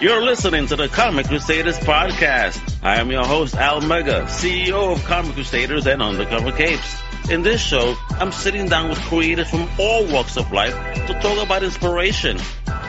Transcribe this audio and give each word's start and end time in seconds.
You're 0.00 0.22
listening 0.22 0.68
to 0.68 0.76
the 0.76 0.86
Comic 0.86 1.26
Crusaders 1.26 1.76
podcast. 1.76 2.84
I 2.84 3.00
am 3.00 3.10
your 3.10 3.24
host, 3.24 3.56
Al 3.56 3.80
Mega, 3.80 4.26
CEO 4.26 4.92
of 4.92 5.04
Comic 5.04 5.34
Crusaders 5.34 5.88
and 5.88 6.00
Undercover 6.00 6.52
Capes. 6.52 7.02
In 7.32 7.42
this 7.42 7.60
show, 7.60 7.96
I'm 8.10 8.30
sitting 8.30 8.68
down 8.68 8.90
with 8.90 9.00
creators 9.00 9.50
from 9.50 9.68
all 9.76 10.06
walks 10.06 10.36
of 10.36 10.52
life 10.52 10.72
to 11.08 11.18
talk 11.20 11.44
about 11.44 11.64
inspiration, 11.64 12.38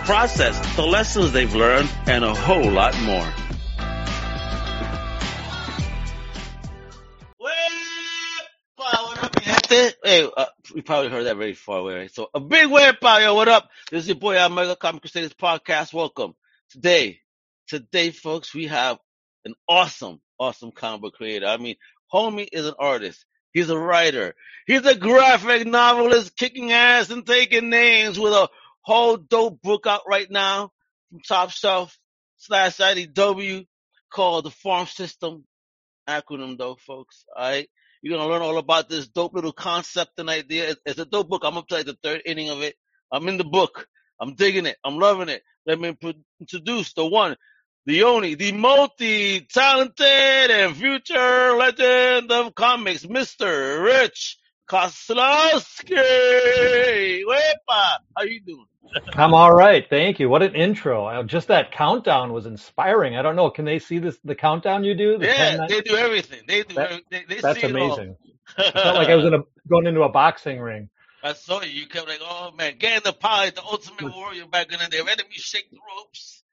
process, 0.05 0.75
the 0.75 0.85
lessons 0.85 1.31
they've 1.31 1.55
learned, 1.55 1.89
and 2.05 2.23
a 2.23 2.35
whole 2.35 2.69
lot 2.69 2.95
more. 3.01 3.27
Hey, 9.67 10.29
uh, 10.37 10.45
we 10.75 10.81
probably 10.81 11.09
heard 11.09 11.25
that 11.25 11.37
very 11.37 11.53
far 11.53 11.79
away. 11.79 12.07
So 12.09 12.29
a 12.35 12.39
big 12.39 12.69
word, 12.69 12.97
yo, 13.01 13.33
what 13.33 13.47
up? 13.47 13.67
This 13.89 14.03
is 14.03 14.09
your 14.09 14.17
boy 14.17 14.37
Al 14.37 14.49
Mega 14.49 14.75
Comic 14.75 15.01
Crusaders 15.01 15.33
podcast. 15.33 15.91
Welcome. 15.91 16.35
Today, 16.71 17.21
today, 17.67 18.11
folks, 18.11 18.53
we 18.53 18.67
have 18.67 18.99
an 19.43 19.55
awesome, 19.67 20.21
awesome 20.39 20.71
comic 20.71 21.01
book 21.01 21.13
creator. 21.15 21.47
I 21.47 21.57
mean, 21.57 21.77
homie 22.13 22.47
is 22.51 22.67
an 22.67 22.75
artist. 22.77 23.25
He's 23.53 23.71
a 23.71 23.77
writer. 23.77 24.35
He's 24.67 24.85
a 24.85 24.93
graphic 24.95 25.65
novelist 25.65 26.37
kicking 26.37 26.71
ass 26.71 27.09
and 27.09 27.25
taking 27.25 27.71
names 27.71 28.19
with 28.19 28.33
a 28.33 28.49
whole 28.81 29.17
dope 29.17 29.63
book 29.63 29.87
out 29.87 30.01
right 30.07 30.29
now 30.29 30.71
from 31.09 31.21
Top 31.27 31.49
Shelf 31.49 31.97
slash 32.37 32.77
IDW 32.77 33.65
called 34.13 34.45
The 34.45 34.51
Farm 34.51 34.85
System. 34.85 35.45
Acronym 36.07 36.55
though, 36.55 36.77
folks. 36.85 37.25
Alright. 37.35 37.67
You're 38.03 38.15
gonna 38.15 38.29
learn 38.29 38.43
all 38.43 38.59
about 38.59 38.89
this 38.89 39.07
dope 39.07 39.33
little 39.33 39.53
concept 39.53 40.19
and 40.19 40.29
idea. 40.29 40.69
It's, 40.69 40.81
it's 40.85 40.99
a 40.99 41.05
dope 41.05 41.29
book. 41.29 41.41
I'm 41.43 41.57
up 41.57 41.67
to 41.69 41.75
like 41.75 41.87
the 41.87 41.97
third 42.03 42.21
inning 42.27 42.51
of 42.51 42.61
it. 42.61 42.75
I'm 43.11 43.27
in 43.27 43.37
the 43.39 43.43
book. 43.43 43.87
I'm 44.21 44.35
digging 44.35 44.67
it. 44.67 44.77
I'm 44.85 44.99
loving 44.99 45.29
it. 45.29 45.41
Let 45.69 45.79
me 45.79 45.95
introduce 46.39 46.93
the 46.93 47.05
one, 47.05 47.35
the 47.85 48.01
only, 48.01 48.33
the 48.33 48.53
multi-talented 48.53 50.49
and 50.49 50.75
future 50.75 51.55
legend 51.55 52.31
of 52.31 52.55
comics, 52.55 53.05
Mr. 53.05 53.83
Rich 53.83 54.39
Koslowski. 54.67 55.93
Wepa, 57.23 57.97
how 58.17 58.23
you 58.23 58.41
doing? 58.41 58.65
I'm 59.13 59.35
all 59.35 59.53
right, 59.53 59.87
thank 59.87 60.19
you. 60.19 60.27
What 60.27 60.41
an 60.41 60.55
intro! 60.55 61.21
Just 61.21 61.49
that 61.49 61.71
countdown 61.71 62.33
was 62.33 62.47
inspiring. 62.47 63.15
I 63.15 63.21
don't 63.21 63.35
know. 63.35 63.51
Can 63.51 63.65
they 63.65 63.77
see 63.77 63.99
this? 63.99 64.17
The 64.23 64.33
countdown 64.33 64.83
you 64.83 64.95
do? 64.95 65.19
The 65.19 65.27
yeah, 65.27 65.57
10, 65.57 65.67
they 65.69 65.81
do 65.81 65.95
everything. 65.95 66.41
They 66.47 66.63
do. 66.63 66.73
That, 66.73 67.01
they, 67.11 67.25
they 67.29 67.41
that's 67.41 67.63
amazing. 67.63 68.15
It, 68.57 68.65
it 68.65 68.73
felt 68.73 68.95
like 68.95 69.09
I 69.09 69.15
was 69.15 69.25
in 69.25 69.35
a, 69.35 69.43
going 69.69 69.85
into 69.85 70.01
a 70.01 70.09
boxing 70.09 70.59
ring. 70.59 70.89
I 71.23 71.33
saw 71.33 71.61
you. 71.61 71.69
You 71.69 71.87
kept 71.87 72.07
like, 72.07 72.19
oh 72.21 72.51
man, 72.57 72.75
get 72.77 72.97
in 72.97 73.03
the 73.03 73.13
pie, 73.13 73.49
the 73.49 73.63
ultimate 73.63 74.13
warrior 74.13 74.45
back 74.47 74.71
in 74.71 74.79
there. 74.89 75.03
Ready 75.03 75.23
me 75.23 75.35
shake 75.35 75.69
the 75.71 75.77
ropes, 75.77 76.43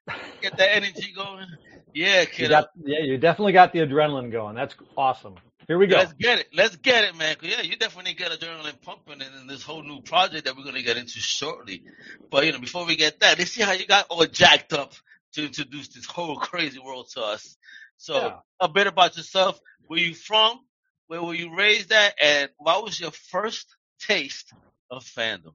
get 0.41 0.57
that 0.57 0.75
energy 0.75 1.13
going. 1.15 1.47
Yeah, 1.93 2.25
kid. 2.25 2.51
Yeah, 2.51 2.99
you 2.99 3.17
definitely 3.17 3.53
got 3.53 3.73
the 3.73 3.79
adrenaline 3.79 4.31
going. 4.31 4.55
That's 4.55 4.75
awesome. 4.97 5.35
Here 5.67 5.77
we 5.77 5.87
go. 5.87 5.97
Let's 5.97 6.13
get 6.13 6.39
it. 6.39 6.47
Let's 6.53 6.75
get 6.77 7.03
it, 7.03 7.17
man. 7.17 7.35
Yeah, 7.41 7.61
you 7.61 7.75
definitely 7.75 8.13
get 8.13 8.31
adrenaline 8.31 8.81
pumping 8.81 9.21
in 9.21 9.47
this 9.47 9.63
whole 9.63 9.83
new 9.83 10.01
project 10.01 10.45
that 10.45 10.55
we're 10.55 10.63
gonna 10.63 10.81
get 10.81 10.97
into 10.97 11.19
shortly. 11.19 11.83
But 12.29 12.45
you 12.45 12.51
know, 12.51 12.59
before 12.59 12.85
we 12.85 12.95
get 12.95 13.19
that, 13.21 13.37
let's 13.37 13.51
see 13.51 13.63
how 13.63 13.73
you 13.73 13.85
got 13.85 14.07
all 14.09 14.25
jacked 14.25 14.73
up 14.73 14.93
to 15.33 15.45
introduce 15.45 15.89
this 15.89 16.05
whole 16.05 16.37
crazy 16.37 16.79
world 16.79 17.09
to 17.13 17.21
us. 17.21 17.57
So, 17.97 18.15
yeah. 18.15 18.35
a 18.59 18.69
bit 18.69 18.87
about 18.87 19.17
yourself. 19.17 19.59
Where 19.87 19.99
you 19.99 20.13
from? 20.13 20.59
Where 21.07 21.21
were 21.21 21.33
you 21.33 21.55
raised 21.55 21.91
at? 21.91 22.15
And 22.21 22.49
what 22.57 22.83
was 22.83 22.99
your 22.99 23.11
first 23.11 23.76
taste 23.99 24.53
of 24.91 25.03
fandom? 25.03 25.53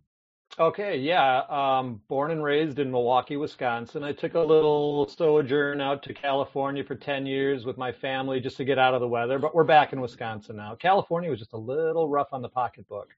Okay, 0.59 0.99
yeah. 0.99 1.43
Um, 1.49 2.03
born 2.09 2.31
and 2.31 2.45
raised 2.45 2.79
in 2.79 2.91
Milwaukee, 2.91 3.39
Wisconsin. 3.39 4.05
I 4.05 4.13
took 4.13 4.35
a 4.35 4.41
little 4.41 5.09
sojourn 5.09 5.81
out 5.81 6.03
to 6.03 6.13
California 6.13 6.85
for 6.85 6.95
10 6.95 7.25
years 7.25 7.65
with 7.65 7.79
my 7.79 7.91
family 7.91 8.39
just 8.39 8.59
to 8.59 8.65
get 8.65 8.79
out 8.79 8.93
of 8.93 9.01
the 9.01 9.09
weather, 9.09 9.39
but 9.39 9.55
we're 9.55 9.65
back 9.65 9.95
in 9.95 10.01
Wisconsin 10.03 10.57
now. 10.57 10.75
California 10.75 11.31
was 11.31 11.39
just 11.39 11.55
a 11.55 11.59
little 11.59 12.07
rough 12.07 12.29
on 12.33 12.43
the 12.43 12.51
pocketbook. 12.51 13.09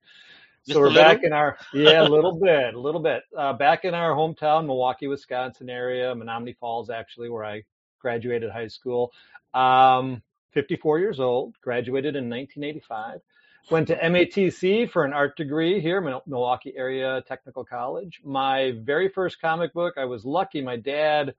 Just 0.65 0.77
so 0.77 0.81
we're 0.81 0.95
back 0.95 1.25
in 1.25 1.33
our, 1.33 1.59
yeah, 1.73 2.03
a 2.03 2.09
little 2.09 2.39
bit, 2.39 2.73
a 2.73 2.79
little 2.79 3.03
bit. 3.03 3.23
Uh, 3.37 3.53
back 3.53 3.85
in 3.85 3.95
our 3.95 4.13
hometown, 4.13 4.65
Milwaukee, 4.65 5.09
Wisconsin 5.09 5.69
area, 5.69 6.15
Menomonee 6.15 6.57
Falls, 6.57 6.89
actually, 6.89 7.31
where 7.31 7.45
I 7.45 7.65
graduated 7.99 8.51
high 8.51 8.69
school. 8.69 9.13
Um, 9.55 10.23
54 10.53 11.01
years 11.01 11.19
old, 11.19 11.57
graduated 11.61 12.15
in 12.15 12.31
1985. 12.31 13.21
Went 13.71 13.89
to 13.89 13.97
MATC 13.97 14.91
for 14.91 15.05
an 15.05 15.15
art 15.15 15.37
degree 15.37 15.81
here, 15.81 16.01
Milwaukee 16.27 16.75
Area 16.77 17.23
Technical 17.27 17.65
College. 17.65 18.21
My 18.23 18.73
very 18.83 19.09
first 19.09 19.41
comic 19.41 19.73
book, 19.73 19.95
I 19.97 20.05
was 20.05 20.25
lucky. 20.25 20.61
My 20.61 20.77
dad 20.77 21.35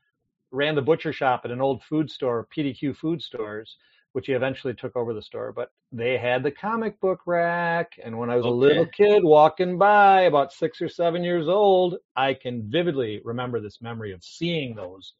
ran 0.51 0.73
the 0.73 0.81
butcher 0.81 1.13
shop 1.13 1.41
at 1.45 1.51
an 1.51 1.61
old 1.61 1.83
food 1.83 2.09
store, 2.09 2.47
PDQ 2.55 2.95
Food 2.95 3.21
Stores, 3.21 3.77
which 4.13 4.25
he 4.25 4.33
eventually 4.33 4.73
took 4.73 4.95
over 4.95 5.13
the 5.13 5.21
store. 5.21 5.51
But 5.51 5.71
they 5.91 6.17
had 6.17 6.41
the 6.41 6.51
comic 6.51 6.99
book 6.99 7.21
rack. 7.27 7.99
And 8.03 8.17
when 8.17 8.31
I 8.31 8.37
was 8.37 8.45
Okay. 8.45 8.51
a 8.51 8.55
little 8.55 8.87
kid 8.87 9.23
walking 9.23 9.77
by, 9.77 10.21
about 10.21 10.51
six 10.51 10.81
or 10.81 10.89
seven 10.89 11.23
years 11.23 11.47
old, 11.47 11.97
I 12.15 12.33
can 12.33 12.63
vividly 12.71 13.21
remember 13.23 13.61
this 13.61 13.81
memory 13.81 14.13
of 14.13 14.23
seeing 14.23 14.73
those 14.73 15.13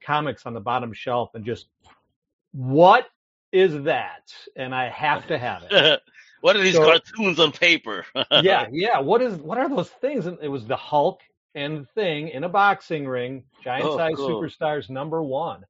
comics 0.00 0.46
on 0.46 0.54
the 0.54 0.60
bottom 0.60 0.92
shelf 0.92 1.30
and 1.34 1.44
just, 1.44 1.66
what 2.52 3.08
is 3.50 3.82
that? 3.82 4.32
And 4.54 4.72
I 4.74 4.88
have 4.90 5.26
to 5.26 5.38
have 5.38 5.64
it. 5.68 6.00
what 6.42 6.54
are 6.56 6.60
these 6.62 6.74
So- 6.74 6.84
cartoons 6.84 7.40
on 7.40 7.50
paper? 7.52 8.04
yeah, 8.30 8.66
yeah. 8.70 8.98
What 9.00 9.22
is 9.22 9.36
what 9.38 9.56
are 9.58 9.68
those 9.68 9.88
things? 9.88 10.26
And 10.26 10.38
it 10.42 10.48
was 10.48 10.66
the 10.66 10.76
Hulk 10.76 11.20
and 11.54 11.80
the 11.80 11.84
Thing 11.94 12.28
in 12.28 12.44
a 12.44 12.48
boxing 12.48 13.06
ring, 13.08 13.44
giant 13.64 13.86
Oh, 13.86 13.96
size 13.96 14.16
cool. 14.16 14.28
superstars 14.40 14.90
number 14.90 15.22
one. 15.22 15.64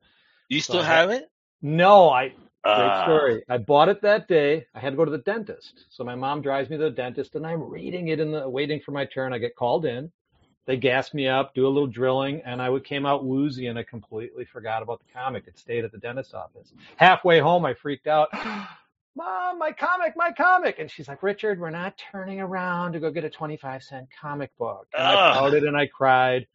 You 0.49 0.60
So 0.60 0.72
still 0.75 0.83
have 0.83 1.10
it? 1.10 1.31
No, 1.62 2.10
I 2.10 2.28
great 2.28 2.38
Ah. 2.65 3.05
story. 3.05 3.43
I 3.49 3.59
bought 3.59 3.88
it 3.88 4.00
that 4.03 4.28
day. 4.28 4.66
I 4.75 4.78
had 4.81 4.91
to 4.91 4.97
go 4.97 5.05
to 5.05 5.10
the 5.10 5.19
dentist, 5.19 5.87
so 5.91 6.05
my 6.05 6.15
mom 6.15 6.43
drives 6.43 6.71
me 6.71 6.77
to 6.77 6.84
the 6.84 6.91
dentist, 6.91 7.34
and 7.34 7.44
I'm 7.47 7.62
reading 7.62 8.09
it 8.09 8.21
in 8.21 8.31
the 8.33 8.49
waiting 8.49 8.81
for 8.81 8.93
my 8.93 9.04
turn. 9.04 9.33
I 9.33 9.39
get 9.39 9.56
called 9.56 9.84
in. 9.84 10.12
They 10.65 10.77
gas 10.77 11.12
me 11.12 11.27
up, 11.27 11.54
do 11.54 11.66
a 11.66 11.69
little 11.69 11.89
drilling, 11.89 12.41
and 12.44 12.62
I 12.62 12.71
would- 12.71 12.84
came 12.84 13.04
out 13.04 13.25
woozy, 13.25 13.66
and 13.66 13.77
I 13.77 13.83
completely 13.83 14.44
forgot 14.44 14.81
about 14.81 15.00
the 15.00 15.12
comic. 15.12 15.49
It 15.49 15.59
stayed 15.59 15.84
at 15.84 15.91
the 15.91 15.99
dentist's 15.99 16.34
office. 16.34 16.72
Halfway 16.97 17.41
home, 17.41 17.65
I 17.65 17.75
freaked 17.75 18.06
out. 18.06 18.28
Mom, 19.14 19.58
my 19.58 19.72
comic, 19.72 20.14
my 20.16 20.32
comic. 20.32 20.78
And 20.78 20.90
she's 20.90 21.08
like, 21.08 21.22
Richard, 21.22 21.60
we're 21.60 21.70
not 21.70 22.00
turning 22.12 22.40
around 22.40 22.92
to 22.92 23.00
go 23.00 23.10
get 23.10 23.24
a 23.24 23.30
25 23.30 23.82
cent 23.82 24.08
comic 24.18 24.56
book. 24.58 24.86
And 24.96 25.06
I 25.06 25.32
pouted 25.32 25.64
and 25.64 25.76
I 25.76 25.86
cried. 25.86 26.46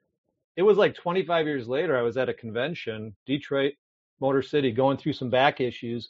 It 0.55 0.63
was 0.63 0.77
like 0.77 0.95
25 0.95 1.45
years 1.45 1.67
later, 1.67 1.95
I 1.97 2.01
was 2.01 2.17
at 2.17 2.29
a 2.29 2.33
convention, 2.33 3.15
Detroit, 3.27 3.73
Motor 4.19 4.41
City, 4.41 4.71
going 4.71 4.97
through 4.97 5.13
some 5.13 5.29
back 5.29 5.61
issues, 5.61 6.09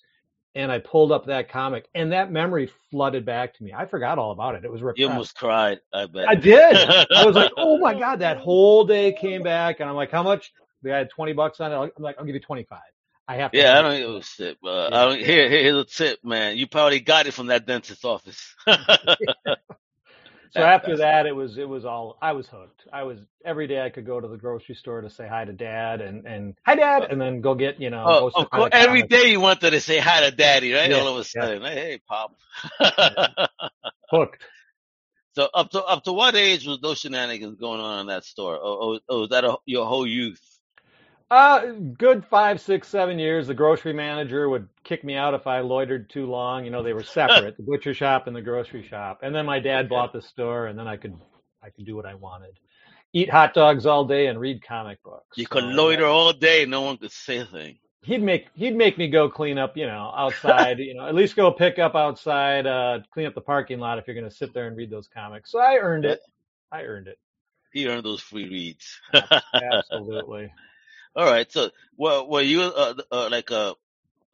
and 0.56 0.72
I 0.72 0.80
pulled 0.80 1.12
up 1.12 1.26
that 1.26 1.50
comic, 1.50 1.88
and 1.94 2.12
that 2.14 2.32
memory 2.32 2.70
flooded 2.90 3.26
back 3.26 3.54
to 3.56 3.64
me. 3.64 3.74
I 3.74 3.86
forgot 3.86 4.18
all 4.18 4.32
about 4.32 4.56
it. 4.56 4.64
It 4.64 4.72
was 4.72 4.82
repressed. 4.82 5.00
You 5.00 5.10
almost 5.10 5.36
cried, 5.36 5.80
I 5.94 6.06
bet. 6.06 6.30
I 6.30 6.36
did. 6.36 6.90
I 7.12 7.26
was 7.26 7.36
like, 7.36 7.52
oh 7.58 7.78
my 7.78 7.94
God, 8.00 8.20
that 8.20 8.38
whole 8.38 8.86
day 8.86 9.12
came 9.12 9.44
back, 9.44 9.82
and 9.82 9.90
I'm 9.90 9.96
like, 9.98 10.12
how 10.12 10.24
much? 10.24 10.54
They 10.82 10.92
had 10.92 11.10
20 11.10 11.34
bucks 11.34 11.60
on 11.60 11.72
it. 11.72 11.76
I'm 11.76 12.04
like, 12.04 12.16
I'll 12.18 12.26
give 12.26 12.36
you 12.36 12.42
25. 12.42 12.80
I 13.28 13.36
have 13.36 13.52
to. 13.52 13.58
Yeah, 13.58 13.78
I 13.78 13.82
don't 13.82 13.94
it. 13.94 14.00
give 14.00 14.16
a 14.16 14.24
shit, 14.24 14.58
but 14.62 14.70
uh, 14.70 14.90
Yeah. 14.92 15.02
I 15.02 15.06
don't, 15.06 15.20
here, 15.20 15.50
here, 15.50 15.64
here's 15.64 15.82
a 15.82 15.86
tip, 15.86 16.24
man. 16.24 16.58
You 16.58 16.68
probably 16.68 17.00
got 17.00 17.28
it 17.28 17.34
from 17.34 17.48
that 17.48 17.66
dentist's 17.66 18.06
office. 18.06 18.56
So 20.52 20.62
after 20.62 20.98
that, 20.98 21.26
it 21.26 21.36
was 21.36 21.58
it 21.58 21.68
was 21.68 21.86
all 21.86 22.18
I 22.22 22.32
was 22.32 22.48
hooked. 22.48 22.88
I 22.92 23.04
was 23.04 23.20
every 23.46 23.68
day 23.68 23.82
I 23.82 23.90
could 23.90 24.06
go 24.06 24.20
to 24.20 24.28
the 24.28 24.38
grocery 24.38 24.76
store 24.76 25.02
to 25.02 25.10
say 25.10 25.28
hi 25.28 25.46
to 25.46 25.54
dad 25.54 26.02
and 26.02 26.26
and 26.26 26.56
hi 26.66 26.76
dad, 26.76 27.08
and 27.10 27.20
then 27.20 27.42
go 27.42 27.54
get 27.56 27.80
you 27.80 27.90
know. 27.90 28.04
oh, 28.06 28.32
of 28.34 28.50
course, 28.50 28.70
every 28.72 29.04
day 29.04 29.32
you 29.32 29.40
wanted 29.40 29.72
to 29.72 29.82
say 29.82 30.00
hi 30.00 30.28
to 30.30 30.36
daddy, 30.36 30.74
right? 30.74 30.90
Yeah, 30.90 30.98
All 30.98 31.08
of 31.10 31.18
a 31.18 31.24
sudden, 31.24 31.62
hey, 31.64 31.76
hey, 31.76 32.02
pop. 32.08 32.36
hooked. 34.10 34.44
so 35.34 35.50
up 35.54 35.72
to 35.72 35.84
up 35.84 36.04
to 36.06 36.14
what 36.14 36.36
age 36.36 36.66
was 36.66 36.80
those 36.82 37.00
shenanigans 37.00 37.60
going 37.60 37.82
on 37.82 38.02
in 38.02 38.08
that 38.08 38.24
store? 38.24 38.58
Oh, 38.62 38.96
oh, 38.96 39.00
oh 39.10 39.20
was 39.22 39.30
that 39.30 39.44
a, 39.44 39.58
your 39.66 39.86
whole 39.86 40.08
youth? 40.08 40.42
Uh, 41.30 41.74
good 41.98 42.26
five, 42.26 42.62
six, 42.62 42.88
seven 42.88 43.20
years. 43.20 43.48
The 43.48 43.54
grocery 43.54 43.94
manager 43.94 44.50
would 44.50 44.70
kick 44.84 45.04
me 45.04 45.16
out 45.16 45.34
if 45.34 45.46
I 45.46 45.60
loitered 45.60 46.10
too 46.10 46.26
long. 46.26 46.64
You 46.64 46.72
know, 46.72 46.84
they 46.84 46.94
were 46.94 47.04
separate, 47.04 47.58
the 47.58 47.64
butcher 47.64 47.94
shop 47.94 48.28
and 48.28 48.36
the 48.36 48.42
grocery 48.42 48.84
shop. 48.84 49.20
And 49.24 49.36
then 49.36 49.46
my 49.46 49.60
dad 49.60 49.90
Okay. 49.90 49.90
bought 49.90 50.14
the 50.14 50.22
store, 50.22 50.68
and 50.68 50.80
then 50.80 50.88
I 50.88 50.96
could 50.98 51.18
I 51.62 51.70
could 51.70 51.86
do 51.86 51.96
what 51.98 52.06
I 52.06 52.16
wanted, 52.16 52.58
eat 53.14 53.30
hot 53.30 53.54
dogs 53.54 53.86
all 53.86 54.06
day 54.06 54.28
and 54.28 54.40
read 54.40 54.64
comic 54.64 55.04
books. 55.04 55.38
You 55.38 55.48
could 55.48 55.64
So, 55.64 55.66
loiter 55.66 56.06
all 56.06 56.34
day, 56.34 56.66
no 56.66 56.82
one 56.82 56.98
could 56.98 57.12
say 57.12 57.38
a 57.38 57.46
thing. 57.46 57.80
He'd 58.04 58.24
make 58.24 58.48
he'd 58.56 58.76
make 58.76 58.98
me 58.98 59.10
go 59.10 59.30
clean 59.30 59.58
up, 59.58 59.76
you 59.76 59.86
know, 59.88 60.14
outside. 60.16 60.80
you 60.80 60.94
know, 60.96 61.08
at 61.08 61.16
least 61.16 61.36
go 61.36 61.52
pick 61.52 61.80
up 61.80 61.96
outside, 61.96 62.66
uh, 62.68 63.00
clean 63.12 63.26
up 63.28 63.36
the 63.36 63.42
parking 63.42 63.80
lot 63.80 63.98
if 63.98 64.08
you're 64.08 64.16
going 64.16 64.30
to 64.30 64.36
sit 64.36 64.54
there 64.54 64.68
and 64.68 64.78
read 64.78 64.90
those 64.90 65.08
comics. 65.08 65.52
So 65.52 65.60
I 65.60 65.78
earned 65.78 66.06
it. 66.06 66.22
I 66.72 66.84
earned 66.84 67.08
it. 67.08 67.18
He 67.72 67.88
earned 67.88 68.06
those 68.06 68.22
free 68.22 68.48
reads. 68.50 69.00
Absolutely. 69.62 70.52
All 71.18 71.26
right. 71.26 71.52
So, 71.52 71.70
were, 71.98 72.24
were 72.24 72.42
you 72.42 72.62
uh, 72.62 72.94
uh, 73.12 73.28
like 73.30 73.52
a 73.52 73.76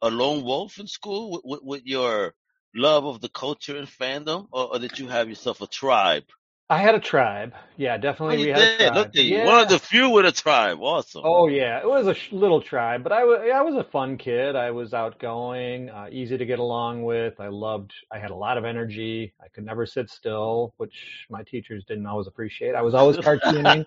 a 0.02 0.10
lone 0.10 0.44
wolf 0.44 0.78
in 0.78 0.86
school 0.88 1.32
with, 1.32 1.42
with, 1.44 1.62
with 1.62 1.86
your 1.86 2.34
love 2.74 3.06
of 3.06 3.20
the 3.22 3.28
culture 3.30 3.76
and 3.78 3.88
fandom, 3.88 4.48
or, 4.52 4.74
or 4.74 4.78
did 4.80 4.98
you 4.98 5.08
have 5.08 5.28
yourself 5.28 5.60
a 5.62 5.68
tribe 5.68 6.24
I 6.68 6.78
had 6.82 6.94
a 6.94 7.00
tribe. 7.00 7.54
Yeah, 7.78 7.96
Oh, 8.28 8.32
definitely 8.32 8.36
you 8.36 8.44
we 8.44 8.48
had 8.48 8.68
did. 8.78 8.94
Look 8.94 9.08
at 9.14 9.24
you. 9.24 9.40
One 9.40 9.60
of 9.60 9.68
the 9.68 9.78
few 9.78 10.10
with 10.10 10.26
a 10.26 10.32
tribe. 10.32 10.78
Awesome. 10.82 11.26
Oh 11.26 11.48
yeah, 11.48 11.78
it 11.80 11.86
was 11.88 12.06
a 12.06 12.12
sh- 12.14 12.32
little 12.32 12.60
tribe, 12.60 13.02
but 13.02 13.10
I 13.10 13.24
was 13.24 13.40
I 13.52 13.62
was 13.62 13.74
a 13.76 13.84
fun 13.90 14.18
kid. 14.18 14.56
I 14.56 14.70
was 14.70 14.92
outgoing, 14.92 15.88
uh, 15.88 16.08
easy 16.12 16.36
to 16.36 16.44
get 16.44 16.58
along 16.58 17.02
with. 17.04 17.40
I 17.40 17.48
loved. 17.48 17.94
I 18.12 18.18
had 18.18 18.30
a 18.30 18.34
lot 18.34 18.58
of 18.58 18.64
energy. 18.66 19.32
I 19.40 19.48
could 19.48 19.64
never 19.64 19.86
sit 19.86 20.10
still, 20.10 20.74
which 20.76 21.26
my 21.30 21.42
teachers 21.42 21.82
didn't 21.86 22.04
always 22.06 22.26
appreciate. 22.26 22.74
I 22.74 22.82
was 22.82 22.94
always 22.94 23.16
cartooning, 23.18 23.86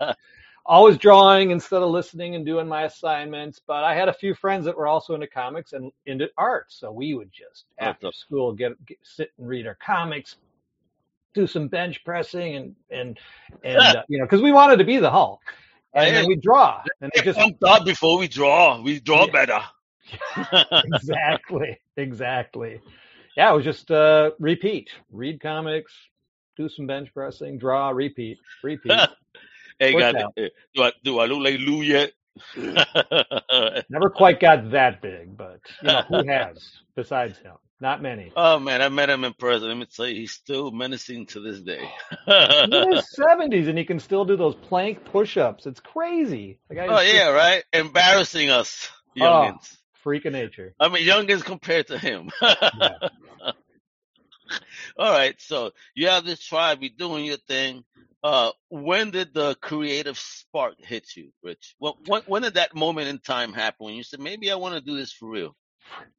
always 0.67 0.97
drawing 0.97 1.51
instead 1.51 1.81
of 1.83 1.89
listening 1.89 2.35
and 2.35 2.45
doing 2.45 2.67
my 2.67 2.83
assignments. 2.83 3.61
But 3.65 3.83
I 3.83 3.95
had 3.95 4.09
a 4.09 4.13
few 4.13 4.35
friends 4.35 4.65
that 4.65 4.77
were 4.77 4.87
also 4.87 5.15
into 5.15 5.27
comics 5.27 5.73
and 5.73 5.91
into 6.05 6.27
art, 6.37 6.67
so 6.69 6.91
we 6.91 7.15
would 7.15 7.31
just 7.33 7.65
after 7.79 8.11
school 8.11 8.53
get, 8.53 8.73
get 8.85 8.97
sit 9.03 9.31
and 9.39 9.47
read 9.47 9.67
our 9.67 9.77
comics, 9.85 10.37
do 11.33 11.47
some 11.47 11.67
bench 11.67 12.03
pressing, 12.05 12.55
and 12.55 12.75
and 12.91 13.19
and 13.63 13.95
uh, 13.95 14.03
you 14.07 14.19
know 14.19 14.25
because 14.25 14.41
we 14.41 14.51
wanted 14.51 14.77
to 14.77 14.85
be 14.85 14.97
the 14.97 15.11
Hulk, 15.11 15.41
and 15.93 16.15
then 16.15 16.25
Hey, 16.25 16.27
we 16.27 16.35
draw, 16.37 16.83
and 17.01 17.11
it 17.13 17.23
get 17.23 17.35
just 17.35 17.39
up 17.65 17.85
before 17.85 18.17
we 18.17 18.27
draw. 18.27 18.81
We 18.81 18.99
draw 18.99 19.27
Yeah. 19.27 19.31
better. 19.31 19.59
exactly, 20.83 21.79
exactly. 21.97 22.81
Yeah, 23.35 23.51
it 23.51 23.55
was 23.55 23.65
just 23.65 23.91
uh, 23.91 24.31
repeat, 24.39 24.89
read 25.11 25.39
comics, 25.41 25.93
do 26.57 26.69
some 26.69 26.87
bench 26.87 27.13
pressing, 27.13 27.57
draw, 27.57 27.89
repeat, 27.89 28.39
repeat. 28.63 29.07
hey, 29.79 29.93
God, 29.93 30.15
eh, 30.37 30.49
do 30.75 30.83
I 30.83 30.91
do 31.03 31.19
I 31.19 31.25
look 31.25 31.43
like 31.43 31.59
Lou 31.59 31.81
yet? 31.81 32.11
Never 33.89 34.09
quite 34.15 34.39
got 34.39 34.71
that 34.71 35.01
big, 35.01 35.35
but 35.37 35.59
you 35.81 35.87
know 35.87 36.01
who 36.07 36.27
has 36.27 36.57
besides 36.95 37.37
him? 37.39 37.53
Not 37.79 38.01
many. 38.01 38.31
oh 38.35 38.59
man, 38.59 38.81
I 38.81 38.89
met 38.89 39.09
him 39.09 39.23
in 39.23 39.33
person. 39.33 39.67
Let 39.67 39.77
me 39.77 39.85
tell 39.85 40.07
you, 40.07 40.15
he's 40.15 40.31
still 40.31 40.71
menacing 40.71 41.27
to 41.27 41.39
this 41.39 41.61
day. 41.61 41.87
In 42.27 42.91
his 42.91 43.11
seventies 43.11 43.67
and 43.67 43.77
he 43.77 43.85
can 43.85 43.99
still 43.99 44.25
do 44.25 44.35
those 44.35 44.55
plank 44.55 45.05
push-ups. 45.05 45.67
It's 45.67 45.79
crazy. 45.79 46.59
Oh 46.71 46.75
just 46.75 47.13
yeah, 47.13 47.29
right. 47.29 47.63
Embarrassing 47.73 48.49
us, 48.49 48.89
oh, 49.19 49.21
youngins. 49.21 49.77
freak 49.93 50.25
of 50.25 50.33
nature. 50.33 50.73
I 50.79 50.89
mean, 50.89 51.07
youngins 51.07 51.43
compared 51.43 51.87
to 51.87 51.99
him. 51.99 52.31
Yeah. 52.41 53.09
All 54.97 55.11
right, 55.11 55.35
so 55.39 55.71
you 55.93 56.07
have 56.07 56.25
this 56.25 56.39
tribe, 56.39 56.79
you're 56.81 56.91
doing 56.97 57.25
your 57.25 57.37
thing. 57.37 57.83
Uh, 58.23 58.51
when 58.69 59.11
did 59.11 59.33
the 59.33 59.55
creative 59.55 60.17
spark 60.17 60.75
hit 60.79 61.15
you, 61.15 61.31
Rich? 61.43 61.75
When, 61.77 61.93
when, 62.07 62.21
when 62.23 62.41
did 62.41 62.55
that 62.55 62.75
moment 62.75 63.07
in 63.07 63.19
time 63.19 63.53
happen 63.53 63.85
when 63.85 63.95
you 63.95 64.03
said, 64.03 64.19
maybe 64.19 64.51
I 64.51 64.55
want 64.55 64.75
to 64.75 64.81
do 64.81 64.97
this 64.97 65.11
for 65.11 65.29
real? 65.29 65.55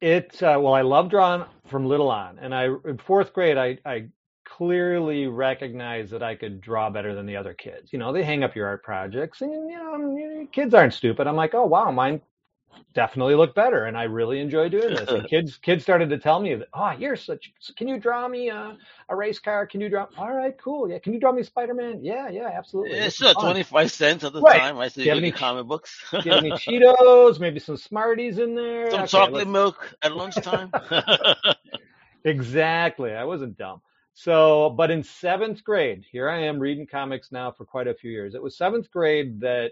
It 0.01 0.41
uh, 0.41 0.57
well, 0.59 0.73
I 0.73 0.81
love 0.81 1.09
drawing 1.09 1.45
from 1.67 1.85
little 1.85 2.09
on, 2.09 2.39
and 2.39 2.55
I 2.55 2.69
in 2.85 2.97
fourth 3.05 3.33
grade, 3.33 3.57
I 3.57 3.77
I 3.85 4.07
clearly 4.43 5.27
recognized 5.27 6.11
that 6.11 6.23
I 6.23 6.35
could 6.35 6.59
draw 6.59 6.89
better 6.89 7.13
than 7.13 7.27
the 7.27 7.35
other 7.35 7.53
kids. 7.53 7.93
You 7.93 7.99
know, 7.99 8.11
they 8.11 8.23
hang 8.23 8.43
up 8.43 8.55
your 8.55 8.67
art 8.67 8.83
projects, 8.83 9.41
and 9.41 9.69
you 9.69 9.77
know, 9.77 10.47
kids 10.51 10.73
aren't 10.73 10.93
stupid. 10.93 11.27
I'm 11.27 11.35
like, 11.35 11.53
oh 11.53 11.65
wow, 11.65 11.91
mine 11.91 12.21
definitely 12.93 13.35
look 13.35 13.55
better, 13.55 13.85
and 13.85 13.97
I 13.97 14.03
really 14.03 14.39
enjoy 14.39 14.69
doing 14.69 14.93
this. 14.93 15.13
And 15.13 15.25
kids 15.27 15.57
kids 15.57 15.83
started 15.83 16.09
to 16.09 16.17
tell 16.17 16.39
me 16.39 16.55
that, 16.55 16.67
oh, 16.73 16.91
you're 16.91 17.15
such. 17.15 17.51
Can 17.77 17.87
you 17.87 17.99
draw 17.99 18.27
me 18.27 18.49
a, 18.49 18.77
a 19.09 19.15
race 19.15 19.39
car? 19.39 19.67
Can 19.67 19.81
you 19.81 19.89
draw? 19.89 20.07
All 20.17 20.33
right, 20.33 20.55
cool. 20.61 20.89
Yeah, 20.89 20.99
can 20.99 21.13
you 21.13 21.19
draw 21.19 21.31
me 21.31 21.43
Spider 21.43 21.73
Man? 21.73 21.99
Yeah, 22.03 22.29
yeah, 22.29 22.49
absolutely. 22.53 22.99
Is 22.99 23.17
fun. 23.17 23.45
25 23.45 23.91
cents 23.91 24.23
at 24.23 24.33
the 24.33 24.41
Right. 24.41 24.61
time. 24.61 24.77
I 24.79 24.87
said, 24.89 25.03
Do 25.03 25.09
you 25.09 25.15
any 25.17 25.31
comic 25.31 25.67
books. 25.67 25.99
Do 26.11 26.29
you 26.29 26.31
have 26.31 26.41
any 26.41 26.51
Cheetos? 26.51 27.39
Maybe 27.39 27.59
some 27.59 27.77
Smarties 27.77 28.39
in 28.39 28.55
there. 28.55 28.91
Some 28.91 29.01
Okay, 29.01 29.07
chocolate 29.07 29.33
let's 29.33 29.51
milk 29.51 29.93
at 30.01 30.11
lunchtime. 30.15 30.73
Exactly. 32.25 33.13
I 33.13 33.23
wasn't 33.23 33.57
dumb. 33.57 33.81
So, 34.13 34.69
but 34.71 34.91
in 34.91 35.03
seventh 35.03 35.63
grade, 35.63 36.03
here 36.11 36.29
I 36.29 36.39
am 36.43 36.59
reading 36.59 36.85
comics 36.85 37.31
now 37.31 37.51
for 37.51 37.65
quite 37.65 37.87
a 37.87 37.93
few 37.93 38.11
years. 38.11 38.35
It 38.35 38.43
was 38.43 38.57
seventh 38.57 38.91
grade 38.91 39.39
that 39.39 39.71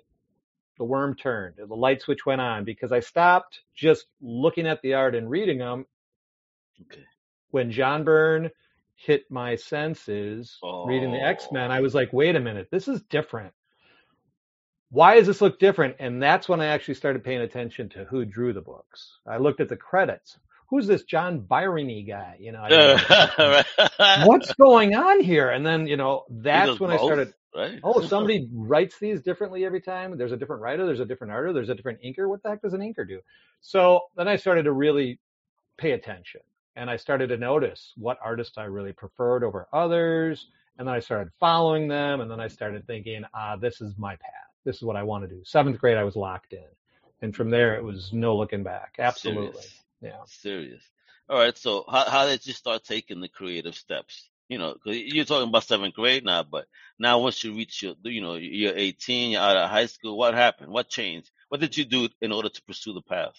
the 0.78 0.86
worm 0.86 1.16
turned, 1.16 1.56
the 1.58 1.76
light 1.76 2.02
switch 2.02 2.26
went 2.26 2.42
on 2.42 2.64
because 2.64 2.92
I 2.92 3.00
stopped 3.00 3.62
just 3.76 4.06
looking 4.22 4.68
at 4.68 4.82
the 4.82 4.94
art 4.96 5.16
and 5.16 5.30
reading 5.30 5.58
them. 5.60 5.86
okay. 6.82 7.04
When 7.52 7.72
John 7.72 8.04
Byrne 8.04 8.52
hit 8.96 9.30
my 9.32 9.56
senses 9.56 10.58
reading 10.86 11.12
the 11.12 11.22
X 11.22 11.48
Men, 11.52 11.72
I 11.72 11.80
Oh, 11.80 11.82
was 11.82 11.96
like, 11.96 12.12
wait 12.14 12.36
a 12.36 12.40
minute, 12.40 12.68
this 12.72 12.88
is 12.88 13.02
different. 13.04 13.54
Why 14.90 15.16
does 15.16 15.28
this 15.28 15.42
look 15.42 15.60
different? 15.60 15.98
And 16.00 16.22
that's 16.22 16.48
when 16.48 16.62
I 16.62 16.68
actually 16.68 16.94
started 16.96 17.24
paying 17.24 17.42
attention 17.42 17.90
to 17.90 18.06
who 18.06 18.26
drew 18.26 18.54
the 18.54 18.62
books. 18.62 19.20
I 19.28 19.38
looked 19.38 19.60
at 19.60 19.70
the 19.70 19.76
credits. 19.76 20.38
Who's 20.70 20.88
this 20.88 21.04
John 21.04 21.40
Byrne 21.42 22.06
guy? 22.06 22.38
You 22.40 22.52
know, 22.54 22.62
I 22.64 23.64
what's 24.26 24.54
going 24.56 24.96
on 24.96 25.22
here? 25.22 25.50
And 25.50 25.66
then, 25.66 25.88
you 25.88 25.98
know, 25.98 26.24
that's 26.30 26.80
when 26.80 26.92
I 26.92 26.98
started, 26.98 27.34
right? 27.58 27.80
oh, 27.84 28.02
somebody 28.02 28.48
writes 28.54 29.00
these 29.00 29.22
differently 29.22 29.66
every 29.66 29.82
time. 29.82 30.18
There's 30.18 30.32
a 30.32 30.38
different 30.38 30.62
writer, 30.62 30.86
there's 30.86 31.00
a 31.00 31.06
different 31.06 31.34
artist, 31.34 31.56
there's 31.56 31.70
a 31.70 31.76
different 31.76 32.02
inker. 32.02 32.30
What 32.30 32.44
the 32.44 32.50
heck 32.50 32.62
does 32.62 32.74
an 32.74 32.82
inker 32.82 33.08
do? 33.08 33.22
So 33.62 34.02
then 34.16 34.28
I 34.28 34.36
started 34.36 34.64
to 34.64 34.72
really 34.72 35.20
pay 35.78 35.92
attention 35.92 36.42
and 36.78 36.92
I 36.92 36.96
started 36.96 37.28
to 37.30 37.38
notice 37.38 37.94
what 37.98 38.20
artists 38.24 38.58
I 38.58 38.66
really 38.66 38.94
preferred 38.94 39.44
over 39.44 39.68
others. 39.74 40.48
And 40.78 40.88
then 40.88 40.94
I 40.94 41.00
started 41.00 41.34
following 41.40 41.88
them. 41.88 42.22
And 42.22 42.30
then 42.30 42.40
I 42.40 42.48
started 42.48 42.86
thinking, 42.86 43.24
ah, 43.34 43.56
this 43.56 43.82
is 43.82 43.98
my 43.98 44.16
path. 44.16 44.32
This 44.64 44.78
is 44.78 44.84
what 44.84 44.96
I 44.96 45.02
want 45.02 45.28
to 45.28 45.36
do. 45.36 45.42
Seventh 45.44 45.80
grade, 45.80 45.98
I 45.98 46.04
was 46.04 46.16
locked 46.16 46.54
in. 46.54 46.64
And 47.24 47.36
from 47.36 47.50
there, 47.50 47.76
it 47.76 47.84
was 47.84 48.14
no 48.14 48.38
looking 48.38 48.62
back. 48.62 48.98
Absolutely. 49.00 49.54
Serious. 49.54 49.84
Yeah. 50.02 50.18
Serious. 50.28 50.84
All 51.28 51.40
right. 51.40 51.58
So 51.58 51.84
how 51.90 52.08
how 52.08 52.28
did 52.28 52.46
you 52.46 52.54
start 52.54 52.84
taking 52.84 53.22
the 53.22 53.28
creative 53.28 53.74
steps? 53.74 54.30
You 54.50 54.58
know, 54.60 54.76
'cause 54.76 54.96
you're 54.96 55.26
talking 55.26 55.50
about 55.50 55.64
seventh 55.64 55.94
grade 55.96 56.24
now, 56.26 56.44
but 56.44 56.68
now 57.00 57.20
once 57.20 57.44
you 57.44 57.54
reach 57.54 57.82
your, 57.84 57.96
you 58.04 58.22
know, 58.22 58.36
you're 58.36 58.78
18, 58.78 59.32
you're 59.32 59.42
out 59.42 59.58
of 59.58 59.70
high 59.70 59.88
school. 59.88 60.18
What 60.18 60.34
happened? 60.36 60.72
What 60.72 60.90
changed? 60.90 61.32
What 61.50 61.60
did 61.62 61.76
you 61.78 61.86
do 61.86 62.10
in 62.22 62.32
order 62.32 62.50
to 62.50 62.64
pursue 62.64 62.94
the 62.94 63.02
path? 63.02 63.36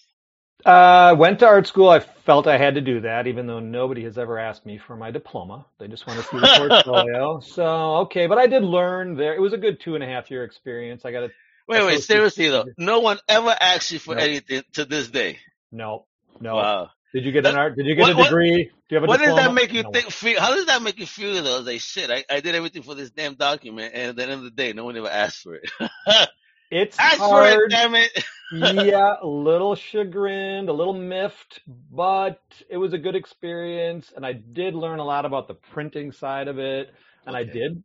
Uh, 0.65 1.15
went 1.17 1.39
to 1.39 1.47
art 1.47 1.67
school. 1.67 1.89
I 1.89 1.99
felt 1.99 2.45
I 2.45 2.57
had 2.57 2.75
to 2.75 2.81
do 2.81 2.99
that, 3.01 3.27
even 3.27 3.47
though 3.47 3.59
nobody 3.59 4.03
has 4.03 4.17
ever 4.17 4.37
asked 4.37 4.65
me 4.65 4.77
for 4.77 4.95
my 4.95 5.09
diploma. 5.09 5.65
They 5.79 5.87
just 5.87 6.05
want 6.05 6.19
to 6.19 6.25
see 6.25 6.37
the 6.37 6.47
portfolio. 6.55 7.39
So, 7.39 7.65
okay, 8.01 8.27
but 8.27 8.37
I 8.37 8.45
did 8.47 8.63
learn 8.63 9.15
there. 9.15 9.33
It 9.33 9.39
was 9.41 9.53
a 9.53 9.57
good 9.57 9.79
two 9.79 9.95
and 9.95 10.03
a 10.03 10.07
half 10.07 10.29
year 10.29 10.43
experience. 10.43 11.05
I 11.05 11.11
got 11.11 11.23
a 11.23 11.29
Wait, 11.67 11.85
wait, 11.85 12.01
seriously 12.01 12.49
though, 12.49 12.65
no 12.77 12.99
one 12.99 13.19
ever 13.27 13.55
asked 13.59 13.91
you 13.91 13.99
for 13.99 14.15
Nope, 14.15 14.25
anything 14.25 14.63
to 14.73 14.85
this 14.85 15.07
day. 15.07 15.39
no, 15.71 16.05
no. 16.41 16.55
Wow. 16.55 16.89
Did 17.13 17.25
you 17.25 17.31
get 17.31 17.45
an 17.45 17.55
art? 17.55 17.75
Did 17.75 17.85
you 17.85 17.95
get 17.95 18.03
a 18.09 18.11
what 18.11 18.17
what 18.17 18.27
degree? 18.27 18.65
Do 18.65 18.95
you 18.95 19.01
have 19.01 19.03
a 19.03 19.07
what 19.07 19.17
does 19.19 19.35
that 19.35 19.53
make 19.53 19.73
you 19.73 19.83
No. 19.83 19.91
think? 19.91 20.11
Feel 20.11 20.39
how 20.39 20.55
does 20.55 20.65
that 20.67 20.81
make 20.81 20.99
you 20.99 21.05
feel 21.05 21.43
though? 21.43 21.59
Like 21.59 21.81
shit, 21.81 22.09
I, 22.09 22.23
I 22.29 22.39
did 22.39 22.55
everything 22.55 22.83
for 22.83 22.95
this 22.95 23.09
damn 23.11 23.35
document, 23.35 23.93
and 23.95 24.09
at 24.09 24.15
the 24.15 24.23
end 24.23 24.31
of 24.33 24.43
the 24.43 24.51
day, 24.51 24.73
no 24.73 24.85
one 24.85 24.97
ever 24.97 25.09
asked 25.09 25.41
for 25.41 25.55
it. 25.55 25.69
It's 26.71 26.99
Ask 26.99 27.17
for 27.17 27.47
it, 27.47 27.57
hard. 27.57 27.71
damn 27.71 27.95
it. 27.95 28.11
yeah, 28.51 29.15
a 29.21 29.25
little 29.25 29.75
chagrined, 29.75 30.69
a 30.69 30.73
little 30.73 30.93
miffed, 30.93 31.61
but 31.67 32.41
it 32.69 32.77
was 32.77 32.93
a 32.93 32.97
good 32.99 33.15
experience, 33.15 34.13
and 34.15 34.23
I 34.23 34.33
did 34.33 34.75
learn 34.75 34.99
a 34.99 35.03
lot 35.03 35.25
about 35.25 35.47
the 35.47 35.55
printing 35.55 36.11
side 36.11 36.47
of 36.47 36.59
it, 36.59 36.93
and 37.25 37.35
I 37.35 37.43
did, 37.43 37.83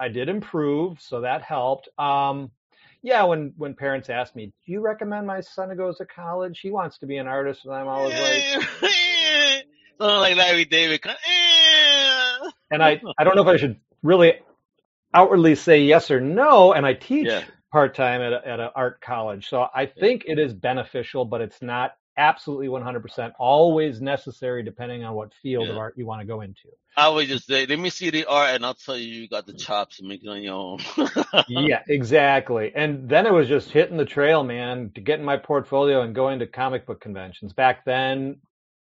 I 0.00 0.08
did 0.08 0.30
improve, 0.30 1.02
so 1.02 1.20
that 1.20 1.42
helped. 1.42 1.88
Um, 1.98 2.50
yeah, 3.04 3.22
when 3.22 3.52
when 3.58 3.74
parents 3.74 4.08
ask 4.08 4.34
me, 4.34 4.46
"Do 4.46 4.72
you 4.72 4.80
recommend 4.80 5.26
my 5.26 5.40
son 5.42 5.68
to 5.68 5.76
go 5.76 5.92
to 5.92 6.06
college? 6.06 6.60
He 6.60 6.70
wants 6.70 6.96
to 6.98 7.06
be 7.06 7.18
an 7.18 7.28
artist," 7.28 7.66
and 7.66 7.74
I'm 7.74 7.86
always 7.86 8.18
like, 8.18 8.42
Something 10.00 10.20
like 10.20 10.36
Larry 10.36 10.64
David. 10.64 11.04
and 12.70 12.82
I 12.82 13.02
I 13.18 13.24
don't 13.24 13.36
know 13.36 13.42
if 13.42 13.48
I 13.48 13.58
should 13.58 13.78
really 14.02 14.40
outwardly 15.12 15.54
say 15.54 15.82
yes 15.82 16.10
or 16.10 16.18
no, 16.18 16.72
and 16.72 16.86
I 16.86 16.94
teach 16.94 17.26
Yeah. 17.26 17.44
part 17.70 17.94
time 17.94 18.22
at 18.22 18.32
a, 18.32 18.48
at 18.48 18.58
an 18.58 18.70
art 18.74 19.02
college, 19.02 19.50
so 19.50 19.68
I 19.74 19.84
think 19.84 20.24
it 20.26 20.38
is 20.38 20.54
beneficial, 20.54 21.26
but 21.26 21.42
it's 21.42 21.60
not 21.60 21.94
absolutely 22.16 22.68
100% 22.68 23.32
always 23.38 24.00
necessary 24.00 24.62
depending 24.62 25.04
on 25.04 25.14
what 25.14 25.32
field 25.42 25.68
of 25.68 25.76
art 25.76 25.94
you 25.96 26.06
want 26.06 26.20
to 26.20 26.26
go 26.26 26.40
into. 26.40 26.68
I 26.96 27.08
would 27.08 27.26
just 27.26 27.46
say, 27.46 27.66
let 27.66 27.78
me 27.78 27.90
see 27.90 28.10
the 28.10 28.26
art, 28.26 28.50
and 28.50 28.64
I'll 28.64 28.74
tell 28.74 28.96
you, 28.96 29.08
you 29.08 29.28
got 29.28 29.46
the 29.46 29.52
chops 29.52 29.96
to 29.96 30.04
make 30.04 30.22
it 30.22 30.28
on 30.28 30.42
your 30.42 30.54
own. 30.54 30.78
Yeah, 31.48 31.82
exactly. 31.88 32.72
And 32.74 33.08
then 33.08 33.26
it 33.26 33.32
was 33.32 33.48
just 33.48 33.70
hitting 33.70 33.96
the 33.96 34.04
trail, 34.04 34.44
man, 34.44 34.92
to 34.94 35.00
get 35.00 35.18
in 35.18 35.24
my 35.24 35.36
portfolio 35.36 36.02
and 36.02 36.14
going 36.14 36.38
to 36.38 36.46
comic 36.46 36.86
book 36.86 37.00
conventions. 37.00 37.52
Back 37.52 37.84
then, 37.84 38.36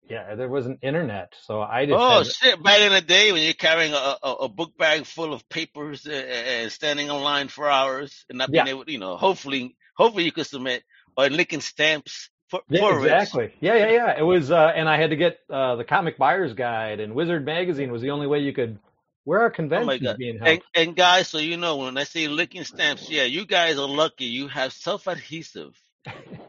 yeah, 0.08 0.36
there 0.36 0.50
wasn't 0.50 0.80
internet, 0.84 1.34
so 1.42 1.62
I 1.62 1.86
just 1.86 1.98
Oh 1.98 2.18
had 2.20 2.28
shit! 2.28 2.64
Back 2.64 2.82
in 2.82 2.92
the 2.92 3.02
day 3.02 3.32
when 3.32 3.42
you're 3.42 3.54
carrying 3.54 3.94
a, 3.94 4.18
a, 4.22 4.34
a 4.42 4.50
book 4.50 4.78
bag 4.78 5.06
full 5.06 5.34
of 5.34 5.48
papers 5.50 6.06
and, 6.06 6.14
and 6.14 6.72
standing 6.72 7.08
in 7.08 7.16
line 7.16 7.48
for 7.48 7.70
hours 7.70 8.26
and 8.30 8.38
not 8.38 8.52
being 8.52 8.68
yeah, 8.68 8.74
able, 8.74 8.84
you 8.88 9.00
know, 9.00 9.18
hopefully, 9.18 9.76
hopefully 9.96 10.26
you 10.26 10.32
could 10.32 10.46
submit 10.46 10.84
or 11.18 11.30
licking 11.30 11.62
stamps 11.62 12.30
yeah, 12.70 12.90
Rich. 12.90 13.04
exactly. 13.04 13.54
Yeah, 13.62 13.76
yeah, 13.76 13.92
yeah. 13.92 14.20
It 14.20 14.24
was, 14.24 14.52
uh, 14.52 14.72
and 14.76 14.90
I 14.90 14.98
had 14.98 15.12
to 15.12 15.16
get 15.16 15.40
uh, 15.50 15.76
the 15.76 15.84
Comic 15.84 16.18
Buyer's 16.18 16.54
Guide 16.54 17.00
and 17.00 17.16
Wizard 17.16 17.46
Magazine 17.46 17.92
was 17.92 18.02
the 18.02 18.12
only 18.12 18.28
way 18.28 18.40
you 18.40 18.54
could. 18.54 18.80
Where 19.26 19.42
are 19.42 19.50
Oh 19.50 19.52
conventions 19.56 20.02
god! 20.04 20.18
being 20.18 20.40
held? 20.40 20.64
and 20.76 20.96
guys, 20.96 21.30
so 21.30 21.38
you 21.38 21.58
know 21.58 21.78
when 21.78 21.98
I 21.98 22.04
say 22.04 22.28
licking 22.28 22.64
stamps, 22.66 23.10
yeah, 23.10 23.24
you 23.24 23.46
guys 23.46 23.78
are 23.80 23.88
lucky. 23.88 24.26
You 24.26 24.48
have 24.50 24.74
self 24.74 25.08
adhesive. 25.08 25.76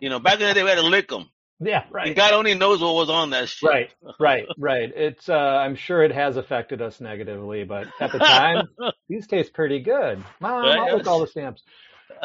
You 0.01 0.09
know, 0.11 0.19
back 0.19 0.41
in 0.41 0.47
the 0.49 0.55
day 0.55 0.63
we 0.63 0.69
had 0.71 0.77
to 0.77 0.83
lick 0.83 1.09
them. 1.09 1.31
Yeah, 1.61 1.85
And 1.85 1.93
right. 1.95 2.17
God 2.17 2.35
only 2.35 2.55
knows 2.55 2.81
what 2.83 2.95
was 2.95 3.09
on 3.09 3.31
that 3.31 3.49
shit. 3.49 3.71
Right, 3.71 3.91
right, 4.19 4.47
right. 4.59 4.93
It's 4.95 5.29
uh 5.29 5.35
I'm 5.35 5.77
sure 5.77 6.03
it 6.03 6.13
has 6.13 6.37
affected 6.37 6.83
us 6.83 7.01
negatively, 7.01 7.65
but 7.65 7.87
at 8.01 8.13
the 8.13 8.19
time, 8.19 8.69
these 9.09 9.27
taste 9.29 9.55
pretty 9.55 9.81
good. 9.81 10.23
Mom, 10.41 10.65
Right, 10.65 10.79
I'll 10.79 10.91
look 10.91 10.99
yes. 10.99 11.07
all 11.07 11.21
the 11.21 11.29
stamps. 11.29 11.63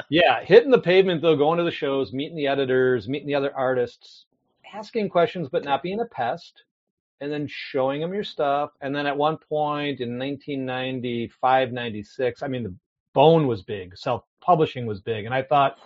Yeah, 0.10 0.44
hitting 0.44 0.72
the 0.72 0.80
pavement 0.82 1.22
though, 1.22 1.36
going 1.36 1.58
to 1.58 1.64
the 1.64 1.72
shows, 1.72 2.14
meeting 2.14 2.36
the 2.38 2.48
editors, 2.48 3.08
meeting 3.08 3.28
the 3.28 3.36
other 3.36 3.56
artists, 3.56 4.26
asking 4.74 5.10
questions 5.10 5.50
but 5.50 5.64
not 5.64 5.84
being 5.84 6.00
a 6.00 6.06
pest, 6.06 6.64
and 7.22 7.32
then 7.32 7.48
showing 7.48 8.02
them 8.02 8.14
your 8.14 8.24
stuff. 8.24 8.72
And 8.82 8.96
then 8.96 9.06
at 9.06 9.18
one 9.18 9.38
point 9.38 10.00
in 10.00 10.18
1995, 10.18 11.72
96, 11.72 12.44
I 12.44 12.48
mean 12.48 12.64
the 12.64 12.74
bone 13.14 13.48
was 13.48 13.62
big, 13.64 13.98
self-publishing 13.98 14.86
was 14.86 15.02
big, 15.02 15.26
and 15.26 15.34
I 15.34 15.42
thought 15.44 15.78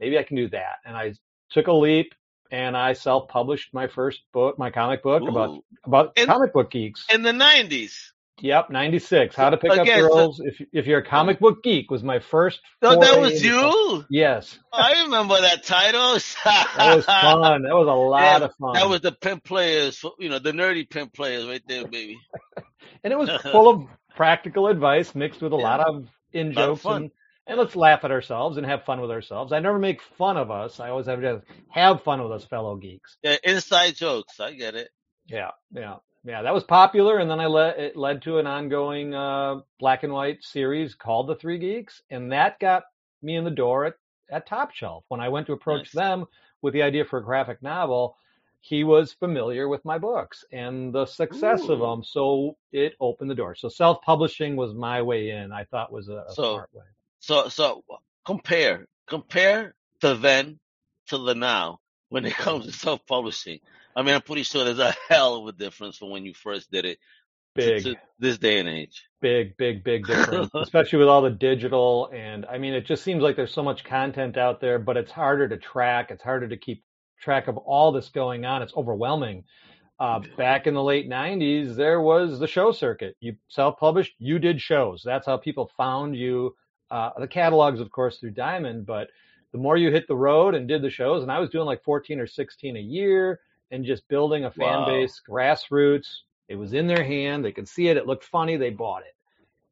maybe 0.00 0.18
I 0.18 0.22
can 0.22 0.36
do 0.36 0.48
that. 0.48 0.76
And 0.84 0.96
I 0.96 1.14
took 1.50 1.66
a 1.68 1.72
leap 1.72 2.14
and 2.50 2.76
I 2.76 2.92
self-published 2.92 3.72
my 3.74 3.86
first 3.86 4.22
book, 4.32 4.58
my 4.58 4.70
comic 4.70 5.02
book 5.02 5.22
about 5.26 5.50
Ooh. 5.50 5.64
about 5.84 6.12
And- 6.16 6.28
comic 6.28 6.52
book 6.52 6.70
geeks. 6.70 7.06
In 7.12 7.22
the 7.22 7.32
nineties. 7.32 8.12
Yep, 8.40 8.70
96. 8.70 9.36
How 9.36 9.50
to 9.50 9.56
pick 9.56 9.70
Again, 9.72 10.04
up 10.04 10.10
so- 10.10 10.16
girls 10.16 10.40
if 10.44 10.60
if 10.72 10.86
you're 10.86 10.98
a 10.98 11.06
comic 11.06 11.38
book 11.38 11.62
geek 11.62 11.90
was 11.90 12.02
my 12.02 12.18
first. 12.18 12.60
So 12.82 12.98
that 12.98 13.20
was 13.20 13.42
you? 13.42 14.04
Yes, 14.10 14.58
oh, 14.72 14.78
I 14.82 15.02
remember 15.04 15.40
that 15.40 15.62
title. 15.64 16.14
that 16.44 16.96
was 16.96 17.04
fun. 17.04 17.62
That 17.62 17.74
was 17.74 17.86
a 17.86 17.92
lot 17.92 18.40
Yeah, 18.40 18.44
of 18.46 18.54
fun. 18.56 18.74
That 18.74 18.88
was 18.88 19.00
the 19.02 19.12
pimp 19.12 19.44
players, 19.44 20.04
you 20.18 20.28
know, 20.28 20.40
the 20.40 20.52
nerdy 20.52 20.88
pimp 20.88 21.14
players 21.14 21.46
right 21.46 21.62
there, 21.68 21.86
baby. 21.86 22.18
and 23.04 23.12
it 23.12 23.16
was 23.18 23.30
full 23.42 23.68
of 23.68 23.86
practical 24.16 24.66
advice 24.66 25.14
mixed 25.14 25.40
with 25.40 25.52
a 25.52 25.56
Yeah. 25.56 25.62
lot 25.62 25.80
of 25.80 26.08
in 26.32 26.52
jokes 26.52 26.84
and 26.84 27.10
and 27.46 27.58
let's 27.58 27.76
laugh 27.76 28.04
at 28.04 28.10
ourselves 28.10 28.56
and 28.56 28.66
have 28.66 28.84
fun 28.84 29.00
with 29.00 29.10
ourselves. 29.10 29.52
I 29.52 29.60
never 29.60 29.78
make 29.78 30.00
fun 30.02 30.36
of 30.38 30.50
us. 30.50 30.80
I 30.80 30.88
always 30.88 31.06
have 31.06 31.20
to 31.20 31.42
have 31.68 32.02
fun 32.02 32.22
with 32.22 32.32
us 32.32 32.44
fellow 32.46 32.74
geeks. 32.76 33.16
Yeah, 33.22 33.36
inside 33.44 33.94
jokes. 33.94 34.40
I 34.40 34.54
get 34.54 34.74
it. 34.74 34.88
Yeah, 35.26 35.50
yeah, 35.72 35.96
yeah. 36.24 36.42
That 36.42 36.54
was 36.54 36.64
popular, 36.64 37.18
and 37.18 37.30
then 37.30 37.40
I 37.40 37.46
led 37.46 37.78
it 37.78 37.96
led 37.96 38.22
to 38.22 38.38
an 38.38 38.46
ongoing 38.46 39.14
uh, 39.14 39.60
black 39.78 40.02
and 40.02 40.12
white 40.12 40.42
series 40.42 40.94
called 40.94 41.28
The 41.28 41.36
Three 41.36 41.58
Geeks, 41.58 42.02
and 42.10 42.32
that 42.32 42.58
got 42.58 42.84
me 43.22 43.36
in 43.36 43.44
the 43.44 43.50
door 43.50 43.86
at 43.86 43.94
at 44.30 44.46
Top 44.46 44.72
Shelf. 44.72 45.04
When 45.08 45.20
I 45.20 45.28
went 45.28 45.46
to 45.48 45.52
approach 45.52 45.94
Nice. 45.94 46.04
them 46.04 46.26
with 46.62 46.72
the 46.74 46.82
idea 46.82 47.04
for 47.04 47.18
a 47.18 47.24
graphic 47.24 47.62
novel, 47.62 48.16
he 48.60 48.84
was 48.84 49.12
familiar 49.12 49.68
with 49.68 49.84
my 49.84 49.98
books 49.98 50.44
and 50.50 50.92
the 50.94 51.04
success 51.06 51.68
of 51.68 51.78
them, 51.80 52.02
so 52.02 52.56
it 52.72 52.94
opened 53.00 53.30
the 53.30 53.34
door. 53.34 53.54
So 53.54 53.68
self 53.68 54.00
publishing 54.02 54.56
was 54.56 54.72
my 54.74 55.02
way 55.02 55.30
in. 55.30 55.52
I 55.52 55.64
thought 55.64 55.92
was 55.92 56.08
a, 56.08 56.24
a 56.28 56.32
So- 56.32 56.54
smart 56.54 56.70
way. 56.74 56.84
So, 57.20 57.48
so 57.48 57.84
compare, 58.26 58.86
compare 59.06 59.74
the 60.00 60.14
then 60.14 60.58
to 61.08 61.18
the 61.18 61.34
now 61.34 61.80
when 62.10 62.24
it 62.26 62.34
comes 62.44 62.66
to 62.66 62.72
self-publishing. 62.72 63.60
I 63.96 64.02
mean, 64.02 64.14
I'm 64.14 64.22
pretty 64.22 64.42
sure 64.42 64.64
there's 64.64 64.78
a 64.78 64.94
hell 65.08 65.36
of 65.36 65.46
a 65.46 65.52
difference 65.52 65.96
from 65.96 66.10
when 66.10 66.24
you 66.24 66.34
first 66.34 66.70
did 66.70 66.84
it 66.84 66.98
to, 67.56 67.60
Big. 67.60 67.82
to 67.84 67.96
this 68.18 68.38
day 68.38 68.58
and 68.58 68.68
age. 68.68 69.04
big, 69.20 69.56
big, 69.56 69.84
big 69.84 70.06
difference, 70.06 70.50
especially 70.54 70.98
with 70.98 71.08
all 71.08 71.22
the 71.22 71.30
digital. 71.30 72.10
And 72.12 72.44
I 72.46 72.58
mean, 72.58 72.74
it 72.74 72.86
just 72.86 73.04
seems 73.04 73.22
like 73.22 73.36
there's 73.36 73.54
so 73.54 73.62
much 73.62 73.84
content 73.84 74.36
out 74.36 74.60
there, 74.60 74.78
but 74.78 74.96
it's 74.96 75.12
harder 75.12 75.48
to 75.48 75.56
track. 75.56 76.10
It's 76.10 76.22
harder 76.22 76.48
to 76.48 76.56
keep 76.56 76.82
track 77.20 77.48
of 77.48 77.56
all 77.56 77.92
this 77.92 78.08
going 78.08 78.44
on. 78.44 78.62
It's 78.62 78.74
overwhelming. 78.76 79.44
Uh, 80.00 80.20
back 80.36 80.66
in 80.66 80.74
the 80.74 80.82
late 80.82 81.08
90s, 81.08 81.76
there 81.76 82.00
was 82.00 82.40
the 82.40 82.48
show 82.48 82.72
circuit. 82.72 83.16
You 83.20 83.36
self 83.48 83.78
published, 83.78 84.14
you 84.18 84.40
did 84.40 84.60
shows. 84.60 85.02
That's 85.04 85.26
how 85.26 85.36
people 85.36 85.70
found 85.76 86.16
you. 86.16 86.54
Uh, 86.90 87.10
the 87.18 87.28
catalogs, 87.28 87.80
of 87.80 87.90
course, 87.90 88.18
through 88.18 88.32
Diamond, 88.32 88.86
but 88.86 89.08
the 89.52 89.58
more 89.58 89.76
you 89.76 89.92
hit 89.92 90.08
the 90.08 90.16
road 90.16 90.56
and 90.56 90.66
did 90.66 90.82
the 90.82 90.90
shows, 90.90 91.22
and 91.22 91.30
I 91.30 91.38
was 91.38 91.48
doing 91.48 91.64
like 91.64 91.84
14 91.84 92.18
or 92.18 92.26
16 92.26 92.76
a 92.76 92.80
year 92.80 93.40
and 93.70 93.84
just 93.84 94.06
building 94.08 94.44
a 94.44 94.50
fan 94.50 94.80
Wow. 94.80 94.86
base, 94.86 95.20
grassroots. 95.28 96.06
It 96.48 96.56
was 96.56 96.72
in 96.74 96.86
their 96.86 97.02
hand. 97.02 97.44
They 97.44 97.52
could 97.52 97.68
see 97.68 97.88
it. 97.88 97.96
It 97.96 98.06
looked 98.06 98.24
funny. 98.24 98.56
They 98.56 98.70
bought 98.70 99.02
it. 99.02 99.14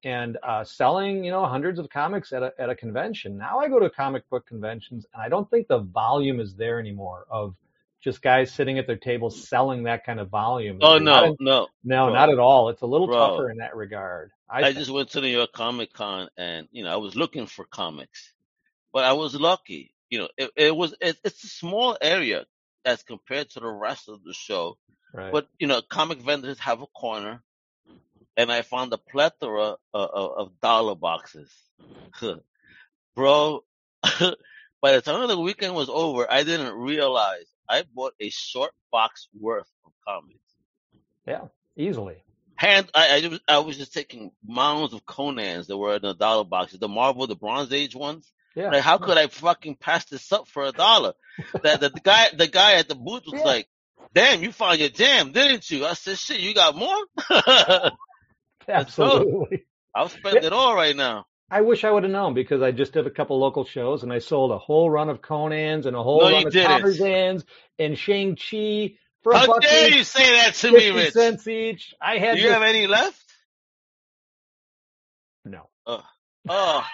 And 0.09 0.37
uh, 0.43 0.65
selling, 0.65 1.25
you 1.25 1.31
know, 1.31 1.47
hundreds 1.47 1.79
of 1.79 1.89
comics 1.89 2.33
at 2.33 2.43
a, 2.43 2.53
at 2.59 2.71
a 2.71 2.75
convention. 2.75 3.37
Now 3.39 3.61
I 3.61 3.69
go 3.69 3.79
to 3.79 3.89
comic 3.91 4.29
book 4.31 4.47
conventions 4.47 5.07
and 5.15 5.23
I 5.23 5.29
don't 5.29 5.49
think 5.49 5.69
the 5.69 5.79
volume 5.79 6.41
is 6.41 6.55
there 6.55 6.81
anymore 6.81 7.25
of 7.31 7.55
just 8.03 8.21
guys 8.21 8.51
sitting 8.53 8.79
at 8.79 8.89
their 8.89 8.97
tables 8.97 9.47
selling 9.49 9.85
that 9.85 10.05
kind 10.05 10.19
of 10.19 10.29
volume. 10.29 10.79
Oh 10.83 10.99
no, 10.99 11.25
in- 11.27 11.37
no. 11.39 11.69
no, 11.85 12.07
bro. 12.07 12.15
not 12.15 12.31
at 12.31 12.39
all. 12.41 12.69
It's 12.71 12.83
a 12.83 12.87
little 12.87 13.07
Bro. 13.07 13.17
tougher 13.17 13.51
in 13.51 13.59
that 13.59 13.77
regard. 13.77 14.33
I, 14.51 14.65
I 14.65 14.73
just 14.73 14.91
went 14.91 15.11
to 15.11 15.21
New 15.21 15.29
York 15.29 15.53
Comic 15.53 15.93
Con 15.93 16.29
and, 16.37 16.67
you 16.73 16.83
know, 16.83 16.93
I 16.93 16.97
was 16.97 17.15
looking 17.15 17.47
for 17.47 17.65
comics, 17.65 18.33
but 18.93 19.05
I 19.05 19.13
was 19.13 19.37
lucky. 19.37 19.95
You 20.11 20.19
know, 20.19 20.29
it, 20.37 20.51
it 20.57 20.77
was, 20.77 20.95
it, 21.01 21.17
it's 21.25 21.45
a 21.45 21.49
small 21.49 21.97
area 22.03 22.45
as 22.85 23.03
compared 23.03 23.51
to 23.51 23.61
the 23.61 23.69
rest 23.69 24.09
of 24.09 24.23
the 24.25 24.33
show. 24.33 24.77
right. 25.13 25.33
But, 25.33 25.49
you 25.59 25.67
know, 25.67 25.83
comic 25.83 26.21
vendors 26.21 26.59
have 26.61 26.83
a 26.83 26.87
corner 26.87 27.43
and 28.37 28.51
I 28.51 28.63
found 28.63 28.93
a 28.93 28.99
plethora 28.99 29.77
of, 29.93 30.11
of, 30.11 30.33
of 30.39 30.61
dollar 30.61 30.95
boxes. 30.95 31.53
Bro, 33.15 33.65
by 34.03 34.93
the 34.93 35.01
time 35.03 35.29
the 35.29 35.39
weekend 35.39 35.75
was 35.75 35.89
over, 35.89 36.31
I 36.31 36.45
didn't 36.45 36.75
realize 36.75 37.47
I 37.69 37.85
bought 37.95 38.15
a 38.21 38.31
short 38.31 38.73
box 38.91 39.29
worth 39.39 39.71
of 39.85 39.93
comics. 40.07 40.39
yeah, 41.27 41.47
easily. 41.77 42.25
Hand 42.63 42.89
I, 42.95 43.23
I 43.25 43.29
was 43.29 43.41
I 43.49 43.59
was 43.59 43.77
just 43.77 43.93
taking 43.93 44.31
mounds 44.47 44.95
of 44.95 45.05
Conans 45.05 45.67
that 45.67 45.77
were 45.77 45.97
in 45.97 46.03
the 46.03 46.15
dollar 46.15 46.45
boxes, 46.45 46.79
the 46.79 46.89
Marvel, 46.89 47.27
the 47.27 47.37
Bronze 47.37 47.73
Age 47.73 47.95
ones. 47.95 48.31
Yeah. 48.55 48.69
Like, 48.71 48.83
how 48.83 48.99
could 48.99 49.19
I 49.19 49.27
fucking 49.29 49.77
pass 49.77 50.05
this 50.07 50.31
up 50.33 50.47
for 50.47 50.65
a 50.65 50.73
dollar? 50.73 51.15
that 51.63 51.81
the, 51.81 51.89
the 51.89 52.01
guy 52.01 52.27
the 52.37 52.47
guy 52.49 52.75
at 52.75 52.89
the 52.89 52.95
booth 52.95 53.25
was 53.27 53.35
Yeah. 53.41 53.53
like, 53.53 53.69
"Damn, 54.15 54.43
you 54.43 54.53
found 54.53 54.79
your 54.79 54.91
jam, 54.91 55.33
didn't 55.33 55.71
you?" 55.71 55.85
I 55.87 55.95
said, 55.95 56.19
"Shit, 56.19 56.41
you 56.41 56.55
got 56.55 56.77
more." 56.77 57.03
Absolutely. 58.69 59.65
I'll 59.95 60.09
spend 60.09 60.39
it 60.45 60.53
all 60.53 60.75
right 60.75 60.97
now. 60.97 61.27
I 61.51 61.61
wish 61.61 61.85
I 61.85 61.91
would 61.91 62.03
have 62.05 62.13
known 62.13 62.33
because 62.33 62.63
I 62.63 62.71
just 62.73 62.95
did 62.95 63.07
a 63.07 63.11
couple 63.11 63.39
local 63.39 63.65
shows 63.67 64.03
and 64.03 64.13
I 64.13 64.21
sold 64.21 64.53
a 64.53 64.59
whole 64.59 64.89
run 64.91 65.11
of 65.11 65.21
Conans 65.21 65.85
and 65.85 65.95
a 65.95 66.03
whole 66.03 66.21
No, 66.23 66.31
run 66.33 66.47
of 66.47 66.53
didn't. 66.53 66.71
Tarzans 66.83 67.45
and 67.79 67.99
Shang 67.99 68.37
Chi 68.37 68.95
for 69.23 69.35
How 69.35 69.59
dare 69.59 69.89
each, 69.89 69.95
you 69.97 70.05
say 70.05 70.37
that 70.37 70.55
to 70.55 70.69
me, 70.73 70.79
fifty 70.81 70.91
Rich? 70.93 71.13
cents 71.13 71.49
each. 71.49 71.95
I 72.01 72.19
had 72.19 72.35
Do 72.37 72.41
you 72.43 72.49
this- 72.49 72.55
have 72.55 72.63
any 72.63 72.87
left? 72.87 73.23
no. 75.45 75.69
Oh, 75.87 76.03
oh 76.49 76.85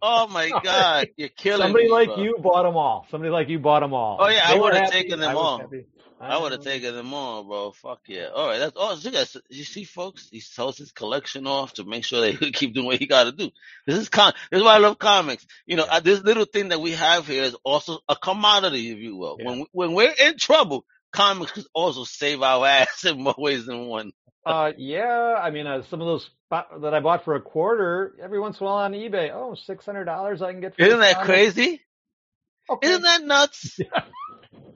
oh 0.00 0.26
my 0.28 0.50
God, 0.64 1.08
you're 1.16 1.28
killing 1.28 1.62
Somebody 1.66 1.84
me, 1.86 1.90
like 1.90 2.08
bro. 2.08 2.22
you 2.22 2.36
bought 2.40 2.62
them 2.64 2.76
all. 2.76 3.06
Somebody 3.10 3.30
like 3.30 3.48
you 3.48 3.58
bought 3.58 3.80
them 3.80 3.92
all. 3.94 4.18
Oh, 4.20 4.28
yeah, 4.28 4.42
I 4.44 4.52
They 4.54 4.58
were 4.60 4.64
would've 4.70 4.90
taken 4.90 5.20
them 5.20 5.30
I 5.30 5.34
all. 5.34 5.58
happy. 5.58 5.86
I 6.20 6.36
would 6.36 6.50
have 6.50 6.62
taken 6.64 6.96
them 6.96 7.14
all, 7.14 7.44
bro. 7.44 7.70
Fuck 7.70 8.00
yeah. 8.08 8.26
All 8.34 8.48
right, 8.48 8.58
that's 8.58 8.76
all. 8.76 8.96
You 8.98 9.12
guys, 9.12 9.36
you 9.50 9.62
see, 9.62 9.84
folks, 9.84 10.28
he 10.32 10.40
sells 10.40 10.76
his 10.76 10.90
collection 10.90 11.46
off 11.46 11.74
to 11.74 11.84
make 11.84 12.04
sure 12.04 12.20
they 12.20 12.32
keep 12.52 12.74
doing 12.74 12.86
what 12.86 12.98
he 12.98 13.06
got 13.06 13.24
to 13.24 13.32
do. 13.32 13.50
This 13.86 13.98
is 13.98 14.08
con. 14.08 14.32
This 14.50 14.58
is 14.58 14.64
why 14.64 14.74
I 14.74 14.78
love 14.78 14.98
comics. 14.98 15.46
You 15.64 15.76
know, 15.76 15.86
Yeah. 15.86 16.00
this 16.00 16.20
little 16.22 16.44
thing 16.44 16.70
that 16.70 16.80
we 16.80 16.90
have 16.92 17.28
here 17.28 17.44
is 17.44 17.54
also 17.62 18.00
a 18.08 18.16
commodity, 18.16 18.90
if 18.90 18.98
you 18.98 19.16
will. 19.16 19.36
Yeah. 19.38 19.46
When 19.46 19.58
we, 19.60 19.66
when 19.70 19.92
we're 19.92 20.14
in 20.18 20.38
trouble, 20.38 20.84
comics 21.12 21.52
can 21.52 21.64
also 21.74 22.04
save 22.04 22.42
our 22.42 22.66
ass 22.80 23.04
in 23.04 23.22
more 23.22 23.34
ways 23.38 23.66
than 23.66 23.86
one. 23.86 24.12
Uh, 24.46 24.72
yeah, 24.78 25.34
I 25.42 25.50
mean, 25.50 25.66
uh, 25.66 25.82
some 25.90 26.00
of 26.00 26.06
those 26.06 26.30
that 26.50 26.94
I 26.94 27.00
bought 27.00 27.24
for 27.24 27.34
a 27.34 27.40
quarter, 27.40 28.14
every 28.22 28.40
once 28.40 28.58
in 28.58 28.64
a 28.64 28.68
while 28.68 28.76
on 28.84 28.92
eBay, 28.92 29.30
oh, 29.32 29.54
six 29.66 29.84
hundred 29.84 30.04
dollars 30.04 30.40
I 30.40 30.52
can 30.52 30.60
get. 30.62 30.74
For 30.76 30.82
Isn't 30.82 31.00
that 31.00 31.14
comic. 31.16 31.26
crazy? 31.26 31.80
Okay. 32.70 32.88
Isn't 32.88 33.02
that 33.02 33.22
nuts? 33.24 33.78
Yeah. 33.88 34.02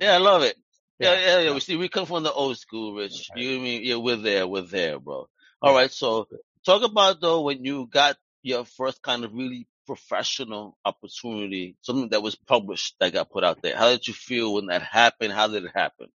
Yeah, 0.00 0.14
I 0.14 0.18
love 0.18 0.42
it. 0.42 0.56
Yeah, 0.98 1.14
Yeah. 1.14 1.40
yeah. 1.40 1.54
We 1.54 1.60
see, 1.60 1.76
we 1.76 1.88
come 1.88 2.06
from 2.06 2.22
the 2.24 2.32
old 2.32 2.58
school, 2.58 2.94
Rich. 2.94 3.30
Right. 3.34 3.42
You 3.44 3.60
mean, 3.60 3.82
yeah, 3.84 3.96
we're 3.96 4.16
there, 4.16 4.46
we're 4.46 4.62
there, 4.62 4.98
bro. 4.98 5.28
All 5.62 5.74
right, 5.74 5.90
so 5.90 6.26
talk 6.66 6.82
about 6.82 7.20
though 7.20 7.42
when 7.42 7.64
you 7.64 7.86
got 7.86 8.16
your 8.42 8.64
first 8.64 9.00
kind 9.00 9.24
of 9.24 9.32
really 9.32 9.66
professional 9.86 10.76
opportunity, 10.84 11.76
something 11.82 12.08
that 12.10 12.22
was 12.22 12.34
published 12.34 12.96
that 13.00 13.12
got 13.12 13.30
put 13.30 13.44
out 13.44 13.62
there. 13.62 13.76
How 13.76 13.90
did 13.90 14.06
you 14.08 14.14
feel 14.14 14.54
when 14.54 14.66
that 14.66 14.82
happened? 14.82 15.32
How 15.32 15.46
did 15.48 15.64
it 15.64 15.72
happen? 15.74 16.08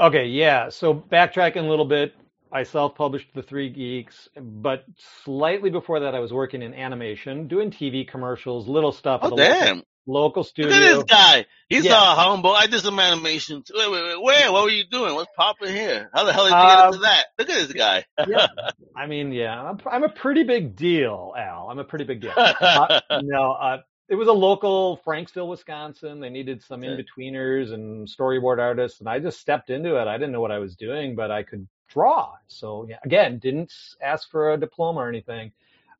Okay, 0.00 0.26
yeah. 0.26 0.68
So 0.70 0.94
backtracking 0.94 1.64
a 1.64 1.68
little 1.68 1.84
bit, 1.84 2.14
I 2.50 2.64
self-published 2.64 3.28
The 3.34 3.42
Three 3.42 3.70
Geeks, 3.70 4.28
but 4.40 4.84
slightly 5.24 5.70
before 5.70 6.00
that, 6.00 6.14
I 6.14 6.18
was 6.20 6.32
working 6.32 6.62
in 6.62 6.74
animation, 6.74 7.48
doing 7.48 7.70
TV 7.70 8.06
commercials, 8.06 8.68
little 8.68 8.92
stuff. 8.92 9.20
Oh 9.22 9.28
a 9.28 9.30
local, 9.30 9.36
damn! 9.36 9.82
local 10.06 10.42
Look 10.58 10.70
at 10.72 10.80
this 10.80 11.04
guy. 11.04 11.46
He's 11.68 11.84
Yeah. 11.84 11.94
all 11.94 12.16
humble. 12.16 12.52
I 12.52 12.66
did 12.66 12.80
some 12.80 12.98
animation. 12.98 13.62
Too. 13.62 13.74
Wait, 13.76 13.90
wait, 13.90 14.02
wait. 14.02 14.22
Where? 14.22 14.52
What 14.52 14.64
were 14.64 14.70
you 14.70 14.84
doing? 14.84 15.14
What's 15.14 15.30
popping 15.36 15.68
here? 15.74 16.10
How 16.12 16.24
the 16.24 16.32
hell 16.32 16.44
did 16.44 16.50
you 16.50 16.56
get 16.56 16.78
Um, 16.78 16.86
into 16.88 16.98
that? 17.00 17.26
Look 17.38 17.48
at 17.50 17.54
this 17.68 17.72
guy. 17.72 18.04
yeah. 18.28 18.46
I 18.96 19.06
mean, 19.06 19.32
yeah, 19.32 19.58
I'm, 19.62 19.78
I'm 19.90 20.02
a 20.04 20.08
pretty 20.10 20.42
big 20.42 20.76
deal, 20.76 21.32
Al. 21.38 21.68
I'm 21.70 21.78
a 21.78 21.84
pretty 21.84 22.04
big 22.04 22.20
deal. 22.20 22.32
Uh, 22.36 23.00
no, 23.22 23.52
uh, 23.52 23.78
it 24.12 24.16
was 24.16 24.28
a 24.28 24.32
local 24.32 25.00
Franksville, 25.06 25.48
Wisconsin. 25.48 26.20
They 26.20 26.28
needed 26.28 26.62
some 26.62 26.84
in-betweeners 26.84 27.72
and 27.72 28.06
storyboard 28.06 28.58
artists, 28.58 29.00
and 29.00 29.08
I 29.08 29.18
just 29.18 29.40
stepped 29.40 29.70
into 29.70 29.98
it. 29.98 30.06
I 30.06 30.18
didn't 30.18 30.32
know 30.32 30.40
what 30.42 30.50
I 30.50 30.58
was 30.58 30.76
doing, 30.76 31.14
but 31.14 31.30
I 31.30 31.42
could 31.42 31.66
draw. 31.88 32.34
So 32.46 32.86
yeah, 32.86 32.98
again, 33.04 33.38
didn't 33.38 33.72
ask 34.02 34.30
for 34.30 34.52
a 34.52 34.58
diploma 34.58 35.00
or 35.00 35.08
anything. 35.08 35.50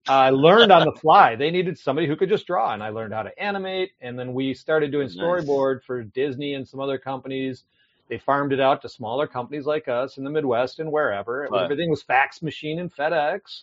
I 0.07 0.29
learned 0.29 0.71
on 0.73 0.85
the 0.85 0.93
fly. 0.93 1.37
They 1.37 1.51
needed 1.51 1.79
somebody 1.79 2.07
who 2.07 2.15
could 2.15 2.29
just 2.29 2.47
draw, 2.47 2.75
and 2.75 2.83
I 2.83 2.91
learned 2.91 3.15
how 3.15 3.23
to 3.23 3.43
animate. 3.43 3.93
And 4.03 4.19
then 4.19 4.35
we 4.35 4.53
started 4.53 4.93
doing 4.93 5.07
Nice. 5.07 5.17
storyboard 5.17 5.83
for 5.83 6.03
Disney 6.03 6.53
and 6.53 6.69
some 6.69 6.81
other 6.81 6.99
companies. 6.99 7.65
They 8.11 8.19
farmed 8.19 8.53
it 8.53 8.61
out 8.61 8.83
to 8.83 8.91
smaller 8.91 9.27
companies 9.27 9.65
like 9.65 9.89
us 9.89 10.19
in 10.19 10.25
the 10.25 10.31
Midwest 10.31 10.81
and 10.81 10.93
wherever. 10.93 11.49
Everything 11.57 11.89
was 11.89 12.03
fax 12.03 12.43
machine 12.43 12.79
and 12.79 12.95
FedEx. 12.95 13.63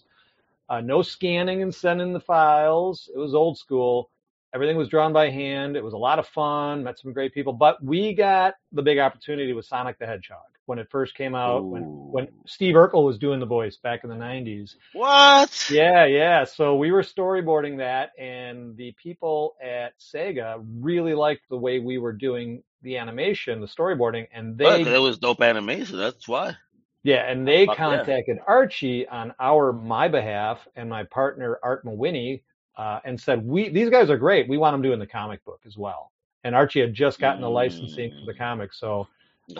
Uh, 0.70 0.82
no 0.82 1.04
scanning 1.04 1.62
and 1.62 1.76
sending 1.76 2.14
the 2.14 2.20
files. 2.20 3.12
It 3.14 3.20
was 3.20 3.36
old 3.36 3.56
school. 3.56 4.10
Everything 4.54 4.78
was 4.78 4.90
drawn 4.90 5.14
by 5.14 5.30
hand. 5.30 5.76
It 5.76 5.84
was 5.84 5.94
a 5.94 5.98
lot 5.98 6.20
of 6.20 6.28
fun. 6.28 6.84
Met 6.84 7.00
some 7.00 7.14
great 7.14 7.34
people. 7.34 7.54
But 7.54 7.84
we 7.84 8.14
got 8.14 8.56
the 8.72 8.82
big 8.82 8.98
opportunity 8.98 9.54
with 9.54 9.66
Sonic 9.66 10.00
the 10.00 10.06
Hedgehog 10.06 10.40
when 10.66 10.78
it 10.80 10.88
first 10.92 11.16
came 11.16 11.34
out. 11.36 11.66
When 11.66 11.84
when 11.84 12.28
Steve 12.46 12.76
Urkel 12.76 13.04
was 13.04 13.18
doing 13.18 13.40
the 13.40 13.46
voice 13.46 13.78
back 13.78 14.04
in 14.04 14.10
the 14.10 14.16
'90s. 14.16 14.76
What? 14.94 15.70
Yeah, 15.70 16.06
yeah. 16.06 16.46
So 16.46 16.76
we 16.76 16.92
were 16.92 17.04
storyboarding 17.04 17.78
that, 17.80 18.12
and 18.20 18.78
the 18.78 18.94
people 19.02 19.56
at 19.62 19.94
Sega 20.00 20.64
really 20.80 21.14
liked 21.16 21.50
the 21.50 21.58
way 21.58 21.80
we 21.80 21.98
were 21.98 22.14
doing 22.14 22.64
the 22.82 22.98
animation, 22.98 23.62
the 23.62 23.68
storyboarding, 23.68 24.28
and 24.34 24.58
they 24.58 24.82
it 24.82 25.02
was 25.02 25.18
dope 25.18 25.42
animation. 25.42 25.98
That's 25.98 26.28
why. 26.28 26.56
yeah, 27.04 27.30
and 27.30 27.48
they 27.48 27.66
Fuck 27.66 27.78
yeah. 27.78 27.98
contacted 27.98 28.38
Archie 28.48 29.08
on 29.08 29.34
our 29.40 29.74
my 29.74 30.08
behalf 30.08 30.60
and 30.76 30.90
my 30.90 31.04
partner 31.04 31.60
Art 31.64 31.84
Mawhinney, 31.86 32.42
uh, 32.80 33.02
and 33.06 33.20
said 33.22 33.46
we 33.46 33.70
these 33.70 33.92
guys 33.92 34.10
are 34.10 34.18
great. 34.18 34.50
We 34.50 34.58
want 34.58 34.74
them 34.74 34.84
doing 34.84 35.00
the 35.00 35.08
comic 35.08 35.46
book 35.46 35.62
as 35.68 35.78
well. 35.78 36.12
And 36.46 36.56
Archie 36.56 36.82
had 36.82 36.96
just 36.96 37.20
gotten 37.20 37.42
the 37.42 37.50
licensing 37.52 38.14
for 38.20 38.26
the 38.26 38.34
Mm. 38.34 38.40
comic, 38.40 38.74
so 38.74 39.08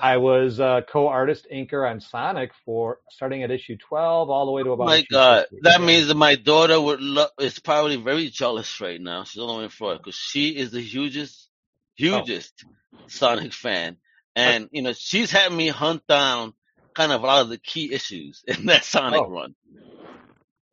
I 0.02 0.18
was 0.18 0.60
uh, 0.62 0.82
co-artist 0.92 1.48
inker 1.54 1.90
on 1.90 2.00
Sonic 2.00 2.52
for 2.66 3.00
starting 3.10 3.44
at 3.44 3.52
issue 3.52 3.78
12 3.78 4.30
all 4.30 4.46
the 4.48 4.54
way 4.54 4.64
to 4.64 4.72
about 4.72 4.88
My 4.88 5.06
God, 5.12 5.48
50. 5.52 5.62
that 5.64 5.82
means 5.82 6.08
that 6.08 6.16
my 6.16 6.36
daughter 6.36 6.80
would 6.82 7.02
love. 7.02 7.32
Is 7.40 7.60
probably 7.60 7.98
very 7.98 8.30
jealous 8.30 8.82
right 8.82 9.02
now. 9.02 9.26
She's 9.26 9.42
only 9.44 9.70
for 9.70 9.94
it 9.94 10.02
because 10.04 10.16
she 10.16 10.50
is 10.58 10.72
the 10.72 10.82
hugest, 10.82 11.50
hugest 11.96 12.66
Sonic 13.08 13.54
fan, 13.54 13.98
and 14.36 14.70
you 14.72 14.84
know 14.84 14.94
she's 14.94 15.32
had 15.32 15.52
me 15.54 15.70
hunt 15.70 16.08
down 16.08 16.54
kind 16.96 17.12
of 17.12 17.24
a 17.24 17.28
lot 17.28 17.42
of 17.44 17.50
the 17.50 17.58
key 17.60 17.94
issues 17.94 18.44
in 18.48 18.68
that 18.68 18.86
Sonic 18.86 19.26
Oh. 19.26 19.28
run. 19.28 19.56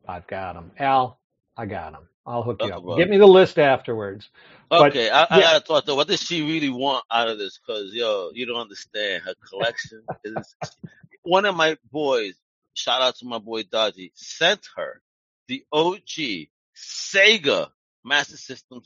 I've 0.09 0.27
got 0.27 0.55
them. 0.55 0.73
Al, 0.79 1.21
I 1.57 1.67
got 1.67 1.93
them. 1.93 2.09
I'll 2.27 2.43
hook 2.43 2.61
you 2.63 2.73
Uh, 2.73 2.77
up. 2.79 2.83
well. 2.83 2.97
Give 2.97 3.09
me 3.09 3.19
the 3.19 3.27
list 3.27 3.59
afterwards. 3.59 4.29
But, 4.69 4.89
Okay, 4.91 5.09
I, 5.09 5.23
I 5.25 5.27
yeah. 5.37 5.41
gotta 5.43 5.65
talk 5.65 5.85
to 5.85 5.93
her. 5.93 5.97
What 5.97 6.09
does 6.09 6.21
she 6.23 6.43
really 6.43 6.71
want 6.71 7.05
out 7.11 7.29
of 7.29 7.39
this? 7.39 7.59
Cause 7.67 7.91
yo, 7.93 8.31
you 8.35 8.47
don't 8.47 8.57
understand. 8.57 9.23
Her 9.23 9.35
collection 9.49 10.03
is 10.25 10.57
one 11.23 11.45
of 11.45 11.55
my 11.55 11.77
boys. 11.93 12.35
Shout 12.75 13.01
out 13.01 13.17
to 13.17 13.27
my 13.27 13.39
boy 13.39 13.63
Dodgy. 13.63 14.13
Sent 14.15 14.67
her 14.77 15.01
the 15.49 15.65
OG 15.73 16.49
Sega 16.77 17.69
Master 18.05 18.37
System 18.37 18.83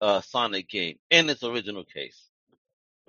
uh, 0.00 0.20
Sonic 0.22 0.68
game 0.68 0.98
in 1.10 1.28
its 1.28 1.42
original 1.44 1.84
case. 1.84 2.20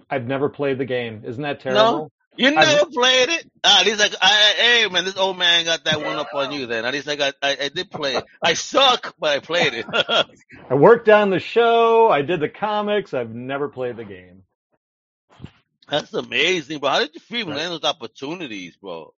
I've 0.10 0.26
never 0.28 0.50
played 0.50 0.78
the 0.78 0.86
game. 0.86 1.24
Isn't 1.26 1.44
that 1.44 1.62
terrible? 1.62 2.12
You 2.40 2.52
never 2.52 2.88
played 2.92 3.30
it? 3.30 3.46
Ah, 3.66 3.82
at 3.82 3.88
least 3.88 4.00
like, 4.00 4.16
I, 4.22 4.54
hey 4.58 4.90
man, 4.90 5.06
this 5.06 5.18
old 5.18 5.38
man 5.40 5.66
got 5.66 5.86
that 5.86 6.04
one 6.04 6.20
up 6.20 6.34
on 6.34 6.52
you. 6.52 6.68
Then 6.68 6.86
at 6.86 6.94
least 6.94 7.10
I 7.10 7.18
got, 7.18 7.36
I, 7.44 7.58
I 7.64 7.70
did 7.70 7.92
play 7.92 8.20
it. 8.20 8.28
I 8.44 8.56
suck, 8.56 9.16
but 9.20 9.32
I 9.32 9.40
played 9.42 9.76
it. 9.76 9.88
I 10.70 10.76
worked 10.76 11.10
on 11.10 11.32
the 11.32 11.40
show. 11.40 12.10
I 12.10 12.24
did 12.24 12.42
the 12.42 12.50
comics. 12.50 13.14
I've 13.14 13.36
never 13.36 13.70
played 13.70 13.98
the 13.98 14.06
game. 14.06 14.44
That's 15.90 16.14
amazing, 16.14 16.80
bro. 16.80 16.90
How 16.92 17.00
did 17.02 17.16
you 17.16 17.22
feel 17.22 17.48
when 17.48 17.56
Right. 17.56 17.66
those 17.70 17.86
opportunities, 17.86 18.78
bro? 18.78 19.14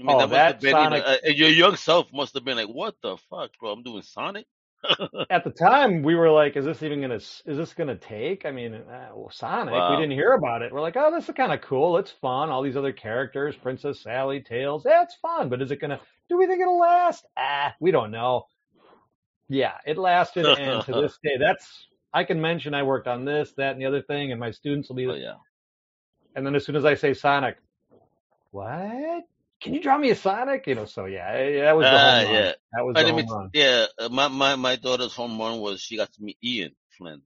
I 0.00 0.04
mean, 0.04 0.16
Oh, 0.16 0.18
that 0.18 0.30
must 0.30 0.46
that 0.46 0.52
have 0.52 0.60
been, 0.60 0.92
uh, 0.92 1.16
your 1.26 1.50
young 1.50 1.76
self 1.76 2.12
must 2.12 2.34
have 2.34 2.44
been 2.44 2.58
like, 2.58 2.68
what 2.68 2.96
the 3.02 3.18
fuck, 3.30 3.52
bro? 3.60 3.72
I'm 3.72 3.84
doing 3.84 4.02
Sonic? 4.02 4.46
At 5.30 5.44
the 5.44 5.50
time, 5.50 6.02
we 6.02 6.14
were 6.14 6.30
like, 6.30 6.56
"Is 6.56 6.64
this 6.64 6.82
even 6.82 7.00
gonna? 7.00 7.14
Is 7.16 7.42
this 7.44 7.74
gonna 7.74 7.96
take?" 7.96 8.44
I 8.44 8.50
mean, 8.50 8.74
uh, 8.74 9.10
well, 9.14 9.30
Sonic. 9.30 9.74
Wow. 9.74 9.90
We 9.90 10.02
didn't 10.02 10.16
hear 10.16 10.32
about 10.32 10.62
it. 10.62 10.72
We're 10.72 10.80
like, 10.80 10.96
"Oh, 10.96 11.10
this 11.14 11.28
is 11.28 11.34
kind 11.34 11.52
of 11.52 11.60
cool. 11.60 11.98
It's 11.98 12.10
fun. 12.10 12.50
All 12.50 12.62
these 12.62 12.76
other 12.76 12.92
characters, 12.92 13.56
Princess 13.56 14.00
Sally, 14.00 14.42
Tails. 14.42 14.84
Yeah, 14.86 15.02
it's 15.02 15.16
fun. 15.16 15.48
But 15.48 15.62
is 15.62 15.70
it 15.70 15.80
gonna? 15.80 16.00
Do 16.28 16.38
we 16.38 16.46
think 16.46 16.60
it'll 16.60 16.78
last? 16.78 17.26
Ah, 17.36 17.74
we 17.80 17.90
don't 17.90 18.10
know. 18.10 18.46
Yeah, 19.48 19.74
it 19.86 19.96
lasted, 19.98 20.46
and 20.46 20.84
to 20.84 20.92
this 20.92 21.18
day, 21.22 21.36
that's 21.38 21.88
I 22.12 22.24
can 22.24 22.40
mention 22.40 22.74
I 22.74 22.82
worked 22.82 23.08
on 23.08 23.24
this, 23.24 23.52
that, 23.58 23.72
and 23.72 23.80
the 23.80 23.86
other 23.86 24.02
thing, 24.02 24.32
and 24.32 24.40
my 24.40 24.50
students 24.50 24.88
will 24.88 24.96
be. 24.96 25.06
Oh, 25.06 25.14
yeah. 25.14 25.34
And 26.34 26.46
then 26.46 26.54
as 26.54 26.64
soon 26.64 26.76
as 26.76 26.84
I 26.84 26.94
say 26.94 27.14
Sonic, 27.14 27.56
what? 28.50 29.24
Can 29.66 29.74
you 29.74 29.82
draw 29.82 29.98
me 29.98 30.10
a 30.10 30.14
Sonic? 30.14 30.68
You 30.68 30.76
know, 30.76 30.84
so 30.86 31.06
yeah, 31.06 31.64
that 31.64 31.76
was 31.76 31.90
the 31.90 31.98
Ah, 31.98 31.98
home 31.98 32.22
run. 32.22 32.46
yeah. 32.46 32.52
That 32.72 32.86
was 32.86 32.96
I 32.96 33.00
the 33.00 33.08
home 33.08 33.28
run. 33.28 33.52
yeah, 33.52 33.86
uh, 33.98 34.08
my, 34.08 34.28
my, 34.28 34.56
my 34.56 34.76
daughter's 34.76 35.14
home 35.14 35.38
run 35.38 35.58
was 35.60 35.80
she 35.80 35.96
got 35.96 36.12
to 36.14 36.22
meet 36.22 36.38
Ian 36.44 36.74
Flynn 36.96 37.22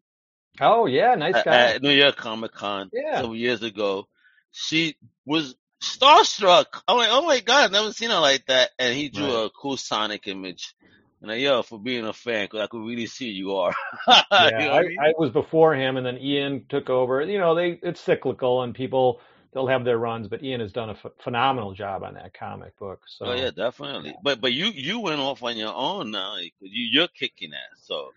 Oh 0.61 0.87
yeah, 0.87 1.15
nice 1.17 1.43
guy. 1.43 1.75
at 1.75 1.83
New 1.83 1.91
York 1.91 2.17
Comic 2.17 2.53
Con 2.53 2.91
Yeah. 2.93 3.15
several 3.15 3.37
years 3.37 3.63
ago. 3.63 4.09
She 4.53 4.97
was 5.25 5.55
starstruck. 5.83 6.67
I'm 6.89 6.97
like, 6.97 7.09
oh 7.11 7.27
my 7.27 7.41
God, 7.41 7.65
I've 7.65 7.73
never 7.73 7.93
seen 7.93 8.11
her 8.11 8.21
like 8.21 8.47
that. 8.47 8.71
And 8.79 8.95
he 8.97 9.09
drew 9.09 9.33
Right. 9.33 9.45
a 9.45 9.51
cool 9.51 9.77
Sonic 9.77 10.27
image. 10.29 10.75
And 11.23 11.31
I, 11.31 11.37
yo, 11.37 11.63
for 11.63 11.79
being 11.79 12.07
a 12.07 12.13
fan, 12.13 12.47
because 12.47 12.61
I 12.63 12.67
could 12.67 12.85
really 12.85 13.07
see 13.07 13.29
you 13.29 13.57
are. 13.57 13.75
yeah, 14.37 14.49
You 14.57 14.65
know 14.67 14.73
I, 14.73 14.79
I 14.79 14.83
mean? 14.83 15.07
I 15.09 15.13
was 15.19 15.31
before 15.31 15.75
him, 15.75 15.97
and 15.97 16.07
then 16.07 16.19
Ian 16.19 16.67
took 16.69 16.91
over. 16.91 17.23
You 17.23 17.39
know, 17.39 17.55
they 17.55 17.79
it's 17.83 18.01
cyclical, 18.01 18.63
and 18.63 18.75
people 18.75 19.21
they'll 19.53 19.67
have 19.67 19.85
their 19.85 19.99
runs, 19.99 20.29
but 20.29 20.43
Ian 20.43 20.61
has 20.61 20.73
done 20.73 20.91
a 20.91 20.95
ph- 20.95 21.15
phenomenal 21.23 21.73
job 21.75 22.03
on 22.05 22.15
that 22.15 22.35
comic 22.35 22.77
book. 22.79 23.03
So 23.07 23.27
Oh 23.27 23.33
yeah, 23.33 23.51
definitely. 23.51 24.15
But 24.23 24.41
but 24.41 24.53
you 24.53 24.67
you 24.67 25.01
went 25.01 25.21
off 25.21 25.43
on 25.43 25.57
your 25.57 25.75
own 25.75 26.11
now. 26.11 26.37
You 26.37 26.51
you're 26.61 27.09
kicking 27.09 27.53
ass. 27.55 27.81
So 27.83 28.15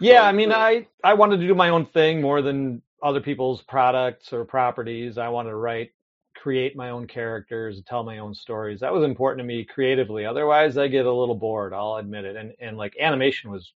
yeah, 0.00 0.22
So, 0.22 0.24
I 0.24 0.32
mean, 0.32 0.52
uh, 0.52 0.56
I 0.58 0.86
I 1.04 1.14
wanted 1.14 1.38
to 1.40 1.46
do 1.46 1.54
my 1.54 1.70
own 1.70 1.86
thing 1.86 2.20
more 2.20 2.42
than 2.42 2.82
other 3.02 3.20
people's 3.20 3.62
products 3.62 4.32
or 4.32 4.44
properties. 4.44 5.18
I 5.18 5.28
wanted 5.28 5.50
to 5.50 5.56
write, 5.56 5.92
create 6.36 6.76
my 6.76 6.90
own 6.90 7.06
characters, 7.06 7.82
tell 7.86 8.02
my 8.04 8.18
own 8.18 8.34
stories. 8.34 8.80
That 8.80 8.92
was 8.92 9.04
important 9.04 9.40
to 9.40 9.46
me 9.46 9.64
creatively. 9.64 10.24
Otherwise, 10.26 10.76
I 10.78 10.88
get 10.88 11.06
a 11.06 11.12
little 11.12 11.34
bored. 11.34 11.72
I'll 11.72 11.96
admit 11.96 12.24
it. 12.24 12.36
And 12.36 12.52
and 12.60 12.76
like 12.76 12.96
animation 13.00 13.50
was, 13.50 13.72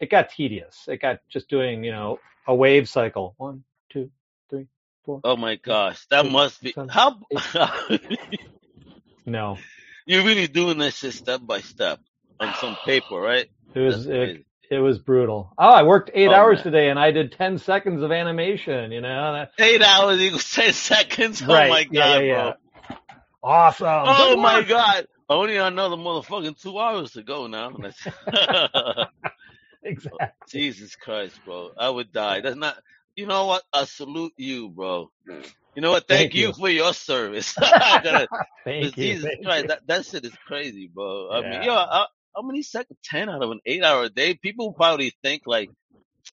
it 0.00 0.10
got 0.10 0.30
tedious. 0.30 0.86
It 0.88 1.00
got 1.02 1.20
just 1.28 1.48
doing 1.50 1.84
you 1.84 1.92
know 1.92 2.18
a 2.46 2.54
wave 2.54 2.88
cycle. 2.88 3.34
One, 3.38 3.64
four. 5.04 5.24
oh 5.24 5.36
my 5.36 5.56
gosh, 5.56 6.04
that 6.10 6.26
Eight, 6.26 6.30
must 6.30 6.62
be 6.62 6.76
seven, 6.76 6.88
how 6.88 7.20
No, 9.26 9.64
you're 10.06 10.24
really 10.24 10.48
doing 10.48 10.78
this 10.78 10.98
shit 10.98 11.14
step 11.14 11.40
by 11.44 11.60
step 11.62 12.00
on 12.40 12.54
some 12.54 12.76
paper, 12.76 13.16
right? 13.16 13.48
it 13.74 13.80
was 13.80 14.06
it, 14.06 14.46
it 14.70 14.78
was 14.78 14.98
brutal. 14.98 15.56
Oh, 15.58 15.68
I 15.70 15.84
worked 15.84 16.10
eight 16.14 16.32
Oh, 16.32 16.32
hours 16.32 16.62
man. 16.62 16.64
today, 16.64 16.90
and 16.90 16.98
I 16.98 17.12
did 17.12 17.32
ten 17.32 17.58
seconds 17.58 18.02
of 18.02 18.12
animation. 18.12 18.92
You 18.92 19.00
know, 19.02 19.32
that, 19.34 19.50
Eight 19.58 19.82
hours 19.82 20.20
equals 20.20 20.50
ten 20.54 20.72
seconds. 20.72 21.42
Oh 21.48 21.62
right? 21.62 21.64
my 21.64 21.84
yeah, 21.90 22.04
god, 22.04 22.18
yeah, 22.20 22.20
yeah. 22.20 22.52
bro. 22.52 22.54
Awesome. 23.42 24.14
Oh 24.14 24.14
Good 24.14 24.40
my 24.40 24.62
work. 24.62 24.64
god. 24.64 25.06
Only 25.28 25.56
another 25.58 25.96
motherfucking 25.96 26.60
two 26.60 26.78
hours 26.78 27.12
to 27.12 27.22
go 27.22 27.46
now. 27.48 27.72
Exactly. 29.84 30.20
Jesus 30.50 30.96
Christ, 30.96 31.40
bro. 31.44 31.70
I 31.78 31.88
would 31.90 32.12
die. 32.12 32.40
That's 32.40 32.56
not 32.56 32.76
you 33.20 33.26
know 33.26 33.46
what? 33.46 33.64
I 33.72 33.84
salute 33.86 34.34
you, 34.38 34.70
bro. 34.70 35.10
You 35.76 35.82
know 35.82 35.92
what? 35.92 36.08
Thank, 36.08 36.32
Thank 36.32 36.34
you. 36.34 36.48
you. 36.48 36.54
for 36.54 36.68
your 36.70 36.94
service. 36.94 37.54
I 37.62 38.28
Thank 38.64 38.96
you. 38.96 39.16
Jesus 39.16 39.24
thank 39.24 39.40
Christ, 39.44 39.66
you. 39.66 39.68
that, 39.68 39.80
that 39.88 40.06
shit 40.06 40.24
is 40.26 40.36
crazy, 40.46 40.90
bro. 40.92 41.30
I 41.32 41.42
mean, 41.42 41.62
Yeah. 41.62 41.62
yo, 41.62 41.74
I, 41.74 42.06
how 42.36 42.42
many 42.42 42.62
seconds? 42.62 42.98
Ten 43.04 43.28
out 43.30 43.42
of 43.42 43.50
an 43.50 43.60
eight-hour 43.66 44.10
day. 44.10 44.34
People 44.34 44.72
probably 44.74 45.12
think 45.24 45.42
like, 45.46 45.70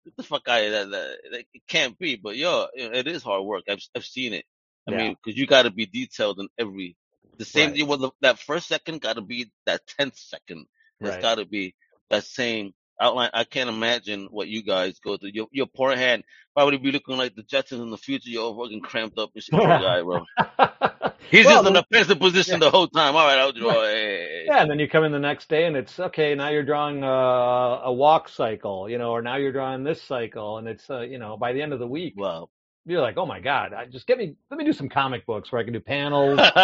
"Get 0.06 0.18
the 0.18 0.24
fuck 0.24 0.42
of 0.48 0.72
that!" 0.72 0.90
that, 0.92 1.18
that 1.32 1.46
it 1.54 1.64
can't 1.70 1.98
be, 2.00 2.16
but 2.18 2.38
yo, 2.38 2.68
it 2.76 3.08
is 3.08 3.24
hard 3.24 3.44
work. 3.46 3.64
I've 3.70 3.82
I've 3.96 4.06
seen 4.06 4.34
it. 4.34 4.46
I 4.88 4.92
Yeah. 4.92 4.98
mean, 4.98 5.18
because 5.24 5.38
you 5.40 5.48
got 5.48 5.64
to 5.64 5.72
be 5.72 5.88
detailed 5.88 6.40
in 6.40 6.50
every. 6.60 6.98
The 7.40 7.46
same 7.46 7.72
Right. 7.72 7.74
thing 7.74 7.88
with 7.88 8.02
the, 8.02 8.12
that 8.22 8.40
first 8.40 8.68
second 8.68 9.02
got 9.02 9.14
to 9.16 9.22
be 9.22 9.52
that 9.68 9.82
tenth 10.00 10.18
second. 10.18 10.68
It's 11.04 11.18
Right. 11.18 11.18
got 11.18 11.36
to 11.36 11.46
be 11.46 11.76
that 12.12 12.26
same 12.26 12.74
outline. 13.00 13.30
I 13.34 13.44
can't 13.44 13.70
imagine 13.70 14.28
what 14.32 14.48
you 14.48 14.64
guys 14.64 15.00
go 15.00 15.18
through. 15.18 15.32
Your 15.34 15.48
your 15.52 15.68
poor 15.68 15.96
hand 15.96 16.24
probably 16.56 16.78
be 16.78 16.92
looking 16.92 17.18
like 17.18 17.36
the 17.36 17.44
Jetsons 17.44 17.82
in 17.82 17.90
the 17.92 17.98
future. 17.98 18.30
You're 18.30 18.44
all 18.44 18.64
fucking 18.64 18.82
cramped 18.82 19.18
up 19.20 19.32
and 19.36 19.44
shit. 19.44 19.54
Guy, 19.56 20.02
bro. 20.02 20.24
He's 21.30 21.46
Well, 21.46 21.64
just 21.64 21.70
in 21.70 21.76
a 21.76 21.82
defensive 21.84 22.20
position 22.20 22.60
the 22.60 22.70
whole 22.72 22.88
time. 22.88 23.16
All 23.16 23.26
right, 23.28 23.38
I'll 23.40 23.52
draw. 23.52 23.82
Hey. 23.84 24.46
Yeah, 24.46 24.62
and 24.62 24.72
then 24.72 24.80
you 24.80 24.88
come 24.88 25.04
in 25.04 25.12
the 25.12 25.20
next 25.20 25.50
day 25.50 25.66
and 25.66 25.76
it's 25.76 26.00
okay. 26.00 26.36
Now 26.36 26.50
you're 26.50 26.64
drawing 26.64 27.04
a, 27.04 27.08
a 27.86 27.94
walk 27.94 28.30
cycle, 28.30 28.90
you 28.90 28.98
know, 28.98 29.12
or 29.12 29.22
now 29.22 29.36
you're 29.36 29.52
drawing 29.52 29.84
this 29.84 30.02
cycle, 30.02 30.58
and 30.58 30.68
it's 30.68 30.90
uh, 30.90 31.02
you 31.02 31.18
know 31.20 31.38
by 31.38 31.54
the 31.54 31.62
end 31.62 31.74
of 31.74 31.80
the 31.80 31.88
week 31.88 32.14
Well, 32.16 32.50
you're 32.88 33.02
like, 33.02 33.18
oh 33.18 33.26
my 33.26 33.40
god, 33.40 33.74
I 33.74 33.86
just 33.86 34.08
get 34.08 34.18
me 34.18 34.36
let 34.50 34.58
me 34.58 34.66
do 34.66 34.74
some 34.74 34.90
comic 34.90 35.26
books 35.26 35.52
where 35.52 35.62
I 35.62 35.64
can 35.66 35.74
do 35.74 35.80
panels, 35.82 36.40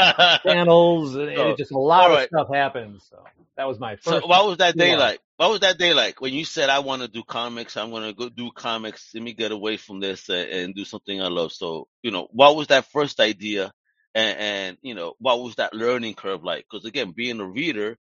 panels, 0.45 1.15
and 1.15 1.29
So, 1.35 1.49
it 1.49 1.57
just 1.57 1.71
a 1.71 1.77
lot 1.79 2.11
alright. 2.11 2.23
of 2.23 2.27
stuff 2.27 2.47
happens. 2.53 3.05
So 3.09 3.23
that 3.57 3.67
was 3.67 3.79
my 3.79 3.97
so 4.01 4.21
first. 4.21 4.27
what 4.27 4.45
was 4.47 4.57
that 4.57 4.77
day 4.77 4.91
Yeah. 4.91 4.97
like? 4.97 5.19
What 5.37 5.49
was 5.51 5.61
that 5.61 5.77
day 5.77 5.93
like 5.93 6.21
when 6.21 6.33
you 6.33 6.45
said 6.45 6.69
I 6.69 6.79
want 6.79 7.01
to 7.01 7.07
do 7.07 7.23
comics? 7.23 7.77
I'm 7.77 7.91
gonna 7.91 8.13
go 8.13 8.29
do 8.29 8.51
comics. 8.51 9.11
Let 9.13 9.23
me 9.23 9.33
get 9.33 9.51
away 9.51 9.77
from 9.77 9.99
this 9.99 10.29
and, 10.29 10.49
and 10.49 10.75
do 10.75 10.85
something 10.85 11.21
I 11.21 11.27
love. 11.27 11.51
So 11.53 11.87
you 12.03 12.11
know, 12.11 12.27
what 12.31 12.55
was 12.55 12.67
that 12.67 12.85
first 12.91 13.19
idea? 13.19 13.71
And, 14.15 14.37
and 14.39 14.77
you 14.81 14.95
know, 14.95 15.15
what 15.19 15.41
was 15.41 15.55
that 15.55 15.73
learning 15.73 16.15
curve 16.15 16.43
like? 16.43 16.65
Because 16.69 16.85
again, 16.85 17.11
being 17.15 17.39
a 17.39 17.47
reader, 17.47 17.97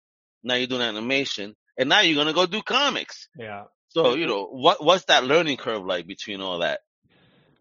now 0.44 0.56
you're 0.56 0.68
doing 0.68 0.82
animation, 0.82 1.56
and 1.78 1.90
now 1.90 2.02
you're 2.02 2.16
gonna 2.16 2.34
go 2.34 2.46
do 2.46 2.62
comics. 2.62 3.28
Yeah. 3.38 3.66
So 3.90 4.16
you 4.16 4.28
know 4.28 4.46
what 4.46 4.84
what's 4.84 5.06
that 5.06 5.26
learning 5.26 5.58
curve 5.58 5.86
like 5.86 6.08
between 6.08 6.42
all 6.42 6.60
that? 6.60 6.80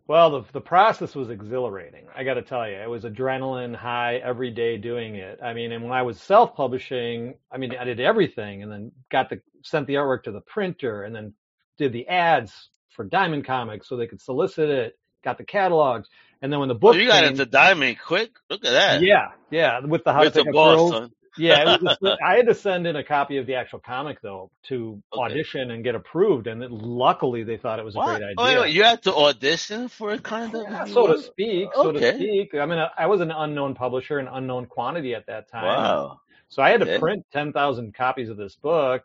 Well, 0.08 0.30
the 0.30 0.52
the 0.52 0.60
process 0.60 1.14
was 1.16 1.30
exhilarating. 1.30 2.06
I 2.14 2.22
got 2.24 2.34
to 2.34 2.42
tell 2.42 2.68
you, 2.68 2.76
it 2.76 2.88
was 2.88 3.02
adrenaline 3.04 3.74
high 3.74 4.16
every 4.16 4.50
day 4.52 4.76
doing 4.76 5.16
it. 5.16 5.40
I 5.42 5.52
mean, 5.52 5.72
and 5.72 5.82
when 5.82 5.92
I 5.92 6.02
was 6.02 6.20
self-publishing, 6.20 7.34
I 7.50 7.56
mean, 7.58 7.74
I 7.78 7.84
did 7.84 7.98
everything, 8.00 8.62
and 8.62 8.70
then 8.70 8.92
got 9.10 9.30
the 9.30 9.40
sent 9.64 9.86
the 9.88 9.94
artwork 9.94 10.24
to 10.24 10.32
the 10.32 10.42
printer, 10.42 11.02
and 11.02 11.14
then 11.14 11.34
did 11.76 11.92
the 11.92 12.06
ads 12.08 12.70
for 12.90 13.04
Diamond 13.04 13.44
Comics 13.46 13.88
so 13.88 13.96
they 13.96 14.06
could 14.06 14.20
solicit 14.20 14.70
it. 14.70 14.98
Got 15.24 15.38
the 15.38 15.44
catalogs, 15.44 16.08
and 16.40 16.52
then 16.52 16.60
when 16.60 16.68
the 16.68 16.76
Oh, 16.84 16.92
book 16.92 16.94
you 16.94 17.06
got 17.06 17.24
came, 17.24 17.24
into 17.24 17.46
Diamond 17.46 17.98
quick. 18.00 18.30
Look 18.48 18.64
at 18.64 18.70
that. 18.72 19.02
yeah, 19.02 19.32
yeah, 19.50 19.80
with 19.80 20.04
the 20.04 20.12
how 20.12 20.22
with 20.22 20.32
to 20.32 20.32
the 20.32 20.44
take 20.44 20.48
a 20.48 20.52
boss, 20.52 20.84
girl 20.84 20.88
son. 20.88 21.12
Yeah, 21.36 21.66
just, 21.80 21.98
I 22.24 22.36
had 22.36 22.46
to 22.46 22.54
send 22.54 22.86
in 22.86 22.96
a 22.96 23.04
copy 23.04 23.36
of 23.38 23.46
the 23.46 23.54
actual 23.54 23.78
comic 23.80 24.20
though 24.22 24.50
to 24.68 25.02
Okay. 25.12 25.22
audition 25.22 25.70
and 25.70 25.84
get 25.84 25.94
approved, 25.94 26.46
and 26.46 26.62
it, 26.62 26.70
luckily 26.70 27.44
they 27.44 27.56
thought 27.56 27.78
it 27.78 27.84
was 27.84 27.96
a 27.96 28.00
great 28.00 28.22
idea. 28.22 28.36
Oh, 28.38 28.44
wait, 28.44 28.58
wait, 28.58 28.74
you 28.74 28.82
had 28.84 29.02
to 29.02 29.14
audition 29.14 29.88
for 29.88 30.12
it, 30.12 30.22
kind 30.22 30.54
of. 30.54 30.62
Yeah, 30.62 30.84
so 30.84 31.06
to 31.06 31.16
speak, 31.18 31.68
so 31.74 31.92
to 31.92 32.00
speak. 32.00 32.54
I 32.54 32.66
mean, 32.66 32.78
I 32.96 33.06
was 33.06 33.20
an 33.20 33.30
unknown 33.30 33.74
publisher, 33.74 34.18
an 34.18 34.28
unknown 34.28 34.66
quantity 34.66 35.14
at 35.14 35.26
that 35.26 35.48
time. 35.50 35.62
Wow. 35.62 36.20
So 36.48 36.62
I 36.62 36.70
had 36.70 36.80
to 36.80 36.86
Okay. 36.86 36.98
print 36.98 37.24
ten 37.32 37.52
thousand 37.52 37.94
copies 37.94 38.28
of 38.30 38.36
this 38.36 38.56
book, 38.56 39.02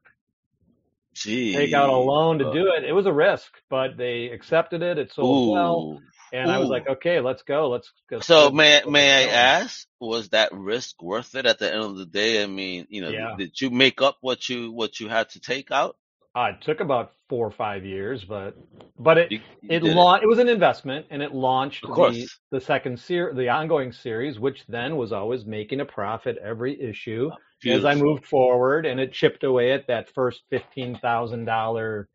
Gee. 1.14 1.54
take 1.54 1.74
out 1.74 1.90
a 1.90 1.96
loan 1.96 2.40
to 2.40 2.46
uh 2.46 2.52
do 2.52 2.74
it. 2.74 2.84
It 2.84 2.94
was 2.94 3.06
a 3.06 3.14
risk, 3.14 3.52
but 3.70 3.98
they 3.98 4.26
accepted 4.30 4.82
it. 4.82 4.98
It 4.98 5.12
sold 5.12 5.44
well, 5.48 6.02
Ooh. 6.34 6.38
and 6.38 6.52
I 6.52 6.60
was 6.60 6.70
like, 6.70 6.88
okay, 6.88 7.20
let's 7.20 7.44
go. 7.44 7.70
Let's. 7.70 7.92
let's 8.10 8.26
So 8.28 8.44
let's- 8.46 8.56
may 8.56 8.74
let's 8.76 8.88
may 8.90 9.26
I 9.26 9.32
ask, 9.32 9.88
was 10.00 10.30
that 10.30 10.52
risk 10.54 11.02
worth 11.02 11.36
it 11.36 11.46
at 11.46 11.60
the 11.60 11.72
end 11.72 11.84
of 11.84 11.98
the 11.98 12.06
day? 12.06 12.42
I 12.44 12.48
mean, 12.48 12.88
you 12.90 13.02
know, 13.02 13.10
Yeah. 13.10 13.36
did 13.38 13.60
you 13.60 13.70
make 13.70 14.02
up 14.02 14.18
what 14.22 14.48
you 14.50 14.72
what 14.72 15.00
you 15.00 15.08
had 15.10 15.30
to 15.30 15.40
take 15.40 15.72
out? 15.72 15.98
Uh, 16.34 16.52
it 16.56 16.62
took 16.62 16.80
about 16.80 17.12
four 17.28 17.46
or 17.46 17.52
five 17.52 17.84
years, 17.86 18.24
but 18.24 18.56
but 18.98 19.18
it 19.18 19.32
You, 19.34 19.40
you 19.62 19.70
it 19.70 19.84
launched. 19.84 20.24
It 20.24 20.28
was 20.28 20.40
an 20.40 20.48
investment, 20.48 21.08
and 21.10 21.22
it 21.22 21.34
launched 21.34 21.82
the 21.86 22.28
the 22.52 22.62
second 22.62 23.00
ser- 23.00 23.34
the 23.34 23.50
ongoing 23.50 23.92
series, 23.92 24.40
which 24.40 24.66
then 24.68 24.96
was 24.96 25.12
always 25.12 25.46
making 25.46 25.82
a 25.82 25.86
profit 25.86 26.38
every 26.42 26.80
issue 26.82 27.32
as 27.68 27.84
I 27.84 27.96
moved 27.96 28.26
forward, 28.26 28.86
and 28.86 28.98
it 29.00 29.12
chipped 29.12 29.44
away 29.44 29.74
at 29.74 29.88
that 29.88 30.10
first 30.16 30.42
fifteen 30.50 30.98
thousand 30.98 31.46
dollar, 31.46 32.08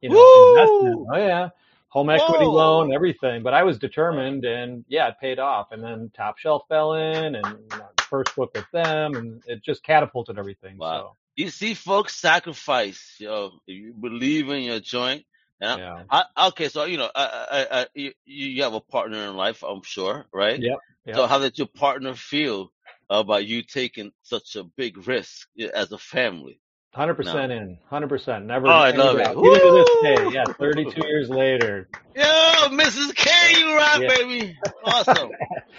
you 0.00 0.08
know, 0.10 0.16
Woo! 0.16 0.48
investment. 0.88 1.06
Oh 1.14 1.18
yeah, 1.18 1.48
home 1.90 2.08
equity 2.08 2.44
Whoa. 2.44 2.52
loan, 2.52 2.92
everything. 2.92 3.42
But 3.42 3.52
I 3.52 3.62
was 3.62 3.78
determined, 3.78 4.44
and 4.44 4.84
yeah, 4.88 5.08
it 5.08 5.14
paid 5.20 5.38
off. 5.38 5.72
And 5.72 5.82
then 5.82 6.10
Top 6.16 6.38
Shelf 6.38 6.62
fell 6.68 6.94
in, 6.94 7.34
and 7.34 7.46
you 7.46 7.78
know, 7.78 7.88
first 8.08 8.34
book 8.34 8.52
with 8.54 8.70
them, 8.72 9.14
and 9.14 9.42
it 9.46 9.62
just 9.62 9.82
catapulted 9.82 10.38
everything. 10.38 10.78
Wow. 10.78 11.16
You 11.36 11.50
see, 11.50 11.74
folks 11.74 12.16
sacrifice. 12.16 13.16
Yo, 13.18 13.50
if 13.66 13.76
you 13.76 13.92
believe 13.92 14.48
in 14.48 14.62
your 14.62 14.80
joint. 14.80 15.24
Yeah, 15.60 16.04
I, 16.10 16.24
okay, 16.48 16.68
so 16.68 16.84
you 16.84 16.96
know, 16.96 17.10
I, 17.14 17.26
I, 17.50 17.80
I, 17.80 17.86
you, 17.94 18.12
you 18.24 18.62
have 18.62 18.72
a 18.72 18.80
partner 18.80 19.26
in 19.26 19.36
life, 19.36 19.62
I'm 19.62 19.82
sure, 19.82 20.24
right? 20.32 20.58
yep, 20.58 20.78
yep. 21.04 21.16
So 21.16 21.26
how 21.26 21.38
did 21.38 21.58
your 21.58 21.66
partner 21.66 22.14
feel 22.14 22.72
about 23.10 23.44
you 23.44 23.62
taking 23.62 24.10
such 24.22 24.56
a 24.56 24.64
big 24.64 25.06
risk 25.06 25.48
as 25.74 25.92
a 25.92 25.98
family? 25.98 26.60
Hundred 26.92 27.14
percent 27.14 27.52
in, 27.52 27.78
hundred 27.88 28.08
percent. 28.08 28.46
Never. 28.46 28.66
Oh, 28.66 28.70
I 28.70 28.90
love 28.90 29.18
it. 29.18 29.30
Even 29.30 29.60
to 29.60 29.70
this 29.72 29.88
day, 30.02 30.32
yeah, 30.32 30.44
thirty-two 30.58 31.06
years 31.06 31.30
later, 31.30 31.88
Yo, 32.16 32.22
Mrs. 32.70 33.14
K, 33.14 33.30
you 33.60 33.76
rock, 33.76 34.00
Yeah. 34.00 34.08
baby. 34.08 34.56
Awesome. 34.84 35.30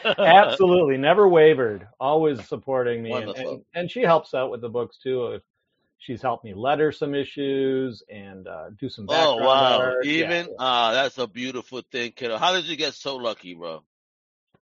absolutely 0.19 0.97
never 0.97 1.28
wavered. 1.28 1.86
Always 2.00 2.47
supporting 2.47 3.04
me, 3.04 3.12
and, 3.12 3.36
and 3.36 3.65
and 3.76 3.91
she 3.91 4.02
helps 4.02 4.34
out 4.34 4.52
with 4.52 4.62
the 4.62 4.69
books 4.69 4.97
too. 5.04 5.28
If 5.34 5.41
she's 6.00 6.21
helped 6.21 6.45
me 6.45 6.54
letter 6.54 6.93
some 6.93 7.13
issues 7.13 8.02
and 8.10 8.47
uh, 8.47 8.69
do 8.80 8.88
some 8.88 9.06
Oh 9.10 9.36
wow! 9.38 9.80
art. 9.80 10.06
Yeah, 10.06 10.28
Even 10.34 10.47
ah, 10.58 10.93
that's 10.93 11.17
a 11.17 11.28
beautiful 11.28 11.82
thing, 11.91 12.13
kiddo. 12.13 12.38
How 12.38 12.54
did 12.54 12.65
you 12.65 12.78
get 12.78 12.93
so 12.93 13.17
lucky, 13.17 13.54
bro? 13.54 13.84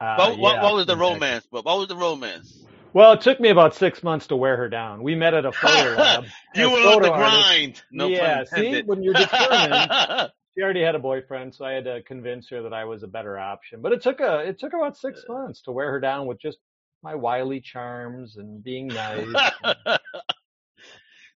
uh, 0.01 0.17
what, 0.17 0.39
what, 0.39 0.55
yeah, 0.55 0.63
what 0.63 0.75
was 0.75 0.87
the 0.87 0.97
romance, 0.97 1.47
bro? 1.51 1.63
What 1.63 1.79
was 1.79 1.89
the 1.89 1.97
romance? 1.97 2.69
Well, 2.97 3.13
it 3.13 3.21
took 3.21 3.39
me 3.41 3.51
about 3.51 3.75
six 3.75 4.03
months 4.03 4.29
to 4.29 4.37
wear 4.37 4.57
her 4.57 4.71
down. 4.71 5.03
We 5.03 5.15
met 5.15 5.35
at 5.35 5.45
a 5.45 5.53
photo 5.53 5.97
lab. 5.97 6.25
you 6.55 6.71
were 6.71 6.79
on 6.79 6.83
the 6.83 7.09
photo 7.09 7.11
artists. 7.11 7.47
grind. 7.47 7.83
No 7.93 8.09
yeah, 8.09 8.43
see, 8.45 8.81
when 8.87 9.03
you're 9.03 9.13
determined, 9.13 9.91
she 10.57 10.63
already 10.63 10.81
had 10.81 10.95
a 10.95 10.99
boyfriend, 10.99 11.55
so 11.55 11.67
I 11.67 11.73
had 11.73 11.85
to 11.85 12.03
convince 12.05 12.49
her 12.49 12.63
that 12.63 12.73
I 12.73 12.87
was 12.87 13.03
a 13.03 13.07
better 13.07 13.39
option. 13.39 13.83
But 13.83 13.93
it 13.93 14.01
took 14.01 14.21
a 14.21 14.39
it 14.39 14.59
took 14.59 14.73
about 14.73 14.97
six 14.97 15.23
months 15.29 15.61
to 15.65 15.73
wear 15.73 15.91
her 15.91 16.01
down 16.01 16.27
with 16.27 16.41
just 16.41 16.57
my 17.03 17.15
wily 17.15 17.61
charms 17.61 18.39
and 18.39 18.65
being 18.65 18.87
nice. 18.87 19.29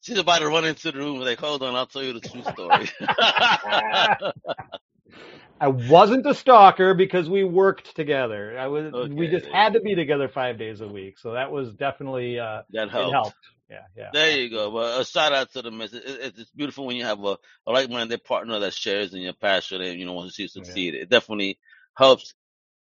She's 0.01 0.19
about 0.19 0.41
to 0.41 0.47
run 0.49 0.63
into 0.63 0.91
the 0.91 0.99
room. 0.99 1.21
Like, 1.21 1.39
hold 1.39 1.63
on, 1.63 1.73
I'll 1.73 1.87
tell 1.87 2.03
you 2.03 2.13
the 2.13 2.19
true 2.19 2.43
story. 2.53 2.87
I 5.59 5.69
wasn't 5.69 6.25
a 6.25 6.35
stalker 6.35 6.93
because 6.93 7.29
we 7.29 7.43
worked 7.43 7.95
together. 7.95 8.57
I 8.59 8.67
was 8.67 9.09
we 9.09 9.27
just 9.27 9.45
had 9.47 9.73
to 9.73 9.79
be 9.79 9.95
together 9.95 10.27
five 10.27 10.59
days 10.59 10.81
a 10.81 10.87
week, 10.87 11.17
so 11.17 11.33
that 11.33 11.51
was 11.51 11.73
definitely 11.73 12.39
uh, 12.39 12.61
that 12.71 12.87
it 12.87 12.91
helped. 12.91 13.13
helped. 13.13 13.37
Yeah, 13.69 13.81
yeah. 13.97 14.09
There 14.13 14.37
you 14.37 14.49
go. 14.49 14.69
Well, 14.69 15.01
a 15.01 15.05
shout 15.05 15.33
out 15.33 15.51
to 15.53 15.61
the 15.61 15.71
miss. 15.71 15.93
It, 15.93 16.03
it, 16.05 16.33
it's 16.37 16.51
beautiful 16.51 16.85
when 16.85 16.95
you 16.95 17.05
have 17.05 17.23
a, 17.23 17.37
a 17.65 17.71
like-minded 17.71 18.23
partner 18.23 18.59
that 18.59 18.73
shares 18.73 19.13
in 19.13 19.21
your 19.21 19.33
passion 19.33 19.81
and 19.81 19.99
you 19.99 20.05
know 20.05 20.13
wants 20.13 20.33
to 20.33 20.35
see 20.35 20.43
you 20.43 20.49
succeed. 20.49 20.93
It 20.95 21.09
definitely 21.09 21.57
helps, 21.97 22.33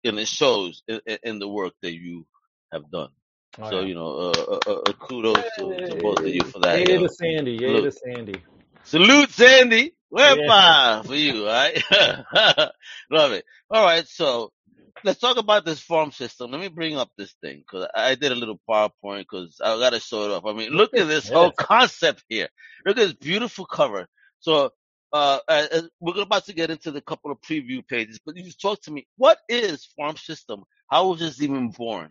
and 0.04 0.20
it 0.20 0.28
shows 0.28 0.84
in, 0.88 1.02
in- 1.24 1.40
the 1.40 1.50
work 1.50 1.74
that 1.82 1.94
you 1.94 2.26
have 2.72 2.90
done. 2.92 3.10
Oh, 3.58 3.70
so 3.70 3.80
yeah. 3.80 3.88
you 3.88 3.96
know, 3.96 4.32
uh, 4.32 4.60
uh, 4.68 4.72
uh, 4.72 4.94
kudos 4.94 5.44
to, 5.58 5.88
to 5.90 5.96
both 6.02 6.20
of 6.20 6.28
you 6.28 6.44
for 6.44 6.60
that. 6.60 6.88
Yay 6.88 6.94
yo. 6.94 7.02
to 7.02 7.10
Sandy, 7.10 7.58
yay 7.60 7.68
Look. 7.68 7.86
to 7.86 7.92
Sandy. 7.92 8.36
Salute, 8.84 9.32
Sandy. 9.32 9.94
Yeah. 10.12 10.36
Wepa 10.36 11.06
for 11.06 11.16
you, 11.16 11.46
right? 11.46 11.84
Love 13.12 13.32
it. 13.34 13.46
All 13.70 13.84
right, 13.84 14.08
so 14.08 14.52
let's 15.04 15.20
talk 15.20 15.38
about 15.38 15.66
this 15.66 15.80
farm 15.80 16.12
system. 16.12 16.52
Let 16.52 16.62
me 16.62 16.68
bring 16.68 16.98
up 16.98 17.10
this 17.18 17.34
thing 17.42 17.60
because 17.60 17.88
I 17.94 18.16
did 18.16 18.32
a 18.32 18.36
little 18.36 18.60
PowerPoint 18.70 19.20
because 19.30 19.60
I 19.64 19.78
got 19.78 19.92
to 19.92 20.00
show 20.00 20.26
it 20.26 20.32
off. 20.32 20.46
I 20.46 20.54
mean, 20.54 20.72
look 20.72 20.96
at 20.96 21.08
this 21.08 21.30
whole 21.34 21.52
concept 21.52 22.24
here. 22.30 22.50
Look 22.86 22.98
at 22.98 23.02
this 23.02 23.14
beautiful 23.14 23.66
cover. 23.66 24.08
So, 24.40 24.72
uh, 25.12 25.40
uh, 25.48 25.66
uh, 25.72 25.82
we're 26.00 26.22
about 26.22 26.46
to 26.46 26.54
get 26.54 26.70
into 26.70 26.92
the 26.92 27.02
couple 27.02 27.32
of 27.32 27.42
preview 27.42 27.86
pages, 27.88 28.20
but 28.24 28.38
you 28.38 28.44
just 28.44 28.62
talk 28.62 28.82
to 28.84 28.92
me. 28.92 29.08
What 29.18 29.40
is 29.48 29.88
farm 29.98 30.18
system? 30.18 30.64
How 30.90 31.10
was 31.10 31.20
this 31.20 31.42
even 31.42 31.70
born? 31.70 32.10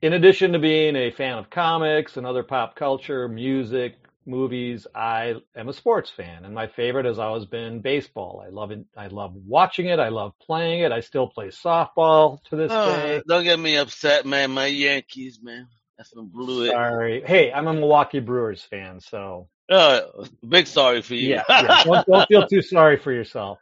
In 0.00 0.14
addition 0.14 0.52
to 0.52 0.58
being 0.58 0.96
a 0.96 1.10
fan 1.10 1.38
of 1.38 1.48
comics 1.48 2.16
and 2.16 2.26
other 2.26 2.42
pop 2.42 2.74
culture, 2.74 3.28
music, 3.28 3.94
movies, 4.26 4.86
I 4.94 5.34
am 5.56 5.68
a 5.68 5.72
sports 5.72 6.10
fan, 6.10 6.44
and 6.44 6.54
my 6.54 6.66
favorite 6.66 7.06
has 7.06 7.18
always 7.18 7.44
been 7.46 7.80
baseball. 7.80 8.42
I 8.44 8.50
love 8.50 8.70
it. 8.70 8.84
I 8.96 9.08
love 9.08 9.34
watching 9.34 9.86
it. 9.86 9.98
I 9.98 10.08
love 10.08 10.32
playing 10.40 10.80
it. 10.80 10.92
I 10.92 11.00
still 11.00 11.28
play 11.28 11.48
softball 11.48 12.42
to 12.44 12.56
this 12.56 12.70
Uh, 12.70 12.84
day. 12.86 13.22
don't 13.28 13.44
get 13.44 13.58
me 13.58 13.76
upset, 13.76 14.24
man. 14.26 14.50
My 14.52 14.66
Yankees, 14.66 15.40
man. 15.42 15.68
That's 15.98 16.12
been 16.14 16.28
blew 16.28 16.64
it. 16.64 16.70
Sorry. 16.70 17.22
Hey, 17.24 17.52
I'm 17.52 17.66
a 17.68 17.72
Milwaukee 17.74 18.20
Brewers 18.20 18.62
fan, 18.62 19.00
so 19.00 19.48
Uh, 19.70 20.00
big 20.48 20.66
sorry 20.66 21.02
for 21.02 21.14
you. 21.14 21.28
yeah, 21.30 21.44
yeah. 21.48 21.82
Don't, 21.84 22.06
don't 22.06 22.28
feel 22.28 22.46
too 22.46 22.62
sorry 22.62 22.96
for 22.98 23.12
yourself. 23.12 23.58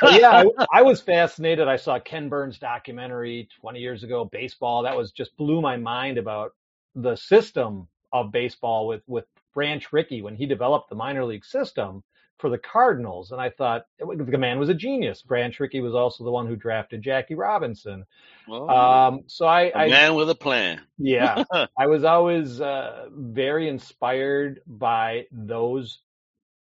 But 0.00 0.20
yeah, 0.20 0.30
I, 0.30 0.44
I 0.72 0.82
was 0.82 1.00
fascinated. 1.00 1.68
I 1.68 1.76
saw 1.76 1.98
Ken 1.98 2.28
Burns 2.28 2.58
documentary 2.58 3.48
20 3.60 3.80
years 3.80 4.02
ago, 4.04 4.24
baseball. 4.24 4.82
That 4.84 4.96
was 4.96 5.12
just 5.12 5.36
blew 5.36 5.60
my 5.60 5.76
mind 5.76 6.18
about 6.18 6.52
the 6.94 7.16
system 7.16 7.88
of 8.12 8.32
baseball 8.32 8.86
with 8.86 9.02
with 9.06 9.24
Branch 9.54 9.92
Rickey 9.92 10.22
when 10.22 10.36
he 10.36 10.46
developed 10.46 10.88
the 10.90 10.96
minor 10.96 11.24
league 11.24 11.44
system 11.44 12.04
for 12.38 12.50
the 12.50 12.58
Cardinals. 12.58 13.32
And 13.32 13.40
I 13.40 13.50
thought 13.50 13.86
the 13.98 14.38
man 14.38 14.58
was 14.58 14.68
a 14.68 14.74
genius. 14.74 15.22
Branch 15.22 15.58
Rickey 15.60 15.80
was 15.80 15.94
also 15.94 16.24
the 16.24 16.30
one 16.32 16.46
who 16.46 16.56
drafted 16.56 17.02
Jackie 17.02 17.34
Robinson. 17.34 18.04
Well, 18.46 18.68
Um, 18.68 19.22
so 19.26 19.46
I, 19.46 19.72
a 19.74 19.80
I 19.80 19.84
man 19.84 20.14
with 20.14 20.30
a 20.30 20.34
plan. 20.34 20.82
yeah, 20.98 21.38
I 21.78 21.86
was 21.86 22.04
always 22.04 22.60
uh, 22.60 23.08
very 23.12 23.68
inspired 23.68 24.60
by 24.66 25.26
those 25.32 26.00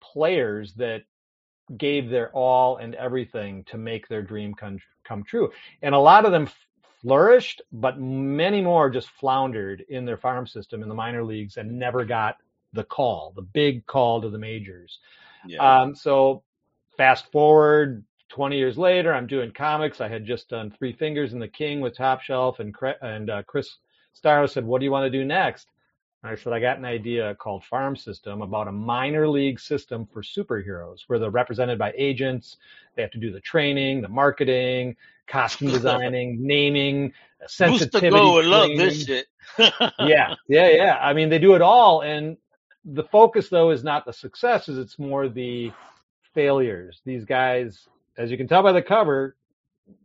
players 0.03 0.75
that 0.75 1.03
gave 1.77 2.11
their 2.11 2.31
all 2.33 2.77
and 2.77 2.94
everything 2.94 3.64
to 3.64 3.79
make 3.79 4.09
their 4.09 4.23
dream 4.23 4.55
come, 4.55 4.79
come 5.05 5.25
true. 5.25 5.51
And 5.83 5.94
a 5.94 5.99
lot 5.99 6.27
of 6.27 6.33
them 6.33 6.49
flourished, 7.03 7.62
but 7.73 8.01
many 8.01 8.61
more 8.61 8.90
just 8.90 9.09
floundered 9.11 9.85
in 9.88 10.05
their 10.05 10.18
farm 10.18 10.47
system 10.47 10.83
in 10.83 10.88
the 10.88 10.94
minor 10.94 11.25
leagues 11.25 11.57
and 11.57 11.79
never 11.79 12.05
got 12.05 12.37
the 12.74 12.84
call, 12.84 13.32
the 13.37 13.42
big 13.42 13.87
call 13.87 14.20
to 14.20 14.28
the 14.28 14.38
majors. 14.38 14.98
Yeah. 15.46 15.82
Um, 15.82 15.94
so 15.94 16.42
fast 16.96 17.30
forward 17.32 18.04
20 18.34 18.56
years 18.58 18.76
later, 18.76 19.14
I'm 19.14 19.28
doing 19.28 19.52
comics. 19.52 20.00
I 20.00 20.08
had 20.08 20.26
just 20.26 20.48
done 20.48 20.72
Three 20.76 20.92
Fingers 20.92 21.32
and 21.32 21.40
the 21.40 21.48
King 21.48 21.80
with 21.80 21.96
Top 21.96 22.20
Shelf, 22.20 22.58
and 22.58 22.74
and 23.00 23.30
uh, 23.30 23.42
Chris 23.44 23.76
Staros 24.20 24.50
said, 24.50 24.64
"What 24.64 24.80
do 24.80 24.84
you 24.84 24.90
want 24.90 25.10
to 25.10 25.18
do 25.18 25.24
next?" 25.24 25.68
And 26.22 26.32
I 26.32 26.34
said, 26.34 26.52
"I 26.52 26.58
got 26.58 26.78
an 26.78 26.84
idea 26.84 27.37
called 27.37 27.64
Farm 27.64 27.94
System 27.94 28.42
about 28.42 28.66
a 28.66 28.72
minor 28.72 29.28
league 29.28 29.60
system 29.60 30.04
for 30.12 30.22
superheroes, 30.22 31.00
where 31.06 31.20
they're 31.20 31.30
represented 31.30 31.78
by 31.78 31.92
agents. 31.96 32.56
They 32.96 33.02
have 33.02 33.12
to 33.12 33.18
do 33.18 33.30
the 33.30 33.40
training, 33.40 34.00
the 34.00 34.08
marketing, 34.08 34.96
costume 35.28 35.68
designing, 35.70 36.44
naming, 36.44 37.12
sensitivity. 37.46 38.10
Booster 38.10 38.10
Gold 38.10 38.34
would 38.34 38.46
love 38.46 38.70
this 38.76 39.06
shit. 39.06 39.26
yeah, 39.58 40.34
yeah, 40.48 40.68
yeah. 40.70 40.98
I 41.00 41.12
mean, 41.12 41.28
they 41.28 41.38
do 41.38 41.54
it 41.54 41.62
all, 41.62 42.00
and 42.00 42.37
the 42.85 43.05
focus 43.05 43.49
though 43.49 43.70
is 43.70 43.85
not 43.85 44.07
the 44.07 44.12
successes; 44.12 44.79
it's 44.79 44.99
more 44.99 45.29
the 45.29 45.73
failures. 46.35 47.01
These 47.05 47.25
guys, 47.25 47.88
as 48.18 48.31
you 48.31 48.37
can 48.37 48.49
tell 48.49 48.62
by 48.62 48.73
the 48.73 48.83
cover, 48.83 49.37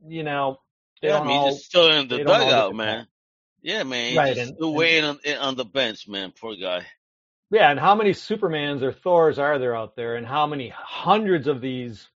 you 0.07 0.23
know, 0.23 0.59
they 1.01 1.09
Yeah, 1.09 1.19
I 1.19 1.21
mean, 1.25 1.37
all 1.37 1.45
just 1.45 1.65
still 1.65 1.91
in 1.91 2.07
the 2.07 2.17
they 2.17 2.23
don't 2.23 2.39
all 2.41 2.51
get 2.51 2.67
dugout, 2.71 2.75
man. 2.75 3.07
Yeah, 3.61 3.83
man, 3.83 4.17
he's 4.17 4.17
right. 4.17 4.35
just 4.35 4.53
And, 4.59 4.75
waiting 4.75 5.05
on, 5.05 5.19
on 5.39 5.55
the 5.55 5.65
bench, 5.65 6.07
man. 6.07 6.31
Poor 6.39 6.55
guy. 6.55 6.85
yeah, 7.51 7.69
and 7.71 7.79
how 7.79 7.95
many 7.95 8.11
Supermans 8.11 8.81
or 8.81 8.93
Thors 8.93 9.39
are 9.39 9.59
there 9.59 9.75
out 9.75 9.95
there, 9.95 10.15
and 10.15 10.25
how 10.25 10.47
many 10.47 10.69
hundreds 10.69 11.47
of 11.47 11.61
these, 11.61 12.07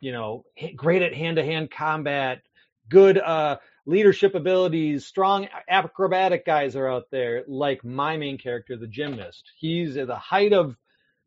you 0.00 0.12
know, 0.12 0.44
great 0.76 1.02
at 1.02 1.14
hand-to-hand 1.14 1.70
combat, 1.70 2.42
good 2.88 3.18
uh, 3.18 3.58
leadership 3.88 4.36
abilities, 4.36 5.06
strong 5.06 5.48
acrobatic 5.68 6.46
guys 6.46 6.76
are 6.76 6.88
out 6.88 7.06
there. 7.10 7.44
Like 7.48 7.84
my 7.84 8.18
main 8.18 8.38
character, 8.38 8.76
the 8.76 8.88
gymnast, 8.88 9.44
he's 9.58 9.96
at 9.98 10.08
the 10.08 10.16
height 10.18 10.54
of 10.54 10.76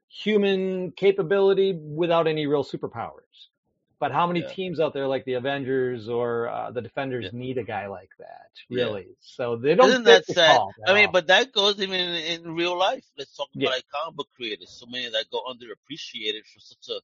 human 0.09 0.91
capability 0.93 1.73
without 1.73 2.27
any 2.27 2.47
real 2.47 2.63
superpowers. 2.63 3.49
But 3.99 4.13
how 4.13 4.27
many 4.27 4.43
Yeah, 4.43 4.55
teams 4.55 4.79
out 4.79 4.93
there, 4.93 5.07
like 5.07 5.25
the 5.25 5.35
Avengers 5.35 6.09
or 6.09 6.49
uh, 6.49 6.71
the 6.71 6.81
yeah, 7.19 7.29
Defenders, 7.29 7.33
need 7.33 7.57
a 7.57 7.63
guy 7.63 7.87
like 7.87 8.11
that? 8.19 8.51
yeah. 8.69 8.93
Really? 8.93 9.07
So 9.21 9.57
they 9.57 9.75
don't 9.75 9.99
Isn't 9.99 10.05
that 10.05 10.25
sad? 10.25 10.63
I 10.85 10.93
mean, 10.93 11.11
all. 11.11 11.11
but 11.11 11.27
that 11.27 11.51
goes 11.53 11.79
even 11.81 11.99
in, 11.99 12.43
in 12.45 12.55
real 12.55 12.77
life. 12.77 13.05
Let's 13.17 13.35
talk 13.35 13.49
Yeah, 13.53 13.69
about 13.69 13.73
like 13.73 13.85
comic 13.93 14.17
book 14.17 14.29
creators. 14.35 14.71
So 14.71 14.85
many 14.87 15.09
that 15.09 15.25
go 15.31 15.43
underappreciated 15.43 16.45
for 16.47 16.59
such 16.59 16.89
a 16.89 16.99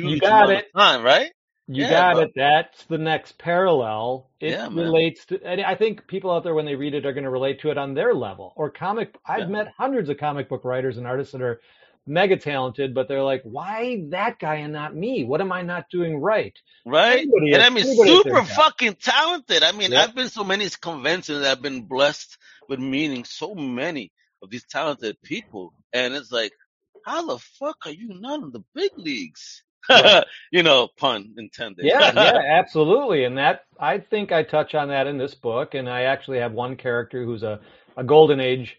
you 0.00 0.18
huge 0.18 0.20
got 0.20 0.50
amount 0.50 0.56
of 0.56 0.62
it. 0.62 0.66
time, 0.76 1.02
right? 1.04 1.32
You 1.66 1.84
Yeah, 1.84 1.90
got 1.90 2.12
bro. 2.12 2.22
it. 2.24 2.32
That's 2.36 2.84
the 2.86 2.98
next 2.98 3.38
parallel. 3.38 4.30
It 4.40 4.50
Yeah, 4.50 4.68
relates 4.68 5.24
to, 5.26 5.42
and 5.42 5.60
I 5.62 5.74
think 5.74 6.06
people 6.06 6.30
out 6.30 6.44
there 6.44 6.54
when 6.54 6.66
they 6.66 6.74
read 6.74 6.94
it 6.94 7.06
are 7.06 7.12
going 7.14 7.24
to 7.24 7.30
relate 7.30 7.60
to 7.60 7.70
it 7.70 7.78
on 7.78 7.94
their 7.94 8.14
level. 8.14 8.52
Or 8.56 8.70
comic, 8.70 9.16
I've 9.26 9.48
met 9.48 9.72
hundreds 9.78 10.08
of 10.10 10.18
comic 10.18 10.48
book 10.48 10.64
writers 10.64 10.98
and 10.98 11.06
artists 11.06 11.32
that 11.32 11.40
are 11.42 11.60
mega 12.06 12.36
talented, 12.36 12.94
but 12.94 13.08
they're 13.08 13.22
like, 13.22 13.42
why 13.44 14.04
that 14.10 14.38
guy 14.38 14.56
and 14.56 14.72
not 14.74 14.94
me? 14.94 15.24
What 15.24 15.40
am 15.40 15.52
I 15.52 15.62
not 15.62 15.86
doing 15.90 16.18
right? 16.18 16.54
right? 16.84 17.18
Anybody, 17.20 17.54
And 17.54 17.62
at- 17.62 17.62
I 17.62 17.70
mean, 17.70 17.84
super 17.84 18.42
fucking 18.44 18.96
talented. 18.96 19.62
I 19.62 19.72
mean, 19.72 19.92
Yep. 19.92 19.96
I've 19.96 20.14
been 20.14 20.28
so 20.28 20.44
many 20.44 20.68
conventions 20.70 21.40
that 21.40 21.50
I've 21.52 21.62
been 21.62 21.82
blessed 21.86 22.36
with 22.68 22.78
meeting 22.80 23.24
so 23.24 23.54
many 23.54 24.12
of 24.42 24.50
these 24.50 24.64
talented 24.66 25.16
people. 25.22 25.74
And 25.94 26.14
it's 26.14 26.32
like, 26.32 26.52
how 27.02 27.26
the 27.26 27.38
fuck 27.38 27.78
are 27.86 27.92
you 27.92 28.08
not 28.20 28.42
in 28.42 28.52
the 28.52 28.64
big 28.74 28.92
leagues? 28.96 29.62
Right. 29.92 30.18
you 30.50 30.62
know, 30.62 30.88
pun 30.96 31.34
intended. 31.38 31.92
Yeah, 31.92 32.12
yeah, 32.14 32.40
absolutely. 32.58 33.24
And 33.24 33.36
that 33.38 33.62
I 33.78 33.98
think 33.98 34.32
I 34.32 34.42
touch 34.42 34.74
on 34.74 34.88
that 34.88 35.06
in 35.06 35.18
this 35.18 35.34
book. 35.34 35.74
And 35.74 35.88
I 35.88 36.02
actually 36.02 36.38
have 36.38 36.52
one 36.52 36.76
character 36.76 37.24
who's 37.24 37.42
a, 37.42 37.60
a 37.96 38.04
golden 38.04 38.40
age 38.40 38.78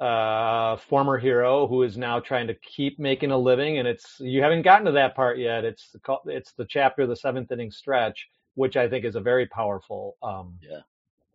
uh 0.00 0.76
former 0.88 1.18
hero 1.18 1.66
who 1.66 1.82
is 1.82 1.96
now 1.96 2.18
trying 2.18 2.46
to 2.46 2.54
keep 2.54 2.98
making 2.98 3.30
a 3.30 3.38
living 3.38 3.78
and 3.78 3.86
it's 3.86 4.16
you 4.20 4.42
haven't 4.42 4.62
gotten 4.62 4.86
to 4.86 4.92
that 4.92 5.14
part 5.14 5.38
yet 5.38 5.64
it's 5.64 5.90
the 5.92 6.18
it's 6.26 6.52
the 6.54 6.64
chapter 6.64 7.06
the 7.06 7.14
seventh 7.14 7.52
inning 7.52 7.70
stretch 7.70 8.28
which 8.54 8.76
i 8.76 8.88
think 8.88 9.04
is 9.04 9.14
a 9.14 9.20
very 9.20 9.46
powerful 9.46 10.16
um 10.22 10.54
yeah. 10.62 10.80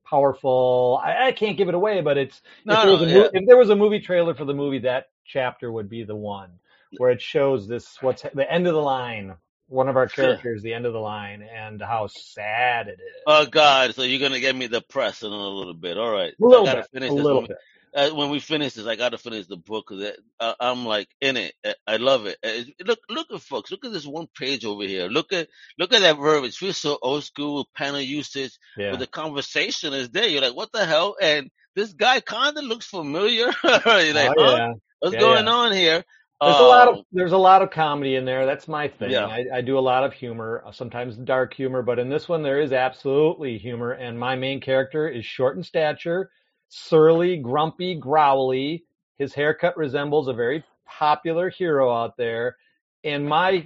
powerful 0.06 1.00
i, 1.04 1.28
I 1.28 1.32
can't 1.32 1.58
give 1.58 1.70
it 1.70 1.76
away 1.76 2.02
but 2.02 2.18
it's 2.18 2.42
if 2.70 2.80
No, 2.80 2.82
there 2.82 2.92
was 2.92 3.02
no, 3.02 3.08
a 3.08 3.08
yeah. 3.08 3.14
mo- 3.14 3.30
if 3.34 3.46
there 3.48 3.58
was 3.58 3.70
a 3.70 3.76
movie 3.76 4.00
trailer 4.00 4.34
for 4.34 4.46
the 4.46 4.54
movie 4.54 4.80
that 4.80 5.06
chapter 5.26 5.72
would 5.72 5.90
be 5.90 6.04
the 6.04 6.16
one 6.16 6.50
where 6.98 7.12
it 7.12 7.22
shows 7.22 7.68
this 7.68 7.98
what's 8.02 8.24
the 8.34 8.52
end 8.52 8.68
of 8.68 8.74
the 8.74 8.82
line 8.82 9.36
one 9.68 9.90
of 9.90 9.96
our 9.98 10.08
characters 10.08 10.62
the 10.62 10.74
end 10.74 10.86
of 10.86 10.94
the 10.94 11.00
line 11.00 11.42
and 11.42 11.82
how 11.82 12.08
sad 12.08 12.88
it 12.88 13.00
is 13.00 13.24
Oh 13.26 13.46
God! 13.46 13.96
So 13.96 14.04
you're 14.04 14.20
gonna 14.20 14.40
get 14.40 14.56
me 14.56 14.68
depressed 14.68 15.24
in 15.24 15.32
a 15.32 15.36
little 15.36 15.74
bit. 15.74 15.98
All 15.98 16.12
right, 16.12 16.34
a 16.40 16.46
little 16.46 16.68
I 16.68 16.74
gotta 16.74 16.82
bit 16.82 16.90
finish 16.94 17.12
a 17.12 17.16
this 17.16 17.24
little 17.24 17.42
one. 17.42 17.48
bit 17.48 17.58
Uh, 17.96 18.10
when 18.12 18.30
we 18.30 18.40
finish 18.40 18.74
this, 18.74 18.86
I 18.86 18.96
gotta 18.96 19.18
finish 19.18 19.48
the 19.48 19.58
book 19.58 19.86
because 19.90 20.12
uh, 20.40 20.54
I'm 20.60 20.86
like 20.86 21.08
in 21.22 21.38
it. 21.38 21.54
I 21.66 21.74
I 21.88 21.96
love 21.98 22.26
it. 22.28 22.38
Uh, 22.44 22.64
Look, 22.86 23.00
look 23.10 23.28
at 23.32 23.42
folks. 23.42 23.72
Look 23.72 23.86
at 23.86 23.94
this 23.94 24.06
one 24.06 24.28
page 24.38 24.66
over 24.66 24.84
here. 24.84 25.08
Look 25.08 25.34
at 25.34 25.48
look 25.80 25.94
at 25.94 26.02
that 26.02 26.18
verbiage. 26.18 26.54
It 26.54 26.58
feels 26.58 26.78
so 26.78 27.00
old 27.02 27.24
school 27.24 27.68
panel 27.76 28.02
usage, 28.02 28.60
but 28.90 29.00
the 29.00 29.08
conversation 29.08 29.94
is 29.94 30.10
there. 30.10 30.28
You're 30.28 30.42
like, 30.42 30.56
what 30.56 30.72
the 30.72 30.86
hell? 30.86 31.16
And 31.22 31.50
this 31.76 31.94
guy 31.94 32.20
kind 32.20 32.58
of 32.58 32.64
looks 32.66 32.86
familiar. 32.86 33.52
You're 33.64 34.14
like, 34.14 34.34
oh 34.38 34.44
huh? 34.44 34.58
yeah 34.58 34.74
What's 35.00 35.16
yeah 35.16 35.20
going 35.20 35.46
yeah 35.46 35.52
on 35.52 35.72
here? 35.72 36.04
There's 36.42 36.58
a 36.58 36.64
lot 36.64 36.88
of 36.90 36.96
Um, 36.98 37.04
there's 37.12 37.32
a 37.32 37.38
lot 37.38 37.62
of 37.62 37.72
comedy 37.72 38.16
in 38.16 38.26
there. 38.26 38.46
That's 38.46 38.68
my 38.68 38.88
thing. 38.88 39.12
yeah, 39.12 39.26
I, 39.26 39.46
I 39.56 39.62
do 39.62 39.78
a 39.78 39.80
lot 39.80 40.04
of 40.04 40.14
humor, 40.14 40.64
uh, 40.66 40.72
sometimes 40.72 41.16
dark 41.18 41.54
humor, 41.54 41.82
but 41.82 41.98
in 41.98 42.10
this 42.10 42.28
one 42.28 42.44
there 42.44 42.60
is 42.60 42.74
absolutely 42.74 43.58
humor. 43.58 43.92
And 43.92 44.20
my 44.20 44.36
main 44.36 44.60
character 44.60 45.08
is 45.08 45.26
short 45.26 45.56
in 45.58 45.64
stature, 45.64 46.32
surly, 46.70 47.38
grumpy, 47.38 47.96
growly. 47.96 48.84
His 49.18 49.34
haircut 49.34 49.78
resembles 49.78 50.28
a 50.28 50.34
very 50.34 50.64
popular 50.86 51.50
hero 51.50 51.92
out 51.92 52.18
there. 52.18 52.58
And 53.04 53.26
my 53.28 53.66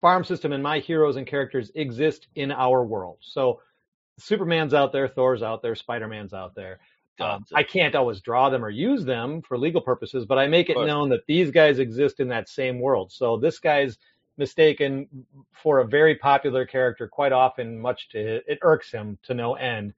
farm 0.00 0.24
system 0.24 0.52
and 0.52 0.62
my 0.62 0.80
heroes 0.80 1.16
and 1.16 1.26
characters 1.26 1.70
exist 1.76 2.26
in 2.34 2.50
our 2.50 2.84
world. 2.84 3.18
So 3.20 3.60
Superman's 4.18 4.74
out 4.74 4.92
there, 4.92 5.08
Thor's 5.08 5.42
out 5.42 5.62
there, 5.62 5.74
Spider-Man's 5.76 6.34
out 6.34 6.54
there. 6.54 6.80
Um. 7.22 7.46
I 7.54 7.62
can't 7.62 7.94
always 7.94 8.20
draw 8.20 8.50
them 8.50 8.64
or 8.64 8.70
use 8.70 9.04
them 9.04 9.42
for 9.42 9.58
legal 9.58 9.80
purposes, 9.80 10.24
but 10.26 10.38
I 10.38 10.46
make 10.46 10.68
it 10.70 10.76
known 10.76 11.08
that 11.10 11.26
these 11.26 11.50
guys 11.50 11.78
exist 11.78 12.20
in 12.20 12.28
that 12.28 12.48
same 12.48 12.80
world. 12.80 13.12
So 13.12 13.36
this 13.36 13.58
guy's 13.58 13.98
mistaken 14.36 15.06
for 15.52 15.80
a 15.80 15.86
very 15.86 16.14
popular 16.16 16.64
character 16.66 17.06
quite 17.08 17.32
often, 17.32 17.78
much 17.78 18.08
to 18.10 18.40
it 18.50 18.58
irks 18.62 18.90
him 18.90 19.18
to 19.24 19.34
no 19.34 19.54
end. 19.54 19.94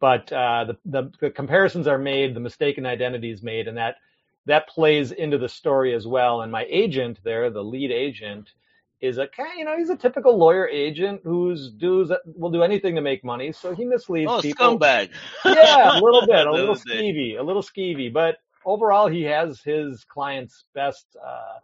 But 0.00 0.30
uh, 0.32 0.64
the, 0.64 0.76
the 0.84 1.12
the 1.20 1.30
comparisons 1.30 1.86
are 1.86 1.98
made, 1.98 2.34
the 2.34 2.40
mistaken 2.40 2.84
identity 2.84 3.30
is 3.30 3.42
made, 3.42 3.68
and 3.68 3.76
that 3.78 3.96
that 4.44 4.68
plays 4.68 5.12
into 5.12 5.38
the 5.38 5.48
story 5.48 5.94
as 5.94 6.06
well. 6.06 6.42
And 6.42 6.52
my 6.52 6.66
agent 6.68 7.18
there, 7.24 7.50
the 7.50 7.64
lead 7.64 7.90
agent, 7.90 8.52
is 9.00 9.18
a 9.18 9.28
you 9.56 9.64
know, 9.64 9.76
he's 9.78 9.90
a 9.90 9.96
typical 9.96 10.38
lawyer 10.38 10.68
agent 10.68 11.20
who's 11.24 11.70
does 11.70 12.12
will 12.26 12.50
do 12.50 12.62
anything 12.62 12.94
to 12.96 13.00
make 13.00 13.24
money. 13.24 13.52
So 13.52 13.74
he 13.74 13.84
misleads 13.84 14.34
Oh, 14.34 14.38
people. 14.38 14.78
scumbag. 14.78 15.10
Yeah, 15.44 15.90
a 15.92 15.98
little 15.98 16.22
bit, 16.26 16.46
a 16.46 16.54
little 16.54 16.74
skeevy, 16.76 17.38
a 17.38 17.42
little 17.42 17.62
skeevy, 17.62 18.12
but 18.12 18.38
overall 18.64 19.08
he 19.08 19.22
has 19.22 19.62
his 19.62 20.04
clients' 20.04 20.64
best 20.74 21.06
uh, 21.24 21.58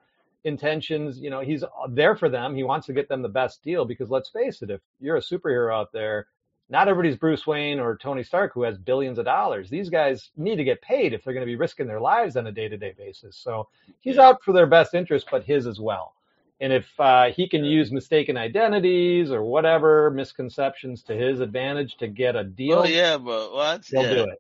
intentions. 0.45 1.19
You 1.21 1.31
know, 1.31 1.41
he's 1.41 1.65
there 1.91 2.17
for 2.17 2.29
them. 2.29 2.55
He 2.55 2.65
wants 2.65 2.87
to 2.87 2.93
get 2.93 3.09
them 3.09 3.23
the 3.23 3.29
best 3.29 3.63
deal 3.63 3.85
because 3.85 4.11
let's 4.11 4.31
face 4.31 4.63
it, 4.63 4.71
if 4.71 4.81
you're 5.01 5.17
a 5.17 5.21
superhero 5.23 5.75
out 5.75 5.93
there, 5.93 6.29
not 6.71 6.89
everybody's 6.89 7.19
Bruce 7.19 7.47
Wayne 7.47 7.81
or 7.81 7.97
Tony 7.99 8.23
Stark 8.23 8.53
who 8.55 8.63
has 8.63 8.79
billions 8.79 9.19
of 9.19 9.25
dollars. 9.27 9.69
These 9.71 9.91
guys 9.91 10.31
need 10.37 10.57
to 10.57 10.65
get 10.65 10.81
paid 10.83 11.13
if 11.13 11.25
they're 11.25 11.35
going 11.35 11.47
to 11.47 11.51
be 11.53 11.57
risking 11.57 11.87
their 11.87 12.01
lives 12.01 12.37
on 12.37 12.47
a 12.47 12.53
day-to-day 12.53 12.95
basis. 12.97 13.37
So 13.37 13.69
he's 14.01 14.17
Yeah, 14.17 14.19
out 14.19 14.43
for 14.43 14.53
their 14.53 14.67
best 14.67 14.95
interest, 14.95 15.29
but 15.31 15.45
his 15.45 15.67
as 15.67 15.81
well. 15.81 16.15
And 16.63 16.73
if 16.73 16.89
uh, 17.01 17.33
he 17.33 17.49
can 17.51 17.65
use 17.65 17.93
mistaken 17.93 18.39
identities 18.39 19.33
or 19.33 19.45
whatever 19.45 20.11
misconceptions 20.13 21.05
to 21.05 21.15
his 21.17 21.41
advantage 21.41 21.99
to 21.99 22.09
get 22.09 22.37
a 22.37 22.45
deal, 22.45 22.83
Oh 22.83 22.85
yeah, 22.85 23.19
bro. 23.19 23.55
What? 23.55 23.85
he'll 23.91 24.05
Yeah. 24.05 24.09
do 24.09 24.25
it. 24.25 24.39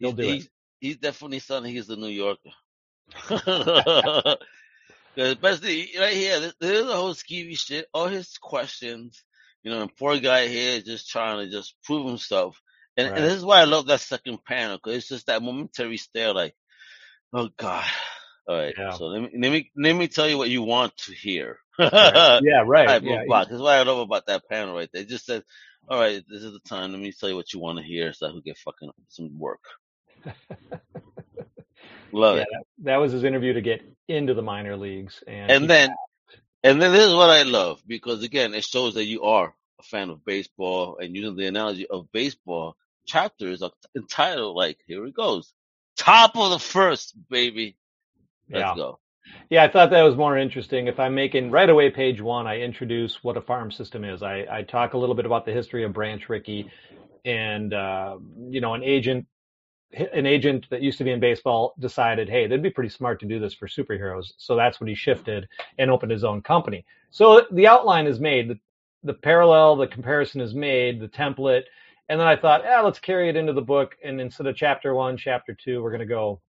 He'll 0.00 0.12
He's 0.12 0.14
do 0.14 0.30
it. 0.30 0.40
he's 0.40 0.50
he's 0.80 0.96
definitely 0.98 1.40
something. 1.40 1.72
He's 1.72 1.90
a 1.90 1.96
New 1.96 2.08
Yorker. 2.08 2.50
Especially 5.16 5.90
right 5.98 6.14
here, 6.14 6.52
there's 6.60 6.86
a 6.88 6.96
whole 6.96 7.14
skeevy 7.14 7.58
shit. 7.58 7.86
All 7.94 8.08
his 8.08 8.38
questions, 8.38 9.24
you 9.62 9.70
know, 9.70 9.82
and 9.82 9.96
poor 9.96 10.18
guy 10.18 10.48
here 10.48 10.80
just 10.80 11.10
trying 11.10 11.38
to 11.44 11.50
just 11.52 11.76
prove 11.84 12.06
himself. 12.08 12.60
And, 12.96 13.12
and 13.16 13.24
this 13.26 13.34
is 13.34 13.44
why 13.44 13.60
I 13.60 13.64
love 13.64 13.86
that 13.88 14.00
second 14.00 14.44
panel 14.44 14.78
because 14.78 14.98
it's 14.98 15.08
just 15.08 15.26
that 15.28 15.42
momentary 15.42 15.98
stare, 15.98 16.34
like, 16.34 16.54
oh 17.34 17.50
god. 17.58 17.86
All 18.48 18.56
right, 18.58 18.76
Yeah. 18.76 18.90
so 18.90 19.06
let 19.06 19.22
me 19.22 19.30
let 19.40 19.52
me 19.52 19.70
let 19.76 19.94
me 19.94 20.08
tell 20.08 20.28
you 20.28 20.38
what 20.38 20.50
you 20.50 20.62
want 20.62 20.96
to 20.98 21.14
hear. 21.14 21.58
Right. 21.78 22.38
Yeah. 22.40 22.62
Right. 22.66 22.86
type 22.86 23.02
Yeah. 23.02 23.24
box. 23.26 23.50
That's 23.50 23.62
what 23.62 23.74
I 23.74 23.82
love 23.82 23.98
about 23.98 24.26
that 24.26 24.48
panel 24.48 24.74
right 24.74 24.88
there. 24.92 25.02
It 25.02 25.08
just 25.08 25.26
says, 25.26 25.42
"All 25.88 25.98
right, 25.98 26.22
this 26.28 26.42
is 26.42 26.52
the 26.52 26.60
time. 26.60 26.92
Let 26.92 27.00
me 27.00 27.12
tell 27.12 27.28
you 27.28 27.36
what 27.36 27.52
you 27.52 27.60
want 27.60 27.78
to 27.78 27.84
hear, 27.84 28.12
so 28.12 28.26
I 28.26 28.30
can 28.30 28.42
get 28.44 28.58
fucking 28.58 28.90
some 29.08 29.38
work." 29.38 29.62
Love 32.12 32.38
Yeah. 32.38 32.42
it. 32.42 32.48
That, 32.50 32.64
that 32.84 32.96
was 32.96 33.12
his 33.12 33.24
interview 33.24 33.52
to 33.54 33.60
get 33.62 33.82
into 34.08 34.34
the 34.34 34.42
minor 34.42 34.76
leagues, 34.76 35.22
and 35.26 35.54
And 35.54 35.62
he 35.62 35.68
then 35.68 35.90
And 36.62 36.80
then 36.82 36.92
this 36.92 37.06
is 37.08 37.14
what 37.14 37.30
I 37.30 37.42
love 37.44 37.82
because 37.86 38.22
again, 38.22 38.54
it 38.54 38.64
shows 38.64 38.94
that 38.94 39.04
you 39.06 39.22
are 39.24 39.54
a 39.80 39.82
fan 39.84 40.10
of 40.10 40.24
baseball 40.24 40.98
and 40.98 41.14
using 41.16 41.36
the 41.36 41.46
analogy 41.46 41.86
of 41.88 42.10
baseball. 42.12 42.76
Chapters 43.06 43.62
are 43.62 43.72
entitled 43.96 44.56
like, 44.56 44.78
here 44.86 45.06
it 45.06 45.14
goes. 45.14 45.54
Top 45.96 46.36
of 46.36 46.50
the 46.50 46.58
first, 46.58 47.14
baby. 47.30 47.76
Let's 48.52 48.70
yeah. 48.70 48.74
go. 48.76 49.00
Yeah, 49.50 49.64
I 49.64 49.68
thought 49.68 49.90
that 49.90 50.02
was 50.02 50.16
more 50.16 50.38
interesting. 50.38 50.86
If 50.86 50.98
I'm 50.98 51.14
making 51.14 51.50
right 51.50 51.68
away 51.68 51.90
page 51.90 52.20
one, 52.20 52.46
I 52.46 52.60
introduce 52.60 53.22
what 53.22 53.36
a 53.36 53.40
farm 53.40 53.70
system 53.70 54.04
is. 54.04 54.22
I, 54.22 54.46
I 54.50 54.62
talk 54.62 54.94
a 54.94 54.98
little 54.98 55.14
bit 55.14 55.26
about 55.26 55.44
the 55.44 55.52
history 55.52 55.84
of 55.84 55.92
Branch 55.92 56.28
Rickey, 56.28 56.70
and 57.24 57.72
uh, 57.72 58.18
you 58.48 58.60
know, 58.60 58.74
an 58.74 58.82
agent, 58.82 59.26
an 60.12 60.26
agent 60.26 60.66
that 60.70 60.82
used 60.82 60.98
to 60.98 61.04
be 61.04 61.10
in 61.12 61.20
baseball 61.20 61.74
decided, 61.78 62.28
hey, 62.28 62.46
that'd 62.46 62.62
be 62.62 62.70
pretty 62.70 62.90
smart 62.90 63.20
to 63.20 63.26
do 63.26 63.38
this 63.38 63.54
for 63.54 63.68
superheroes. 63.68 64.32
So 64.38 64.56
that's 64.56 64.80
when 64.80 64.88
he 64.88 64.94
shifted 64.94 65.48
and 65.78 65.90
opened 65.90 66.12
his 66.12 66.24
own 66.24 66.42
company. 66.42 66.84
So 67.10 67.46
the 67.52 67.66
outline 67.66 68.06
is 68.06 68.20
made, 68.20 68.48
the, 68.48 68.58
the 69.04 69.14
parallel, 69.14 69.76
the 69.76 69.86
comparison 69.86 70.40
is 70.40 70.54
made, 70.54 71.00
the 71.00 71.08
template, 71.08 71.64
and 72.08 72.20
then 72.20 72.26
I 72.26 72.36
thought, 72.36 72.62
yeah, 72.64 72.80
let's 72.80 72.98
carry 72.98 73.28
it 73.28 73.36
into 73.36 73.52
the 73.52 73.62
book. 73.62 73.94
And 74.04 74.20
instead 74.20 74.46
of 74.46 74.56
chapter 74.56 74.94
one, 74.94 75.16
chapter 75.16 75.54
two, 75.54 75.82
we're 75.82 75.90
going 75.90 76.00
to 76.00 76.06
go 76.06 76.40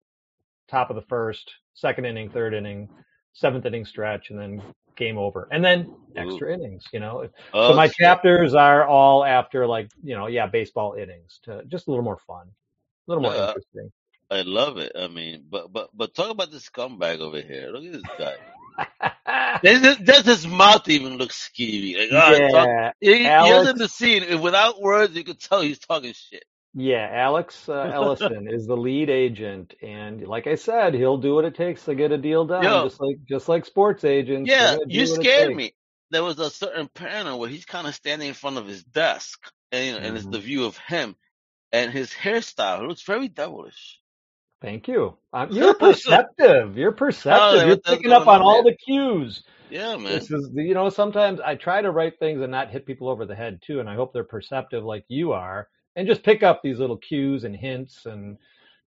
top 0.68 0.90
of 0.90 0.96
the 0.96 1.02
first, 1.02 1.52
second 1.74 2.06
inning, 2.06 2.30
third 2.30 2.54
inning, 2.54 2.88
seventh 3.32 3.66
inning 3.66 3.84
stretch, 3.84 4.30
and 4.30 4.38
then 4.38 4.62
game 4.96 5.18
over, 5.18 5.48
and 5.50 5.64
then 5.64 5.94
extra 6.16 6.50
Ooh. 6.50 6.54
innings. 6.54 6.84
You 6.92 7.00
know, 7.00 7.28
oh, 7.52 7.70
so 7.70 7.76
my 7.76 7.86
shit. 7.86 7.96
chapters 7.96 8.54
are 8.54 8.86
all 8.86 9.24
after 9.24 9.66
like 9.66 9.90
you 10.02 10.16
know, 10.16 10.26
yeah, 10.26 10.46
baseball 10.46 10.94
innings 10.94 11.40
to 11.44 11.62
just 11.66 11.86
a 11.86 11.90
little 11.90 12.04
more 12.04 12.18
fun, 12.26 12.46
a 12.46 13.10
little 13.10 13.22
more 13.22 13.32
uh, 13.32 13.48
interesting. 13.48 13.92
I 14.30 14.42
love 14.42 14.78
it. 14.78 14.92
I 14.98 15.08
mean, 15.08 15.44
but 15.50 15.72
but 15.72 15.90
but 15.94 16.14
talk 16.14 16.30
about 16.30 16.50
this 16.50 16.68
scumbag 16.68 17.20
over 17.20 17.40
here. 17.40 17.70
Look 17.70 17.84
at 17.84 17.92
this 17.92 18.02
guy. 18.18 18.34
does 19.62 20.26
his 20.26 20.46
mouth 20.46 20.88
even 20.88 21.16
look 21.16 21.30
skeevy? 21.30 21.96
Like, 21.96 22.08
oh, 22.12 22.66
yeah, 22.66 22.92
he, 23.00 23.26
Alex, 23.26 23.70
in 23.70 23.78
the 23.78 23.88
scene. 23.88 24.40
Without 24.40 24.80
words, 24.80 25.14
you 25.14 25.22
could 25.22 25.38
tell 25.38 25.60
he's 25.60 25.78
talking 25.78 26.12
shit. 26.12 26.44
Yeah, 26.74 27.08
Alex 27.10 27.68
uh, 27.68 27.90
Ellison 27.94 28.48
is 28.50 28.66
the 28.66 28.76
lead 28.76 29.08
agent, 29.08 29.74
and 29.80 30.26
like 30.26 30.46
I 30.46 30.56
said, 30.56 30.94
he'll 30.94 31.18
do 31.18 31.34
what 31.34 31.44
it 31.44 31.54
takes 31.54 31.84
to 31.84 31.94
get 31.94 32.10
a 32.10 32.18
deal 32.18 32.44
done, 32.46 32.64
Yo, 32.64 32.84
just 32.84 33.00
like 33.00 33.16
just 33.28 33.48
like 33.48 33.64
sports 33.64 34.04
agents. 34.04 34.50
Yeah, 34.50 34.76
you 34.86 35.06
scared 35.06 35.54
me. 35.54 35.74
There 36.10 36.24
was 36.24 36.38
a 36.38 36.50
certain 36.50 36.88
panel 36.88 37.38
where 37.38 37.48
he's 37.48 37.64
kind 37.64 37.86
of 37.86 37.94
standing 37.94 38.28
in 38.28 38.34
front 38.34 38.58
of 38.58 38.66
his 38.66 38.82
desk, 38.82 39.38
and 39.70 39.86
you 39.86 39.92
know, 39.92 39.98
mm-hmm. 39.98 40.06
and 40.06 40.16
it's 40.16 40.26
the 40.26 40.38
mm-hmm. 40.38 40.46
view 40.46 40.64
of 40.64 40.76
him, 40.76 41.14
and 41.72 41.92
his 41.92 42.10
hairstyle 42.10 42.88
looks 42.88 43.02
very 43.02 43.28
devilish. 43.28 44.00
Thank 44.60 44.88
you. 44.88 45.16
Um, 45.32 45.52
you're 45.52 45.74
perceptive. 45.78 46.76
You're 46.76 46.92
perceptive. 46.92 47.62
Oh, 47.62 47.66
you're 47.66 47.76
picking 47.76 48.12
up 48.12 48.26
on, 48.26 48.36
on 48.36 48.42
all 48.42 48.64
the 48.64 48.74
cues. 48.74 49.44
Yeah, 49.70 49.96
man. 49.96 50.04
This 50.06 50.30
is, 50.30 50.50
you 50.54 50.74
know, 50.74 50.88
sometimes 50.88 51.40
I 51.40 51.54
try 51.54 51.82
to 51.82 51.90
write 51.90 52.18
things 52.18 52.40
and 52.40 52.50
not 52.50 52.70
hit 52.70 52.86
people 52.86 53.08
over 53.08 53.26
the 53.26 53.34
head 53.34 53.60
too, 53.64 53.80
and 53.80 53.88
I 53.88 53.94
hope 53.94 54.12
they're 54.12 54.24
perceptive 54.24 54.84
like 54.84 55.04
you 55.08 55.32
are 55.32 55.68
and 55.96 56.08
just 56.08 56.22
pick 56.22 56.42
up 56.42 56.62
these 56.62 56.78
little 56.78 56.96
cues 56.96 57.44
and 57.44 57.56
hints 57.56 58.06
and 58.06 58.38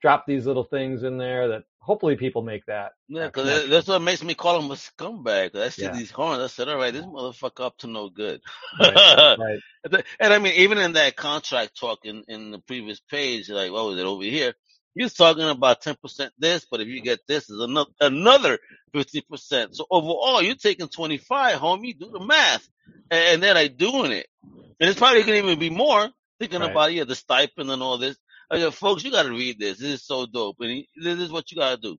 drop 0.01 0.25
these 0.25 0.45
little 0.45 0.63
things 0.63 1.03
in 1.03 1.17
there 1.17 1.49
that 1.49 1.63
hopefully 1.79 2.15
people 2.15 2.41
make 2.41 2.65
that. 2.65 2.93
Yeah, 3.07 3.27
because 3.27 3.69
that's 3.69 3.87
what 3.87 4.01
makes 4.01 4.23
me 4.23 4.33
call 4.33 4.59
him 4.59 4.71
a 4.71 4.75
scumbag. 4.75 5.55
I 5.55 5.69
see 5.69 5.83
yeah. 5.83 5.91
these 5.91 6.11
horns. 6.11 6.41
I 6.41 6.47
said, 6.47 6.69
all 6.69 6.77
right, 6.77 6.93
this 6.93 7.05
motherfucker 7.05 7.65
up 7.65 7.77
to 7.79 7.87
no 7.87 8.09
good. 8.09 8.41
Right, 8.79 9.37
right. 9.39 10.03
and 10.19 10.33
I 10.33 10.39
mean, 10.39 10.53
even 10.55 10.79
in 10.79 10.93
that 10.93 11.15
contract 11.15 11.79
talk 11.79 11.99
in, 12.03 12.23
in 12.27 12.51
the 12.51 12.59
previous 12.59 12.99
page, 12.99 13.49
like, 13.49 13.71
what 13.71 13.85
was 13.85 13.99
it 13.99 14.05
over 14.05 14.23
here? 14.23 14.53
You're 14.93 15.09
talking 15.09 15.47
about 15.47 15.81
10% 15.81 16.29
this, 16.37 16.65
but 16.69 16.81
if 16.81 16.87
you 16.87 17.01
get 17.01 17.19
this, 17.25 17.49
is 17.49 17.61
another 17.61 17.91
another 18.01 18.59
50%. 18.93 19.73
So 19.73 19.85
overall, 19.89 20.41
you're 20.41 20.55
taking 20.55 20.89
25, 20.89 21.59
homie. 21.59 21.97
Do 21.97 22.11
the 22.11 22.19
math. 22.19 22.67
And, 23.09 23.35
and 23.35 23.43
then 23.43 23.55
I 23.55 23.67
doing 23.67 24.11
it. 24.11 24.27
And 24.43 24.89
it's 24.89 24.99
probably 24.99 25.23
going 25.23 25.41
to 25.41 25.47
even 25.47 25.59
be 25.59 25.69
more 25.69 26.09
thinking 26.41 26.61
right. 26.61 26.71
about 26.71 26.93
yeah 26.93 27.03
the 27.03 27.15
stipend 27.15 27.69
and 27.69 27.81
all 27.81 27.97
this. 27.97 28.17
I 28.49 28.57
go, 28.57 28.71
folks, 28.71 29.03
you 29.03 29.11
got 29.11 29.23
to 29.23 29.29
read 29.29 29.59
this. 29.59 29.77
This 29.77 30.01
is 30.01 30.05
so 30.05 30.25
dope, 30.25 30.57
and 30.59 30.69
he, 30.69 30.89
this 31.01 31.19
is 31.19 31.31
what 31.31 31.51
you 31.51 31.57
got 31.57 31.75
to 31.75 31.81
do. 31.81 31.97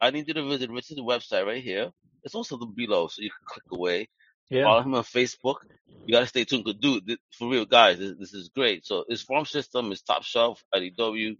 I 0.00 0.10
need 0.10 0.28
you 0.28 0.34
to 0.34 0.48
visit 0.48 0.70
Rich's 0.70 0.98
website 0.98 1.46
right 1.46 1.62
here. 1.62 1.90
It's 2.24 2.34
also 2.34 2.58
the 2.58 2.66
below, 2.66 3.06
so 3.06 3.22
you 3.22 3.30
can 3.30 3.46
click 3.46 3.64
away. 3.72 4.08
Yeah. 4.50 4.64
Follow 4.64 4.82
him 4.82 4.94
on 4.94 5.04
Facebook. 5.04 5.56
You 6.04 6.12
got 6.12 6.20
to 6.20 6.26
stay 6.26 6.44
tuned. 6.44 6.64
Cause 6.64 6.74
dude, 6.74 7.06
this, 7.06 7.16
for 7.38 7.48
real, 7.48 7.64
guys, 7.64 7.98
this, 7.98 8.14
this, 8.18 8.34
is 8.34 8.48
great. 8.48 8.84
So 8.84 9.04
his 9.08 9.22
farm 9.22 9.46
system 9.46 9.92
is 9.92 10.02
top 10.02 10.24
shelf. 10.24 10.62
IDW, 10.74 11.36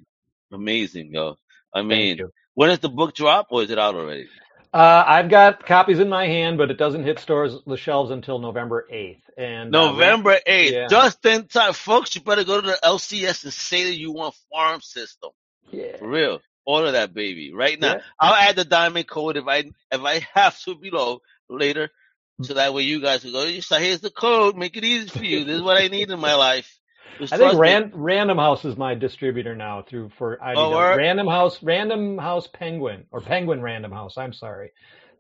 amazing, 0.53 1.13
yo. 1.13 1.37
I 1.75 1.83
mean, 1.83 2.21
when 2.55 2.71
is 2.71 2.79
the 2.79 2.89
book 2.89 3.15
drop, 3.15 3.49
or 3.51 3.63
is 3.63 3.71
it 3.71 3.79
out 3.79 3.95
already? 3.95 4.29
Uh, 4.73 5.05
I've 5.05 5.29
got 5.29 5.67
copies 5.67 5.99
in 5.99 6.09
my 6.09 6.27
hand, 6.27 6.57
but 6.57 6.71
it 6.71 6.77
doesn't 6.77 7.03
hit 7.03 7.19
stores 7.19 7.57
the 7.67 7.77
shelves 7.77 8.13
until 8.13 8.39
November 8.39 8.87
eighth. 8.89 9.29
And 9.37 9.75
uh, 9.75 9.91
November 9.91 10.39
eighth, 10.47 10.73
yeah. 10.73 10.87
just 10.89 11.25
in 11.27 11.47
time, 11.47 11.73
folks. 11.73 12.15
You 12.15 12.21
better 12.21 12.45
go 12.45 12.61
to 12.61 12.67
the 12.67 12.79
LCS 12.85 13.45
and 13.45 13.53
say 13.53 13.85
that 13.85 13.97
you 13.97 14.13
want 14.13 14.37
farm 14.53 14.81
system. 14.81 15.31
Yeah, 15.71 15.97
for 15.97 16.09
real. 16.09 16.41
Order 16.65 16.93
that 16.93 17.13
baby 17.15 17.53
right 17.53 17.81
now. 17.81 17.95
Yeah. 17.95 18.01
I'll 18.21 18.35
add 18.35 18.57
the 18.57 18.65
diamond 18.65 19.09
code 19.09 19.37
if 19.37 19.49
I 19.49 19.65
if 19.91 20.05
I 20.05 20.27
have 20.35 20.59
to 20.61 20.77
below 20.77 21.21
later, 21.49 21.91
so 22.43 22.55
that 22.55 22.73
way 22.73 22.83
you 22.83 23.01
guys 23.01 23.23
can 23.23 23.33
go. 23.33 23.43
You 23.43 23.63
say, 23.63 23.85
here's 23.85 24.01
the 24.01 24.11
code. 24.11 24.57
Make 24.57 24.77
it 24.77 24.85
easy 24.85 25.09
for 25.09 25.25
you. 25.25 25.45
This 25.45 25.57
is 25.57 25.63
what 25.63 25.83
I 25.83 25.89
need 25.89 26.11
in 26.11 26.21
my 26.21 26.35
life. 26.35 26.80
I 27.21 27.37
think 27.37 27.59
Ran- 27.59 27.93
Random 27.95 28.39
House 28.39 28.65
is 28.65 28.77
my 28.77 28.95
distributor 28.95 29.55
now 29.55 29.83
through 29.83 30.11
for 30.19 30.37
IDW. 30.37 30.55
Oh, 30.57 30.97
Random 30.97 31.27
House, 31.27 31.63
Random 31.63 32.19
House 32.19 32.47
Penguin 32.47 33.05
or 33.11 33.21
Penguin 33.21 33.61
Random 33.61 33.93
House. 33.93 34.17
I'm 34.17 34.33
sorry, 34.33 34.73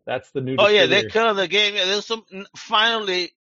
that's 0.06 0.30
the 0.30 0.40
new. 0.40 0.56
Oh 0.58 0.68
yeah, 0.68 0.86
they're 0.86 1.08
kind 1.08 1.28
of 1.28 1.36
the 1.36 1.48
game. 1.48 1.74
Yeah, 1.74 1.86
there's 1.86 2.06
some. 2.06 2.24
Finally, 2.56 3.32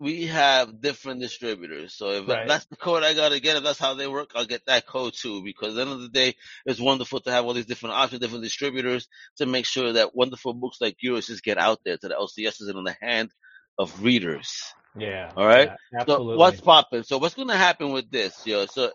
we 0.00 0.26
have 0.26 0.80
different 0.80 1.20
distributors. 1.20 1.94
So 1.94 2.10
if 2.10 2.28
right. 2.28 2.48
that's 2.48 2.66
the 2.66 2.76
code 2.76 3.02
I 3.02 3.14
gotta 3.14 3.40
get, 3.40 3.56
if 3.56 3.62
that's 3.62 3.78
how 3.78 3.94
they 3.94 4.06
work, 4.06 4.32
I'll 4.34 4.44
get 4.44 4.66
that 4.66 4.86
code 4.86 5.14
too. 5.14 5.42
Because 5.42 5.70
at 5.70 5.74
the 5.76 5.80
end 5.82 5.92
of 5.92 6.00
the 6.00 6.08
day, 6.08 6.34
it's 6.66 6.80
wonderful 6.80 7.20
to 7.20 7.30
have 7.30 7.44
all 7.44 7.54
these 7.54 7.66
different 7.66 7.94
options, 7.94 8.20
different 8.20 8.44
distributors 8.44 9.08
to 9.36 9.46
make 9.46 9.66
sure 9.66 9.92
that 9.92 10.14
wonderful 10.14 10.52
books 10.52 10.78
like 10.80 10.96
yours 11.00 11.28
just 11.28 11.44
get 11.44 11.58
out 11.58 11.80
there 11.84 11.96
to 11.96 12.08
the 12.08 12.14
LCSs 12.14 12.68
and 12.68 12.78
in 12.78 12.84
the 12.84 12.96
hand 13.00 13.30
of 13.78 14.02
readers. 14.02 14.62
Yeah. 14.96 15.32
All 15.36 15.46
right. 15.46 15.70
Yeah, 15.92 16.00
absolutely. 16.00 16.34
So 16.34 16.38
what's 16.38 16.60
popping? 16.60 17.02
So 17.02 17.18
what's 17.18 17.34
going 17.34 17.48
to 17.48 17.56
happen 17.56 17.92
with 17.92 18.10
this, 18.10 18.46
yo? 18.46 18.66
So 18.66 18.90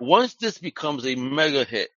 once 0.00 0.34
this 0.34 0.58
becomes 0.58 1.06
a 1.06 1.14
mega 1.14 1.64
hit, 1.64 1.90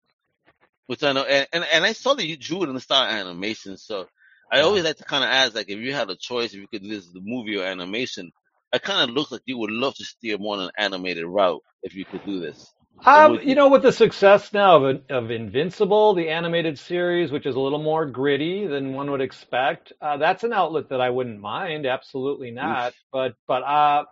which 0.86 1.02
I 1.02 1.12
know, 1.12 1.24
and, 1.24 1.46
and, 1.52 1.64
and 1.72 1.84
I 1.84 1.92
saw 1.92 2.14
that 2.14 2.26
you 2.26 2.36
drew 2.36 2.62
it 2.62 2.68
in 2.68 2.74
the 2.74 2.80
style 2.80 3.08
animation. 3.08 3.76
So 3.76 4.06
I 4.50 4.60
always 4.60 4.84
like 4.84 4.96
to 4.96 5.04
kind 5.04 5.24
of 5.24 5.30
ask, 5.30 5.54
like, 5.54 5.68
if 5.68 5.78
you 5.78 5.92
had 5.92 6.10
a 6.10 6.16
choice, 6.16 6.54
if 6.54 6.60
you 6.60 6.68
could 6.68 6.82
do 6.82 6.88
this 6.88 7.06
the 7.12 7.20
movie 7.22 7.56
or 7.56 7.64
animation, 7.64 8.32
it 8.72 8.82
kind 8.82 9.08
of 9.08 9.14
looks 9.14 9.32
like 9.32 9.42
you 9.46 9.58
would 9.58 9.70
love 9.70 9.94
to 9.96 10.04
steer 10.04 10.38
more 10.38 10.56
on 10.56 10.64
an 10.64 10.70
animated 10.78 11.24
route 11.26 11.62
if 11.82 11.94
you 11.94 12.04
could 12.06 12.24
do 12.24 12.40
this. 12.40 12.74
Um, 13.04 13.38
you 13.42 13.54
know, 13.54 13.68
with 13.68 13.82
the 13.82 13.92
success 13.92 14.52
now 14.52 14.84
of, 14.84 15.02
of 15.08 15.30
Invincible, 15.30 16.14
the 16.14 16.28
animated 16.28 16.78
series, 16.78 17.30
which 17.30 17.46
is 17.46 17.54
a 17.54 17.60
little 17.60 17.82
more 17.82 18.06
gritty 18.06 18.66
than 18.66 18.92
one 18.92 19.10
would 19.10 19.20
expect, 19.20 19.92
uh, 20.00 20.16
that's 20.16 20.44
an 20.44 20.52
outlet 20.52 20.88
that 20.90 21.00
I 21.00 21.10
wouldn't 21.10 21.40
mind. 21.40 21.86
Absolutely 21.86 22.50
not. 22.50 22.88
Oof. 22.88 22.94
But 23.12 23.34
but 23.46 23.62
uh, 23.62 24.04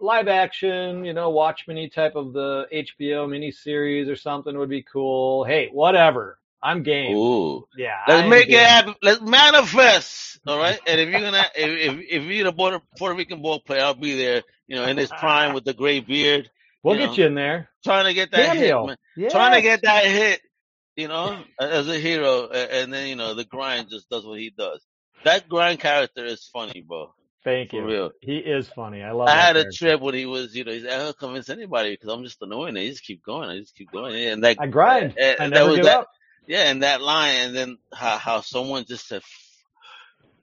live 0.00 0.28
action, 0.28 1.04
you 1.04 1.12
know, 1.12 1.30
Watchmen 1.30 1.88
type 1.90 2.16
of 2.16 2.32
the 2.32 2.66
HBO 2.72 3.28
miniseries 3.28 4.10
or 4.10 4.16
something 4.16 4.56
would 4.58 4.68
be 4.68 4.82
cool. 4.82 5.44
Hey, 5.44 5.68
whatever. 5.72 6.38
I'm 6.62 6.82
game. 6.82 7.16
Ooh. 7.16 7.66
Yeah. 7.76 7.98
Let's 8.06 8.28
make 8.28 8.48
game. 8.48 8.60
it 8.60 8.66
happen. 8.66 8.94
Let's 9.02 9.20
manifest. 9.20 10.40
All 10.46 10.58
right. 10.58 10.78
And 10.86 11.00
if 11.00 11.08
you're 11.08 11.20
gonna, 11.20 11.44
if 11.56 11.92
if, 11.92 12.06
if 12.08 12.22
you're 12.24 12.48
a 12.48 12.52
Puerto, 12.52 12.82
Puerto 12.98 13.16
Rican 13.16 13.42
ball 13.42 13.60
player, 13.60 13.82
I'll 13.82 13.94
be 13.94 14.16
there. 14.16 14.42
You 14.66 14.76
know, 14.76 14.84
in 14.84 14.96
his 14.96 15.10
prime 15.10 15.54
with 15.54 15.64
the 15.64 15.74
gray 15.74 16.00
beard. 16.00 16.50
We'll 16.82 16.96
get 16.96 17.10
know, 17.10 17.16
you 17.16 17.26
in 17.26 17.34
there. 17.34 17.68
Trying 17.84 18.06
to 18.06 18.14
get 18.14 18.32
that 18.32 18.54
Cameo. 18.54 18.88
hit, 18.88 18.98
yes. 19.16 19.32
Trying 19.32 19.54
to 19.54 19.62
get 19.62 19.82
that 19.82 20.04
hit, 20.04 20.40
you 20.96 21.08
know, 21.08 21.38
as 21.60 21.88
a 21.88 21.98
hero. 21.98 22.48
And 22.48 22.92
then, 22.92 23.08
you 23.08 23.16
know, 23.16 23.34
the 23.34 23.44
grind 23.44 23.88
just 23.90 24.08
does 24.08 24.24
what 24.26 24.38
he 24.38 24.50
does. 24.50 24.80
That 25.24 25.48
grind 25.48 25.78
character 25.78 26.24
is 26.24 26.48
funny, 26.52 26.80
bro. 26.86 27.14
Thank 27.44 27.70
For 27.70 27.76
you. 27.76 27.86
real. 27.86 28.10
He 28.20 28.36
is 28.36 28.68
funny. 28.68 29.02
I 29.02 29.12
love 29.12 29.28
it. 29.28 29.32
I 29.32 29.36
had 29.36 29.54
character. 29.54 29.68
a 29.68 29.72
trip 29.72 30.00
when 30.00 30.14
he 30.14 30.26
was, 30.26 30.54
you 30.54 30.64
know, 30.64 30.72
he's 30.72 30.84
like, 30.84 30.92
I'll 30.92 31.12
convince 31.12 31.48
anybody 31.48 31.92
because 31.92 32.08
I'm 32.08 32.24
just 32.24 32.42
annoying. 32.42 32.76
I 32.76 32.88
just 32.88 33.04
keep 33.04 33.24
going. 33.24 33.48
I 33.48 33.58
just 33.58 33.74
keep 33.76 33.90
going. 33.90 34.14
And 34.14 34.44
that, 34.44 34.56
I 34.60 34.66
grind. 34.66 35.16
And, 35.18 35.40
I 35.40 35.46
never 35.48 35.74
give 35.74 35.84
that, 35.84 36.00
up. 36.00 36.08
Yeah, 36.46 36.70
and 36.70 36.82
that 36.82 37.00
line, 37.00 37.34
and 37.46 37.56
then 37.56 37.78
how, 37.94 38.18
how 38.18 38.40
someone 38.40 38.84
just 38.84 39.06
said, 39.06 39.22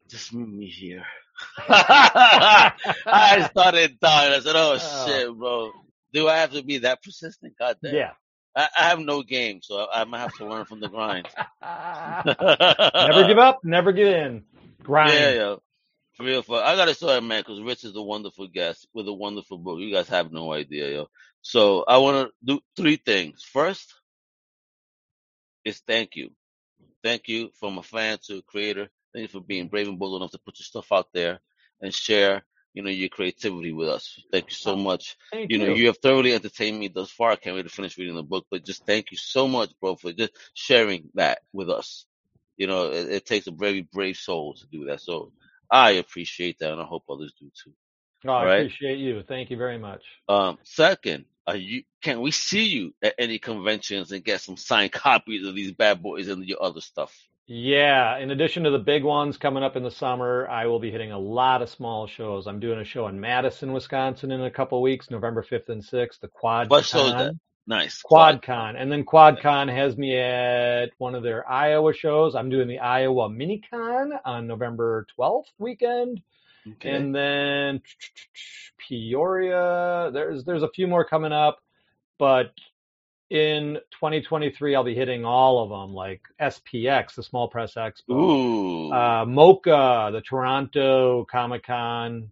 just 0.09 0.33
meet 0.33 0.47
me 0.47 0.67
here. 0.67 1.03
I 1.69 3.47
started 3.49 3.99
dying. 3.99 4.33
I 4.33 4.39
said, 4.39 4.55
oh, 4.55 4.77
oh, 4.81 5.07
shit, 5.07 5.37
bro 5.37 5.71
do 6.13 6.27
I 6.27 6.37
have 6.37 6.51
to 6.53 6.63
be 6.63 6.79
that 6.79 7.03
persistent? 7.03 7.53
God 7.57 7.77
damn. 7.83 7.95
Yeah. 7.95 8.11
I, 8.55 8.67
I 8.77 8.83
have 8.89 8.99
no 8.99 9.21
game, 9.21 9.61
so 9.61 9.77
I, 9.77 10.01
am 10.01 10.11
gonna 10.11 10.23
have 10.23 10.35
to 10.37 10.47
learn 10.47 10.65
from 10.65 10.79
the 10.79 10.89
grind. 10.89 11.27
never 11.61 13.27
give 13.27 13.37
up, 13.37 13.63
never 13.63 13.91
give 13.91 14.07
in. 14.07 14.43
Grind. 14.83 15.13
Yeah, 15.13 15.31
yeah. 15.31 15.55
For 16.13 16.23
real, 16.23 16.41
for, 16.41 16.61
I 16.61 16.75
gotta 16.75 16.93
say, 16.93 17.19
man, 17.21 17.41
because 17.41 17.61
Rich 17.61 17.85
is 17.85 17.95
a 17.95 18.01
wonderful 18.01 18.47
guest 18.47 18.87
with 18.93 19.07
a 19.07 19.13
wonderful 19.13 19.57
book. 19.57 19.79
You 19.79 19.93
guys 19.93 20.09
have 20.09 20.31
no 20.31 20.51
idea, 20.51 20.89
yo. 20.89 21.07
So 21.41 21.85
I 21.87 21.97
want 21.99 22.27
to 22.27 22.33
do 22.43 22.59
three 22.75 22.97
things. 22.97 23.43
First 23.43 23.93
is 25.63 25.79
thank 25.87 26.15
you, 26.15 26.31
thank 27.03 27.27
you 27.27 27.51
from 27.59 27.77
a 27.77 27.83
fan 27.83 28.17
to 28.25 28.39
a 28.39 28.41
creator. 28.41 28.89
Thank 29.13 29.23
you 29.23 29.39
for 29.39 29.45
being 29.45 29.67
brave 29.67 29.87
and 29.87 29.97
bold 29.97 30.21
enough 30.21 30.31
to 30.31 30.39
put 30.39 30.59
your 30.59 30.65
stuff 30.65 30.91
out 30.91 31.07
there 31.13 31.39
and 31.81 31.93
share 31.93 32.43
you 32.79 32.85
know, 32.85 32.91
your 32.91 33.09
creativity 33.09 33.73
with 33.73 33.89
us. 33.89 34.23
Thank 34.31 34.51
you 34.51 34.55
so 34.55 34.77
much. 34.77 35.17
Thank 35.33 35.51
you 35.51 35.57
know, 35.57 35.65
you. 35.65 35.75
you 35.75 35.87
have 35.87 35.97
thoroughly 35.97 36.33
entertained 36.33 36.79
me 36.79 36.87
thus 36.87 37.11
far. 37.11 37.31
I 37.31 37.35
can't 37.35 37.53
wait 37.53 37.63
to 37.63 37.69
finish 37.69 37.97
reading 37.97 38.15
the 38.15 38.23
book, 38.23 38.45
but 38.49 38.63
just 38.63 38.85
thank 38.85 39.11
you 39.11 39.17
so 39.17 39.49
much, 39.49 39.69
bro, 39.81 39.97
for 39.97 40.13
just 40.13 40.31
sharing 40.53 41.09
that 41.15 41.39
with 41.51 41.69
us. 41.69 42.05
You 42.55 42.67
know, 42.67 42.89
it, 42.89 43.09
it 43.09 43.25
takes 43.25 43.47
a 43.47 43.51
very 43.51 43.81
brave 43.81 44.15
soul 44.15 44.53
to 44.53 44.65
do 44.67 44.85
that. 44.85 45.01
So 45.01 45.33
I 45.69 45.91
appreciate 45.91 46.59
that, 46.59 46.71
and 46.71 46.81
I 46.81 46.85
hope 46.85 47.03
others 47.09 47.33
do 47.37 47.51
too. 47.61 47.73
Oh, 48.25 48.31
I 48.31 48.45
right? 48.45 48.59
appreciate 48.61 48.99
you. 48.99 49.23
Thank 49.27 49.51
you 49.51 49.57
very 49.57 49.77
much. 49.77 50.01
Um, 50.29 50.57
second, 50.63 51.25
are 51.47 51.57
you 51.57 51.83
can 52.01 52.21
we 52.21 52.31
see 52.31 52.63
you 52.63 52.93
at 53.03 53.15
any 53.19 53.39
conventions 53.39 54.13
and 54.13 54.23
get 54.23 54.39
some 54.39 54.55
signed 54.55 54.91
copies 54.93 55.45
of 55.45 55.53
these 55.53 55.73
bad 55.73 56.01
boys 56.01 56.29
and 56.29 56.45
your 56.45 56.63
other 56.63 56.79
stuff? 56.79 57.13
Yeah, 57.51 58.19
in 58.19 58.29
addition 58.29 58.63
to 58.65 58.69
the 58.69 58.77
big 58.77 59.03
ones 59.03 59.37
coming 59.37 59.63
up 59.63 59.75
in 59.75 59.81
the 59.81 59.89
summer, 59.89 60.47
I 60.47 60.67
will 60.67 60.79
be 60.79 60.91
hitting 60.91 61.11
a 61.11 61.17
lot 61.17 61.63
of 61.63 61.69
small 61.69 62.05
shows. 62.05 62.45
I'm 62.45 62.59
doing 62.59 62.77
a 62.77 62.83
show 62.83 63.07
in 63.07 63.19
Madison, 63.19 63.73
Wisconsin 63.73 64.31
in 64.31 64.41
a 64.41 64.51
couple 64.51 64.79
weeks, 64.83 65.09
November 65.09 65.41
5th 65.41 65.69
and 65.69 65.83
6th, 65.83 66.19
the 66.19 66.27
Quad. 66.27 66.69
What 66.69 66.85
show 66.85 67.07
is 67.07 67.13
that? 67.13 67.33
Nice. 67.65 68.03
QuadCon. 68.03 68.75
And 68.77 68.91
then 68.91 69.03
QuadCon 69.03 69.73
has 69.73 69.97
me 69.97 70.15
at 70.15 70.91
one 70.99 71.15
of 71.15 71.23
their 71.23 71.49
Iowa 71.49 71.91
shows. 71.91 72.35
I'm 72.35 72.51
doing 72.51 72.67
the 72.67 72.77
Iowa 72.77 73.29
MiniCon 73.29 74.11
on 74.23 74.45
November 74.45 75.07
12th 75.17 75.45
weekend. 75.57 76.21
Okay. 76.73 76.91
And 76.91 77.15
then 77.15 77.81
Peoria. 78.77 80.11
There's 80.13 80.43
there's 80.43 80.61
a 80.61 80.69
few 80.69 80.85
more 80.85 81.03
coming 81.03 81.31
up, 81.31 81.57
but 82.19 82.51
in 83.29 83.75
2023 83.91 84.75
I'll 84.75 84.83
be 84.83 84.95
hitting 84.95 85.25
all 85.25 85.63
of 85.63 85.69
them, 85.69 85.93
like 85.93 86.21
SPX, 86.41 87.15
the 87.15 87.23
Small 87.23 87.47
Press 87.47 87.75
Expo, 87.75 88.11
Ooh. 88.11 88.91
uh, 88.91 89.25
MoCCA, 89.25 90.11
the 90.11 90.21
Toronto 90.21 91.25
Comic 91.25 91.63
Con, 91.63 92.29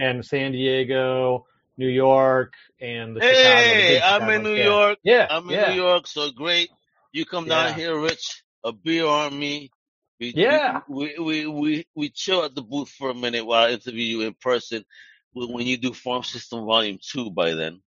and 0.00 0.24
San 0.24 0.52
Diego, 0.52 1.46
New 1.76 1.88
York, 1.88 2.54
and 2.80 3.16
the 3.16 3.20
Chicago. 3.20 3.64
the 3.74 3.82
Hey, 3.82 4.00
I'm 4.00 4.30
in 4.30 4.42
New 4.44 4.54
Yeah. 4.56 4.64
York. 4.64 4.98
Yeah, 5.02 5.26
I'm 5.30 5.50
in 5.50 5.50
yeah, 5.56 5.70
New 5.70 5.82
York, 5.82 6.06
so 6.06 6.30
great. 6.30 6.70
You 7.12 7.24
come 7.24 7.46
down 7.46 7.68
Yeah. 7.68 7.74
here, 7.74 7.98
Rich. 7.98 8.42
A 8.64 8.72
beer 8.72 9.06
on 9.06 9.38
me. 9.38 9.70
We, 10.20 10.32
Yeah. 10.36 10.80
We, 10.88 11.18
we, 11.18 11.46
we, 11.46 11.86
we 11.94 12.08
chill 12.10 12.44
at 12.44 12.54
the 12.54 12.62
booth 12.62 12.88
for 12.88 13.10
a 13.10 13.14
minute 13.14 13.44
while 13.44 13.66
I 13.66 13.70
interview 13.72 14.04
you 14.04 14.20
in 14.22 14.34
person 14.34 14.84
when 15.32 15.52
when 15.52 15.66
you 15.66 15.76
do 15.76 15.92
Farm 15.92 16.22
System 16.22 16.64
Volume 16.64 16.98
2 17.02 17.30
by 17.32 17.54
then. 17.54 17.80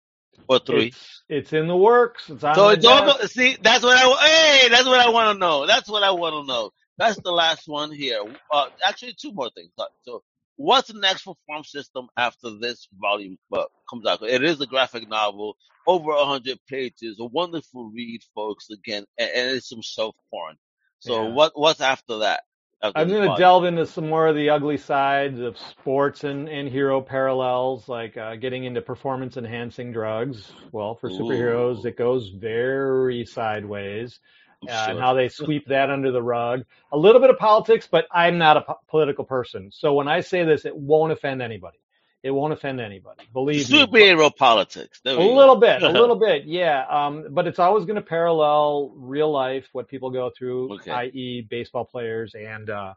Or 0.48 0.58
3. 0.60 0.88
It's 0.88 1.22
it's 1.28 1.52
in 1.52 1.68
the 1.68 1.76
works. 1.76 2.30
It's 2.30 2.44
on 2.44 2.54
So 2.54 2.68
it's 2.70 2.84
go- 2.84 3.26
see. 3.26 3.56
That's 3.62 3.84
what 3.84 3.96
I 3.98 4.26
hey. 4.26 4.68
That's 4.68 4.86
what 4.86 5.00
I 5.00 5.10
want 5.10 5.34
to 5.36 5.40
know. 5.40 5.66
That's 5.66 5.88
what 5.88 6.02
I 6.02 6.10
want 6.12 6.34
to 6.46 6.52
know. 6.52 6.70
That's 6.98 7.20
the 7.20 7.32
last 7.32 7.68
one 7.68 7.92
here. 7.92 8.20
Uh, 8.52 8.66
actually, 8.86 9.14
two 9.20 9.32
more 9.32 9.50
things. 9.56 9.70
Uh, 9.78 9.86
So, 10.04 10.22
what's 10.56 10.92
next 10.94 11.22
for 11.22 11.34
Farm 11.46 11.64
System 11.64 12.08
after 12.16 12.50
this 12.58 12.88
volume 13.00 13.38
uh, 13.52 13.64
comes 13.90 14.06
out? 14.06 14.22
It 14.22 14.44
is 14.44 14.60
a 14.60 14.66
graphic 14.66 15.08
novel, 15.08 15.56
over 15.86 16.12
a 16.12 16.24
hundred 16.26 16.58
pages, 16.68 17.18
a 17.20 17.26
wonderful 17.26 17.90
read, 17.94 18.22
folks. 18.34 18.70
Again, 18.70 19.04
and, 19.18 19.30
and 19.34 19.56
it's 19.56 19.68
some 19.68 19.82
self 19.82 20.14
porn. 20.30 20.56
So, 21.00 21.28
Yeah. 21.28 21.34
what 21.34 21.52
what's 21.54 21.80
after 21.80 22.18
that? 22.18 22.42
I'm 22.82 23.08
going 23.08 23.28
to 23.28 23.36
delve 23.36 23.64
into 23.64 23.86
some 23.86 24.08
more 24.08 24.26
of 24.26 24.36
the 24.36 24.50
ugly 24.50 24.76
sides 24.76 25.40
of 25.40 25.56
sports 25.58 26.24
and, 26.24 26.48
and 26.48 26.68
hero 26.68 27.00
parallels, 27.00 27.88
like 27.88 28.16
uh, 28.16 28.36
getting 28.36 28.64
into 28.64 28.82
performance 28.82 29.36
enhancing 29.36 29.92
drugs. 29.92 30.52
Well, 30.72 30.94
for 30.94 31.10
superheroes, 31.10 31.84
Ooh. 31.84 31.88
it 31.88 31.96
goes 31.96 32.28
very 32.28 33.24
sideways, 33.24 34.20
uh, 34.68 34.86
and 34.90 34.98
how 34.98 35.14
they 35.14 35.28
sweep 35.28 35.66
that 35.68 35.90
under 35.90 36.12
the 36.12 36.22
rug. 36.22 36.64
A 36.92 36.98
little 36.98 37.20
bit 37.20 37.30
of 37.30 37.38
politics, 37.38 37.88
but 37.90 38.06
I'm 38.12 38.38
not 38.38 38.58
a 38.58 38.60
po- 38.60 38.78
political 38.88 39.24
person. 39.24 39.70
So 39.72 39.94
when 39.94 40.06
I 40.06 40.20
say 40.20 40.44
this, 40.44 40.64
it 40.64 40.76
won't 40.76 41.12
offend 41.12 41.40
anybody. 41.40 41.78
It 42.26 42.32
won't 42.32 42.52
offend 42.52 42.80
anybody. 42.80 43.20
Believe 43.32 43.70
me. 43.70 43.86
Superhero 43.86 44.34
politics. 44.34 45.00
There 45.04 45.14
A 45.14 45.18
we 45.20 45.26
go. 45.28 45.36
little 45.36 45.56
bit, 45.56 45.82
a 45.84 45.88
little 46.02 46.16
bit, 46.16 46.44
yeah. 46.44 46.84
Um, 46.90 47.26
but 47.30 47.46
it's 47.46 47.60
always 47.60 47.84
going 47.84 47.94
to 47.96 48.02
parallel 48.02 48.92
real 48.96 49.30
life, 49.30 49.64
what 49.72 49.86
people 49.88 50.10
go 50.10 50.30
through, 50.36 50.74
Okay. 50.74 50.90
i.e., 50.90 51.46
baseball 51.48 51.84
players 51.84 52.34
and 52.34 52.68
uh, 52.68 52.94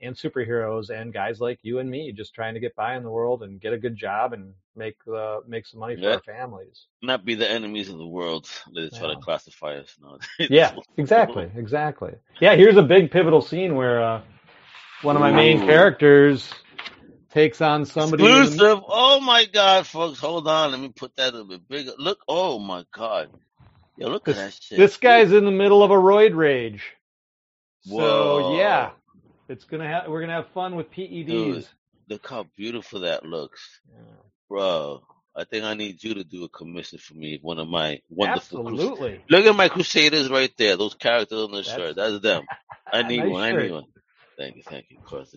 and 0.00 0.16
superheroes 0.16 0.90
and 0.90 1.12
guys 1.12 1.40
like 1.40 1.60
you 1.62 1.78
and 1.78 1.88
me, 1.88 2.10
just 2.10 2.34
trying 2.34 2.54
to 2.54 2.60
get 2.60 2.74
by 2.74 2.96
in 2.96 3.04
the 3.04 3.10
world 3.10 3.44
and 3.44 3.60
get 3.60 3.72
a 3.72 3.78
good 3.78 3.96
job 3.96 4.32
and 4.32 4.52
make 4.74 4.96
uh, 5.06 5.38
make 5.46 5.64
some 5.64 5.78
money 5.78 5.94
for 5.94 6.02
Yeah. 6.02 6.14
our 6.14 6.22
families. 6.22 6.86
Not 7.02 7.24
be 7.24 7.36
the 7.36 7.48
enemies 7.48 7.88
of 7.88 7.98
the 7.98 8.06
world. 8.18 8.48
They 8.74 8.88
try 8.88 9.08
Yeah. 9.10 9.14
to 9.14 9.20
classify 9.20 9.76
us. 9.76 9.96
Yeah, 10.50 10.74
exactly, 10.96 11.48
exactly. 11.56 12.14
Yeah, 12.40 12.56
here's 12.56 12.76
a 12.76 12.82
big 12.82 13.12
pivotal 13.12 13.42
scene 13.42 13.76
where 13.76 14.02
uh, 14.02 14.22
one 15.02 15.14
of 15.14 15.20
my 15.20 15.30
main 15.30 15.62
Ooh. 15.62 15.66
characters 15.66 16.52
takes 17.32 17.60
on 17.60 17.84
somebody. 17.86 18.24
in 18.24 18.30
the- 18.30 18.42
Exclusive. 18.42 18.80
Oh 18.88 19.20
my 19.20 19.44
God, 19.46 19.86
folks, 19.86 20.18
hold 20.20 20.46
on. 20.48 20.70
Let 20.70 20.80
me 20.80 20.88
put 20.94 21.16
that 21.16 21.34
a 21.34 21.44
bit 21.44 21.68
bigger. 21.68 21.92
Look. 21.98 22.18
Oh 22.28 22.58
my 22.58 22.84
God. 22.94 23.30
Yo, 23.96 24.08
look 24.08 24.28
at 24.28 24.36
that 24.36 24.52
shit. 24.54 24.78
This 24.78 24.96
guy's 24.96 25.32
in 25.32 25.44
the 25.44 25.50
middle 25.50 25.82
of 25.82 25.90
a 25.90 25.94
roid 25.96 26.34
rage. 26.36 26.82
Whoa. 27.86 27.98
So 28.00 28.56
yeah, 28.58 28.90
it's 29.48 29.64
gonna 29.64 29.86
have 29.88 30.08
we're 30.08 30.20
gonna 30.20 30.34
have 30.34 30.48
fun 30.54 30.76
with 30.76 30.90
PEDs. 30.90 31.26
Dude. 31.26 31.68
Look 32.08 32.28
how 32.28 32.46
beautiful 32.56 33.00
that 33.00 33.24
looks, 33.24 33.80
Yeah. 33.90 34.00
bro. 34.48 35.02
I 35.34 35.44
think 35.44 35.64
I 35.64 35.74
need 35.74 36.02
you 36.04 36.14
to 36.14 36.24
do 36.24 36.44
a 36.44 36.48
commission 36.48 36.98
for 36.98 37.14
me. 37.14 37.38
One 37.40 37.58
of 37.58 37.66
my 37.68 38.00
wonderful. 38.10 38.64
Crus- 38.64 38.72
Absolutely. 38.72 39.24
Look 39.30 39.46
at 39.46 39.56
my 39.56 39.68
Crusaders 39.68 40.28
right 40.28 40.52
there. 40.58 40.76
Those 40.76 40.94
characters 40.94 41.38
on 41.38 41.52
the 41.52 41.62
shirt. 41.62 41.96
That's 41.96 42.20
them. 42.20 42.44
I 42.92 43.02
need 43.08 43.20
Nice 43.20 43.30
one. 43.30 43.42
I 43.42 43.52
need 43.52 43.72
one. 43.72 43.84
Thank 44.38 44.56
you. 44.56 44.62
Thank 44.62 44.86
you. 44.90 44.98
Of 44.98 45.04
course. 45.06 45.34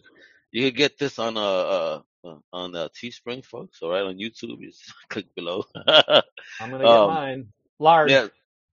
You 0.55 0.71
can 0.71 0.77
get 0.77 0.97
this 0.97 1.19
on 1.19 1.35
uh, 1.35 1.41
uh 1.41 2.01
uh, 2.23 2.37
on 2.53 2.73
uh, 2.77 2.87
Teespring, 2.95 3.43
folks. 3.43 3.81
All 3.81 3.89
right, 3.89 4.03
on 4.03 4.15
YouTube. 4.15 4.61
You 4.61 4.69
just 4.71 4.93
click 5.09 5.25
below. 5.35 5.65
I'm 5.85 6.71
gonna 6.71 6.77
get 6.77 6.87
Um, 6.87 7.07
mine 7.13 7.47
large. 7.77 8.09
Yeah, 8.09 8.27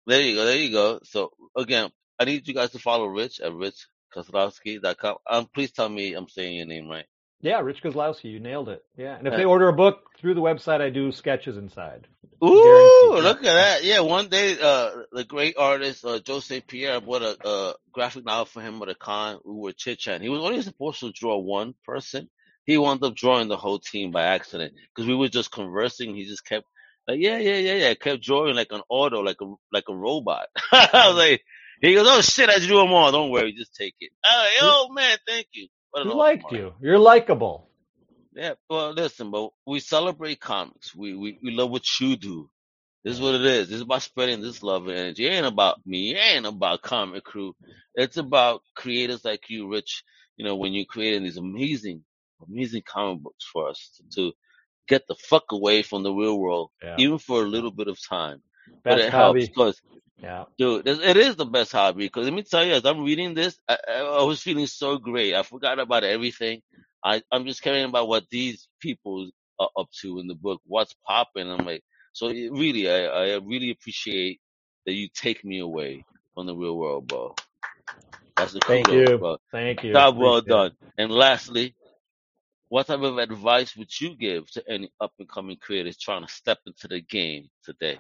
there 0.07 0.21
you 0.21 0.37
go. 0.37 0.45
There 0.45 0.57
you 0.57 0.71
go. 0.71 1.01
So 1.03 1.33
again, 1.57 1.91
I 2.21 2.25
need 2.25 2.47
you 2.47 2.55
guys 2.55 2.71
to 2.71 2.79
follow 2.79 3.07
Rich 3.07 3.41
at 3.41 3.51
richkozlowski.com. 3.51 5.17
Um, 5.29 5.49
please 5.53 5.73
tell 5.73 5.89
me 5.89 6.15
I'm 6.15 6.29
saying 6.29 6.55
your 6.55 6.67
name 6.67 6.89
right. 6.89 7.07
Yeah, 7.43 7.61
Rich 7.61 7.83
Kozlowski, 7.83 8.31
you 8.31 8.39
nailed 8.39 8.69
it. 8.69 8.85
Yeah, 8.97 9.19
and 9.19 9.27
if 9.27 9.35
they 9.35 9.45
order 9.45 9.69
a 9.69 9.73
book 9.73 9.99
through 10.21 10.35
the 10.35 10.41
website, 10.41 10.81
I 10.81 10.91
do 10.91 11.11
sketches 11.11 11.57
inside. 11.57 12.07
Ooh, 12.43 13.19
look 13.21 13.39
at 13.39 13.43
that. 13.43 13.85
Yeah, 13.85 14.01
one 14.01 14.29
day, 14.29 14.57
uh, 14.61 14.91
the 15.13 15.25
great 15.25 15.57
artist, 15.59 16.05
uh, 16.05 16.21
Joe 16.21 16.39
St. 16.39 16.65
Pierre, 16.67 17.01
bought 17.01 17.23
a, 17.23 17.37
a 17.49 17.75
graphic 17.93 18.25
novel 18.25 18.45
for 18.47 18.63
him 18.63 18.81
at 18.83 18.89
a 18.89 18.95
con. 18.95 19.39
We 19.45 19.55
were 19.55 19.73
chit 19.73 19.99
chatting. 19.99 20.23
He 20.23 20.29
was 20.29 20.41
only 20.43 20.63
supposed 20.63 21.01
to 21.01 21.13
draw 21.13 21.37
one 21.37 21.75
person. 21.85 22.31
He 22.65 22.79
wound 22.79 23.03
up 23.03 23.17
drawing 23.17 23.49
the 23.49 23.57
whole 23.57 23.81
team 23.81 24.13
by 24.13 24.23
accident 24.23 24.75
because 24.95 25.09
we 25.09 25.17
were 25.17 25.29
just 25.29 25.51
conversing. 25.51 26.15
He 26.15 26.25
just 26.25 26.47
kept 26.47 26.65
like, 27.09 27.19
yeah, 27.21 27.39
yeah, 27.39 27.57
yeah, 27.57 27.75
yeah. 27.75 27.95
Kept 27.95 28.23
drawing 28.23 28.55
like 28.55 28.71
an 28.71 28.83
auto, 28.89 29.21
like 29.21 29.41
a, 29.41 29.53
like 29.73 29.85
a 29.89 29.97
robot. 29.97 30.47
I 30.73 31.09
was 31.09 31.17
like, 31.17 31.43
he 31.81 31.95
goes, 31.95 32.07
oh 32.09 32.21
shit, 32.21 32.49
I 32.49 32.61
drew 32.61 32.79
them 32.79 32.93
all. 32.93 33.11
Don't 33.11 33.31
worry, 33.31 33.53
just 33.53 33.75
take 33.75 33.95
it. 34.01 34.13
Was 34.23 34.37
like, 34.37 34.53
oh 34.63 34.89
man, 34.93 35.19
thank 35.27 35.49
you. 35.53 35.67
He 35.95 36.09
liked 36.09 36.53
you. 36.53 36.75
You're 36.81 36.99
likable. 36.99 37.69
Yeah, 38.35 38.55
well, 38.71 38.93
listen, 38.93 39.31
but 39.31 39.51
we 39.67 39.81
celebrate 39.81 40.41
comics. 40.41 40.95
We 40.95 41.15
we 41.17 41.39
we 41.43 41.51
love 41.53 41.71
what 41.71 41.85
you 42.01 42.17
do. 42.17 42.51
This 43.05 43.15
is 43.15 43.21
what 43.21 43.35
it 43.35 43.45
is. 43.45 43.69
This 43.69 43.77
is 43.77 43.83
about 43.83 44.03
spreading 44.03 44.41
this 44.43 44.63
love 44.63 44.87
and 44.89 44.97
energy. 44.97 45.27
It 45.27 45.31
ain't 45.31 45.47
about 45.47 45.79
me. 45.87 46.15
It 46.15 46.19
ain't 46.19 46.47
about 46.47 46.83
comic 46.83 47.25
crew. 47.25 47.55
It's 47.95 48.17
about 48.17 48.63
creators 48.77 49.25
like 49.25 49.51
you, 49.51 49.71
Rich. 49.71 50.05
You 50.37 50.45
know, 50.47 50.57
when 50.57 50.73
you're 50.73 50.87
creating 50.87 51.25
these 51.25 51.37
amazing, 51.39 52.05
amazing 52.49 52.83
comic 52.87 53.23
books 53.23 53.45
for 53.53 53.69
us 53.69 53.91
to, 53.97 54.05
to 54.17 54.33
get 54.89 55.07
the 55.09 55.17
fuck 55.17 55.45
away 55.53 55.83
from 55.83 56.03
the 56.05 56.13
real 56.13 56.39
world, 56.39 56.71
Yeah. 56.83 56.99
even 56.99 57.19
for 57.19 57.43
a 57.43 57.47
little 57.47 57.73
bit 57.73 57.89
of 57.89 57.99
time. 58.09 58.43
but 58.89 58.99
Best 58.99 59.01
it 59.01 59.13
helps 59.13 59.47
hobby. 59.47 59.49
because 59.49 59.81
Yeah. 60.19 60.45
Dude, 60.59 60.87
it 60.87 61.17
is 61.17 61.37
the 61.37 61.47
best 61.47 61.73
hobby 61.73 62.07
because 62.07 62.25
let 62.25 62.35
me 62.35 62.43
tell 62.43 62.65
you, 62.65 62.75
as 62.75 62.85
I'm 62.87 63.05
reading 63.05 63.35
this, 63.35 63.59
I, 63.69 63.79
I 63.89 64.23
was 64.23 64.43
feeling 64.43 64.67
so 64.67 64.99
great. 64.99 65.35
I 65.35 65.43
forgot 65.43 65.79
about 65.79 66.05
everything. 66.05 66.63
I, 67.05 67.23
I'm 67.33 67.47
just 67.47 67.63
caring 67.63 67.85
about 67.85 68.09
what 68.09 68.29
these 68.31 68.69
people 68.81 69.31
are 69.59 69.71
up 69.77 69.89
to 70.03 70.19
in 70.21 70.29
the 70.29 70.35
book, 70.35 70.61
what's 70.67 70.95
popping. 71.07 71.51
I'm 71.51 71.67
like, 71.67 71.83
so 72.13 72.29
it 72.29 72.53
really, 72.53 72.91
I, 72.91 73.35
I 73.35 73.39
really 73.39 73.71
appreciate 73.71 74.41
that 74.87 74.93
you 74.95 75.09
take 75.15 75.45
me 75.45 75.61
away 75.61 76.05
from 76.35 76.47
the 76.47 76.55
real 76.55 76.77
world, 76.77 77.09
bro. 77.09 77.35
That's 78.37 78.53
the 78.53 78.61
Thank 78.61 78.89
you. 78.89 79.19
bro. 79.19 79.39
Thank 79.51 79.85
you. 79.85 79.93
Job 79.95 80.17
well 80.17 80.41
done. 80.41 80.73
And 80.99 81.11
lastly, 81.11 81.75
what 82.69 82.87
type 82.87 83.01
of 83.01 83.19
advice 83.19 83.77
would 83.77 84.01
you 84.01 84.17
give 84.17 84.51
to 84.53 84.65
any 84.69 84.91
up 85.01 85.13
and 85.19 85.29
coming 85.29 85.57
creators 85.61 85.99
trying 85.99 86.27
to 86.27 86.33
step 86.33 86.59
into 86.67 86.89
the 86.89 87.01
game 87.01 87.49
today? 87.65 87.99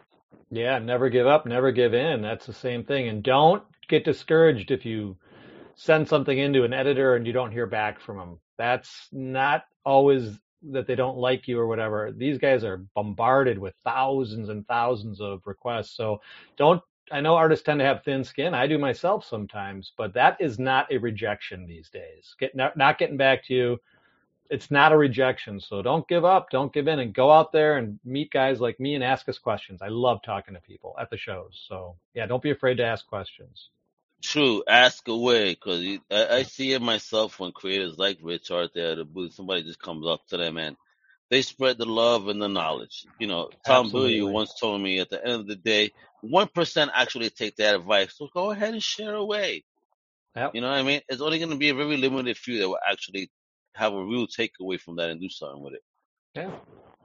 Yeah, 0.50 0.78
never 0.78 1.08
give 1.08 1.26
up, 1.26 1.46
never 1.46 1.72
give 1.72 1.94
in. 1.94 2.22
That's 2.22 2.46
the 2.46 2.52
same 2.52 2.84
thing. 2.84 3.08
And 3.08 3.22
don't 3.22 3.62
get 3.88 4.04
discouraged 4.04 4.70
if 4.70 4.84
you 4.84 5.16
send 5.74 6.08
something 6.08 6.36
into 6.36 6.64
an 6.64 6.72
editor 6.72 7.16
and 7.16 7.26
you 7.26 7.32
don't 7.32 7.52
hear 7.52 7.66
back 7.66 8.00
from 8.00 8.18
them. 8.18 8.38
That's 8.58 9.08
not 9.12 9.64
always 9.84 10.38
that 10.70 10.86
they 10.86 10.94
don't 10.94 11.16
like 11.16 11.48
you 11.48 11.58
or 11.58 11.66
whatever. 11.66 12.12
These 12.12 12.38
guys 12.38 12.64
are 12.64 12.84
bombarded 12.94 13.58
with 13.58 13.74
thousands 13.82 14.48
and 14.48 14.66
thousands 14.68 15.20
of 15.20 15.40
requests. 15.46 15.96
So 15.96 16.20
don't 16.56 16.82
I 17.10 17.20
know 17.20 17.34
artists 17.34 17.64
tend 17.64 17.80
to 17.80 17.84
have 17.84 18.04
thin 18.04 18.24
skin. 18.24 18.54
I 18.54 18.66
do 18.66 18.78
myself 18.78 19.26
sometimes, 19.26 19.92
but 19.98 20.14
that 20.14 20.36
is 20.40 20.58
not 20.58 20.90
a 20.90 20.98
rejection 20.98 21.66
these 21.66 21.90
days. 21.90 22.34
Get 22.38 22.54
not, 22.54 22.76
not 22.76 22.98
getting 22.98 23.16
back 23.16 23.44
to 23.46 23.54
you 23.54 23.78
it's 24.52 24.70
not 24.70 24.92
a 24.92 24.96
rejection. 24.96 25.60
So 25.60 25.80
don't 25.80 26.06
give 26.06 26.26
up, 26.26 26.50
don't 26.50 26.72
give 26.72 26.86
in, 26.86 26.98
and 26.98 27.14
go 27.14 27.30
out 27.30 27.52
there 27.52 27.78
and 27.78 27.98
meet 28.04 28.30
guys 28.30 28.60
like 28.60 28.78
me 28.78 28.94
and 28.94 29.02
ask 29.02 29.26
us 29.30 29.38
questions. 29.38 29.80
I 29.80 29.88
love 29.88 30.20
talking 30.22 30.54
to 30.54 30.60
people 30.60 30.94
at 31.00 31.08
the 31.08 31.16
shows. 31.16 31.64
So 31.68 31.96
yeah, 32.12 32.26
don't 32.26 32.42
be 32.42 32.50
afraid 32.50 32.76
to 32.76 32.84
ask 32.84 33.06
questions. 33.06 33.70
True, 34.22 34.62
ask 34.68 35.08
away 35.08 35.54
because 35.54 35.82
I, 36.10 36.26
I 36.36 36.42
see 36.42 36.74
it 36.74 36.82
myself 36.82 37.40
when 37.40 37.52
creators 37.52 37.98
like 37.98 38.18
Rich 38.22 38.50
are 38.50 38.68
there 38.72 38.92
at 38.92 38.98
the 38.98 39.04
booth. 39.04 39.32
Somebody 39.32 39.62
just 39.62 39.80
comes 39.80 40.06
up 40.06 40.20
to 40.28 40.36
them 40.36 40.58
and 40.58 40.76
they 41.30 41.40
spread 41.40 41.78
the 41.78 41.86
love 41.86 42.28
and 42.28 42.40
the 42.40 42.48
knowledge. 42.48 43.06
You 43.18 43.28
know, 43.28 43.48
Tom. 43.66 43.90
Bilyeu 43.90 44.30
once 44.30 44.54
told 44.60 44.82
me 44.82 45.00
at 45.00 45.08
the 45.08 45.24
end 45.24 45.40
of 45.40 45.46
the 45.46 45.56
day, 45.56 45.92
one 46.20 46.48
percent 46.54 46.90
actually 46.94 47.30
take 47.30 47.56
that 47.56 47.74
advice. 47.74 48.14
So 48.18 48.28
go 48.34 48.50
ahead 48.50 48.74
and 48.74 48.82
share 48.82 49.14
away. 49.14 49.64
Yep. 50.36 50.54
You 50.54 50.60
know 50.60 50.68
what 50.68 50.78
I 50.78 50.82
mean? 50.82 51.00
It's 51.08 51.22
only 51.22 51.38
going 51.38 51.50
to 51.50 51.56
be 51.56 51.70
a 51.70 51.74
very 51.74 51.96
limited 51.96 52.36
few 52.36 52.58
that 52.58 52.68
will 52.68 52.78
actually 52.88 53.30
have 53.74 53.92
a 53.92 54.04
real 54.04 54.26
takeaway 54.26 54.78
from 54.80 54.96
that 54.96 55.10
and 55.10 55.20
do 55.20 55.28
something 55.28 55.62
with 55.62 55.74
it. 55.74 55.82
Yeah. 56.34 56.50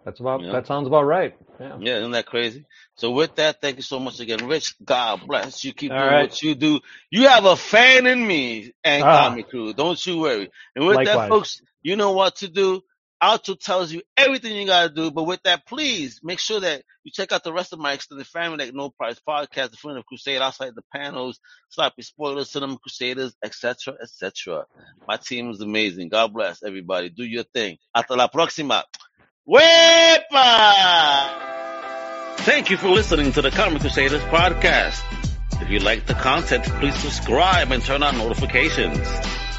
That's 0.05 0.22
about 0.22 0.41
that 0.41 0.68
sounds 0.68 0.88
about 0.88 1.03
right. 1.03 1.36
Yeah. 1.59 1.78
Yeah, 1.82 1.97
isn't 1.97 2.11
that 2.11 2.26
crazy? 2.28 2.65
So 2.95 3.11
with 3.11 3.36
that, 3.36 3.59
thank 3.59 3.76
you 3.76 3.82
so 3.82 3.99
much 3.99 4.22
again, 4.22 4.47
Rich. 4.47 4.76
God 4.84 5.28
bless 5.28 5.65
you. 5.65 5.74
Keep 5.74 5.91
All 5.91 5.97
doing 5.99 6.09
right. 6.09 6.30
what 6.30 6.41
you 6.41 6.55
do. 6.55 6.80
You 7.11 7.28
have 7.28 7.43
a 7.43 7.57
fan 7.57 8.07
in 8.07 8.26
me 8.26 8.72
and 8.86 9.03
Ah. 9.03 9.28
Comic 9.28 9.49
Crew. 9.49 9.74
Don't 9.74 10.03
you 10.05 10.20
worry. 10.20 10.49
And 10.78 10.88
with 10.88 10.95
that, 10.97 11.07
Likewise. 11.07 11.30
folks, 11.30 11.61
you 11.82 11.97
know 11.97 12.11
what 12.13 12.38
to 12.38 12.47
do. 12.47 12.84
Alto 13.22 13.55
tells 13.55 13.91
you 13.91 14.01
everything 14.15 14.55
you 14.55 14.68
gotta 14.68 14.93
do. 14.93 15.09
But 15.11 15.24
with 15.24 15.41
that, 15.43 15.65
please 15.65 16.20
make 16.24 16.39
sure 16.39 16.59
that 16.59 16.84
you 17.03 17.11
check 17.11 17.32
out 17.32 17.43
the 17.43 17.53
rest 17.53 17.74
of 17.74 17.80
my 17.80 17.93
extended 17.93 18.28
family, 18.28 18.65
like 18.65 18.76
No 18.76 18.89
Price 18.89 19.20
Podcast, 19.28 19.72
The 19.72 19.78
Friend 19.78 19.97
of 19.97 20.05
Crusade, 20.05 20.41
Outside 20.41 20.74
the 20.76 20.84
Panels, 20.93 21.39
Sloppy 21.70 22.03
Spoilers, 22.03 22.51
Cinema 22.51 22.78
Crusaders, 22.78 23.36
etc., 23.43 23.95
etc. 24.01 24.65
My 25.07 25.18
team 25.18 25.49
is 25.49 25.61
amazing. 25.61 26.09
God 26.09 26.34
bless 26.34 26.61
everybody. 26.63 27.09
Do 27.09 27.24
your 27.24 27.43
thing. 27.43 27.78
Hasta 27.95 28.15
la 28.15 28.28
próxima. 28.28 28.84
Wepa! 29.47 30.28
Thank 32.39 32.70
you 32.70 32.78
for 32.78 32.89
listening 32.89 33.32
to 33.34 33.41
the 33.41 33.51
Comic 33.51 33.82
Crusaders 33.82 34.22
podcast. 34.24 35.01
If 35.61 35.70
you 35.70 35.80
like 35.80 36.05
the 36.05 36.13
content, 36.13 36.65
please 36.65 36.95
subscribe 36.95 37.72
and 37.72 37.84
turn 37.84 38.03
on 38.03 38.18
notifications. 38.18 38.99